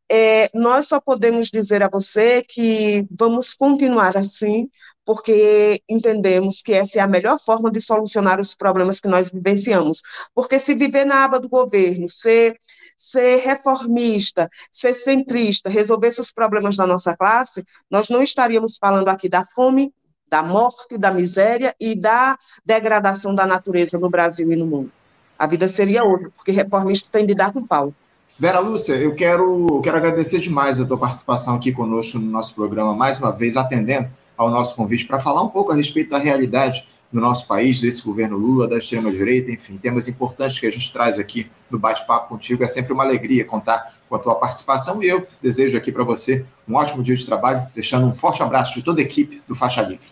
é, 0.08 0.50
nós 0.54 0.86
só 0.86 1.00
podemos 1.00 1.50
dizer 1.50 1.82
a 1.82 1.88
você 1.88 2.42
que 2.42 3.04
vamos 3.10 3.54
continuar 3.54 4.16
assim, 4.16 4.68
porque 5.04 5.82
entendemos 5.88 6.62
que 6.62 6.72
essa 6.72 6.98
é 6.98 7.02
a 7.02 7.06
melhor 7.06 7.38
forma 7.38 7.70
de 7.70 7.80
solucionar 7.80 8.38
os 8.38 8.54
problemas 8.54 9.00
que 9.00 9.08
nós 9.08 9.30
vivenciamos. 9.30 10.00
Porque 10.34 10.58
se 10.58 10.74
viver 10.74 11.04
na 11.04 11.24
aba 11.24 11.40
do 11.40 11.48
governo, 11.48 12.08
ser, 12.08 12.56
ser 12.96 13.40
reformista, 13.40 14.48
ser 14.72 14.94
centrista, 14.94 15.68
resolver 15.68 16.14
os 16.18 16.30
problemas 16.30 16.76
da 16.76 16.86
nossa 16.86 17.16
classe, 17.16 17.64
nós 17.90 18.08
não 18.08 18.22
estaríamos 18.22 18.76
falando 18.78 19.08
aqui 19.08 19.28
da 19.28 19.44
fome, 19.44 19.92
da 20.28 20.42
morte, 20.42 20.96
da 20.96 21.10
miséria 21.10 21.74
e 21.78 21.94
da 21.94 22.38
degradação 22.64 23.34
da 23.34 23.46
natureza 23.46 23.98
no 23.98 24.08
Brasil 24.08 24.50
e 24.50 24.56
no 24.56 24.66
mundo. 24.66 24.92
A 25.38 25.46
vida 25.46 25.66
seria 25.66 26.04
outra, 26.04 26.30
porque 26.30 26.52
reformista 26.52 27.08
tem 27.10 27.26
de 27.26 27.34
dar 27.34 27.52
com 27.52 27.66
pau. 27.66 27.92
Vera 28.38 28.60
Lúcia, 28.60 28.94
eu 28.94 29.14
quero, 29.14 29.80
quero 29.82 29.96
agradecer 29.96 30.38
demais 30.38 30.80
a 30.80 30.86
tua 30.86 30.96
participação 30.96 31.56
aqui 31.56 31.70
conosco 31.70 32.18
no 32.18 32.30
nosso 32.30 32.54
programa, 32.54 32.94
mais 32.94 33.18
uma 33.18 33.30
vez 33.30 33.56
atendendo 33.56 34.08
ao 34.42 34.50
nosso 34.50 34.76
convite 34.76 35.06
para 35.06 35.18
falar 35.18 35.42
um 35.42 35.48
pouco 35.48 35.72
a 35.72 35.74
respeito 35.74 36.10
da 36.10 36.18
realidade 36.18 36.86
do 37.12 37.20
nosso 37.20 37.46
país, 37.46 37.80
desse 37.80 38.02
governo 38.02 38.38
Lula, 38.38 38.66
da 38.66 38.78
extrema-direita, 38.78 39.50
enfim, 39.50 39.76
temas 39.76 40.08
importantes 40.08 40.58
que 40.58 40.66
a 40.66 40.70
gente 40.70 40.90
traz 40.92 41.18
aqui 41.18 41.50
no 41.70 41.78
bate-papo 41.78 42.30
contigo. 42.30 42.64
É 42.64 42.68
sempre 42.68 42.92
uma 42.92 43.04
alegria 43.04 43.44
contar 43.44 43.92
com 44.08 44.16
a 44.16 44.18
tua 44.18 44.34
participação 44.34 45.02
e 45.02 45.08
eu 45.08 45.26
desejo 45.42 45.76
aqui 45.76 45.92
para 45.92 46.04
você 46.04 46.46
um 46.66 46.74
ótimo 46.74 47.02
dia 47.02 47.14
de 47.14 47.26
trabalho, 47.26 47.66
deixando 47.74 48.06
um 48.06 48.14
forte 48.14 48.42
abraço 48.42 48.74
de 48.74 48.82
toda 48.82 49.00
a 49.00 49.04
equipe 49.04 49.42
do 49.46 49.54
Faixa 49.54 49.82
Livre. 49.82 50.08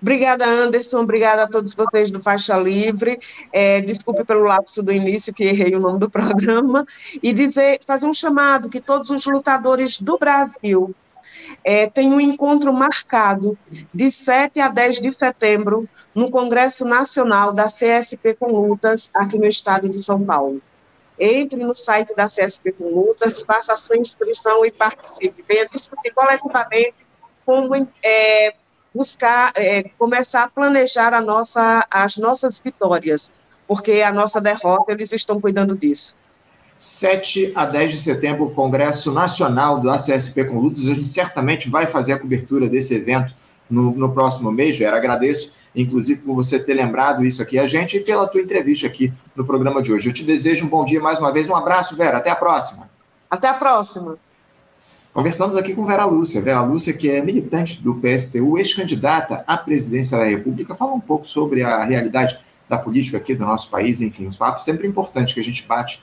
Obrigada, 0.00 0.44
Anderson. 0.44 0.98
Obrigada 0.98 1.44
a 1.44 1.48
todos 1.48 1.74
vocês 1.74 2.10
do 2.10 2.20
Faixa 2.20 2.58
Livre. 2.58 3.20
É, 3.52 3.80
desculpe 3.82 4.24
pelo 4.24 4.42
lapso 4.42 4.82
do 4.82 4.92
início, 4.92 5.32
que 5.32 5.44
errei 5.44 5.76
o 5.76 5.80
nome 5.80 6.00
do 6.00 6.10
programa. 6.10 6.84
E 7.22 7.32
dizer, 7.32 7.78
fazer 7.86 8.06
um 8.06 8.12
chamado 8.12 8.68
que 8.68 8.80
todos 8.80 9.10
os 9.10 9.24
lutadores 9.26 10.00
do 10.00 10.18
Brasil 10.18 10.92
é, 11.64 11.86
têm 11.86 12.12
um 12.12 12.20
encontro 12.20 12.72
marcado 12.72 13.56
de 13.94 14.10
7 14.10 14.60
a 14.60 14.68
10 14.68 15.00
de 15.00 15.16
setembro 15.16 15.88
no 16.14 16.30
Congresso 16.30 16.84
Nacional 16.84 17.52
da 17.52 17.66
CSP 17.66 18.34
com 18.34 18.46
Lutas, 18.48 19.08
aqui 19.14 19.38
no 19.38 19.46
estado 19.46 19.88
de 19.88 19.98
São 19.98 20.24
Paulo. 20.24 20.60
Entre 21.18 21.62
no 21.62 21.74
site 21.74 22.14
da 22.14 22.26
CSP 22.26 22.72
com 22.72 22.88
Lutas, 22.88 23.42
faça 23.42 23.74
a 23.74 23.76
sua 23.76 23.96
inscrição 23.96 24.64
e 24.66 24.72
participe. 24.72 25.44
Venha 25.48 25.68
discutir 25.68 26.10
coletivamente 26.12 27.06
como 27.44 27.74
é, 28.02 28.54
buscar, 28.94 29.52
é, 29.56 29.84
começar 29.98 30.44
a 30.44 30.48
planejar 30.48 31.14
a 31.14 31.20
nossa, 31.20 31.86
as 31.90 32.16
nossas 32.16 32.58
vitórias, 32.58 33.30
porque 33.66 34.02
a 34.02 34.12
nossa 34.12 34.40
derrota, 34.40 34.92
eles 34.92 35.12
estão 35.12 35.40
cuidando 35.40 35.76
disso. 35.76 36.16
7 36.82 37.52
a 37.54 37.64
10 37.64 37.92
de 37.92 37.98
setembro, 37.98 38.46
o 38.46 38.50
Congresso 38.50 39.12
Nacional 39.12 39.78
do 39.78 39.88
ACSP 39.88 40.46
com 40.46 40.58
Lutas. 40.58 40.88
A 40.88 40.94
gente 40.94 41.06
certamente 41.06 41.70
vai 41.70 41.86
fazer 41.86 42.14
a 42.14 42.18
cobertura 42.18 42.68
desse 42.68 42.92
evento 42.96 43.32
no, 43.70 43.92
no 43.92 44.12
próximo 44.12 44.50
mês, 44.50 44.76
Vera. 44.76 44.96
Agradeço, 44.96 45.52
inclusive, 45.76 46.22
por 46.22 46.34
você 46.34 46.58
ter 46.58 46.74
lembrado 46.74 47.24
isso 47.24 47.40
aqui 47.40 47.56
a 47.56 47.66
gente 47.66 47.98
e 47.98 48.00
pela 48.00 48.26
tua 48.26 48.40
entrevista 48.40 48.88
aqui 48.88 49.12
no 49.36 49.44
programa 49.44 49.80
de 49.80 49.92
hoje. 49.92 50.08
Eu 50.08 50.12
te 50.12 50.24
desejo 50.24 50.66
um 50.66 50.68
bom 50.68 50.84
dia 50.84 51.00
mais 51.00 51.20
uma 51.20 51.32
vez. 51.32 51.48
Um 51.48 51.54
abraço, 51.54 51.96
Vera. 51.96 52.18
Até 52.18 52.30
a 52.30 52.34
próxima. 52.34 52.90
Até 53.30 53.46
a 53.46 53.54
próxima. 53.54 54.18
Conversamos 55.14 55.56
aqui 55.56 55.76
com 55.76 55.86
Vera 55.86 56.04
Lúcia. 56.04 56.42
Vera 56.42 56.62
Lúcia, 56.62 56.92
que 56.92 57.08
é 57.08 57.22
militante 57.22 57.80
do 57.80 57.94
PSTU, 57.94 58.58
ex-candidata 58.58 59.44
à 59.46 59.56
presidência 59.56 60.18
da 60.18 60.24
República, 60.24 60.74
fala 60.74 60.94
um 60.94 61.00
pouco 61.00 61.28
sobre 61.28 61.62
a 61.62 61.84
realidade 61.84 62.36
da 62.68 62.76
política 62.76 63.18
aqui 63.18 63.36
do 63.36 63.46
nosso 63.46 63.70
país, 63.70 64.00
enfim, 64.00 64.26
uns 64.26 64.36
papos 64.36 64.64
sempre 64.64 64.88
importantes 64.88 65.32
que 65.32 65.38
a 65.38 65.44
gente 65.44 65.64
bate 65.64 66.02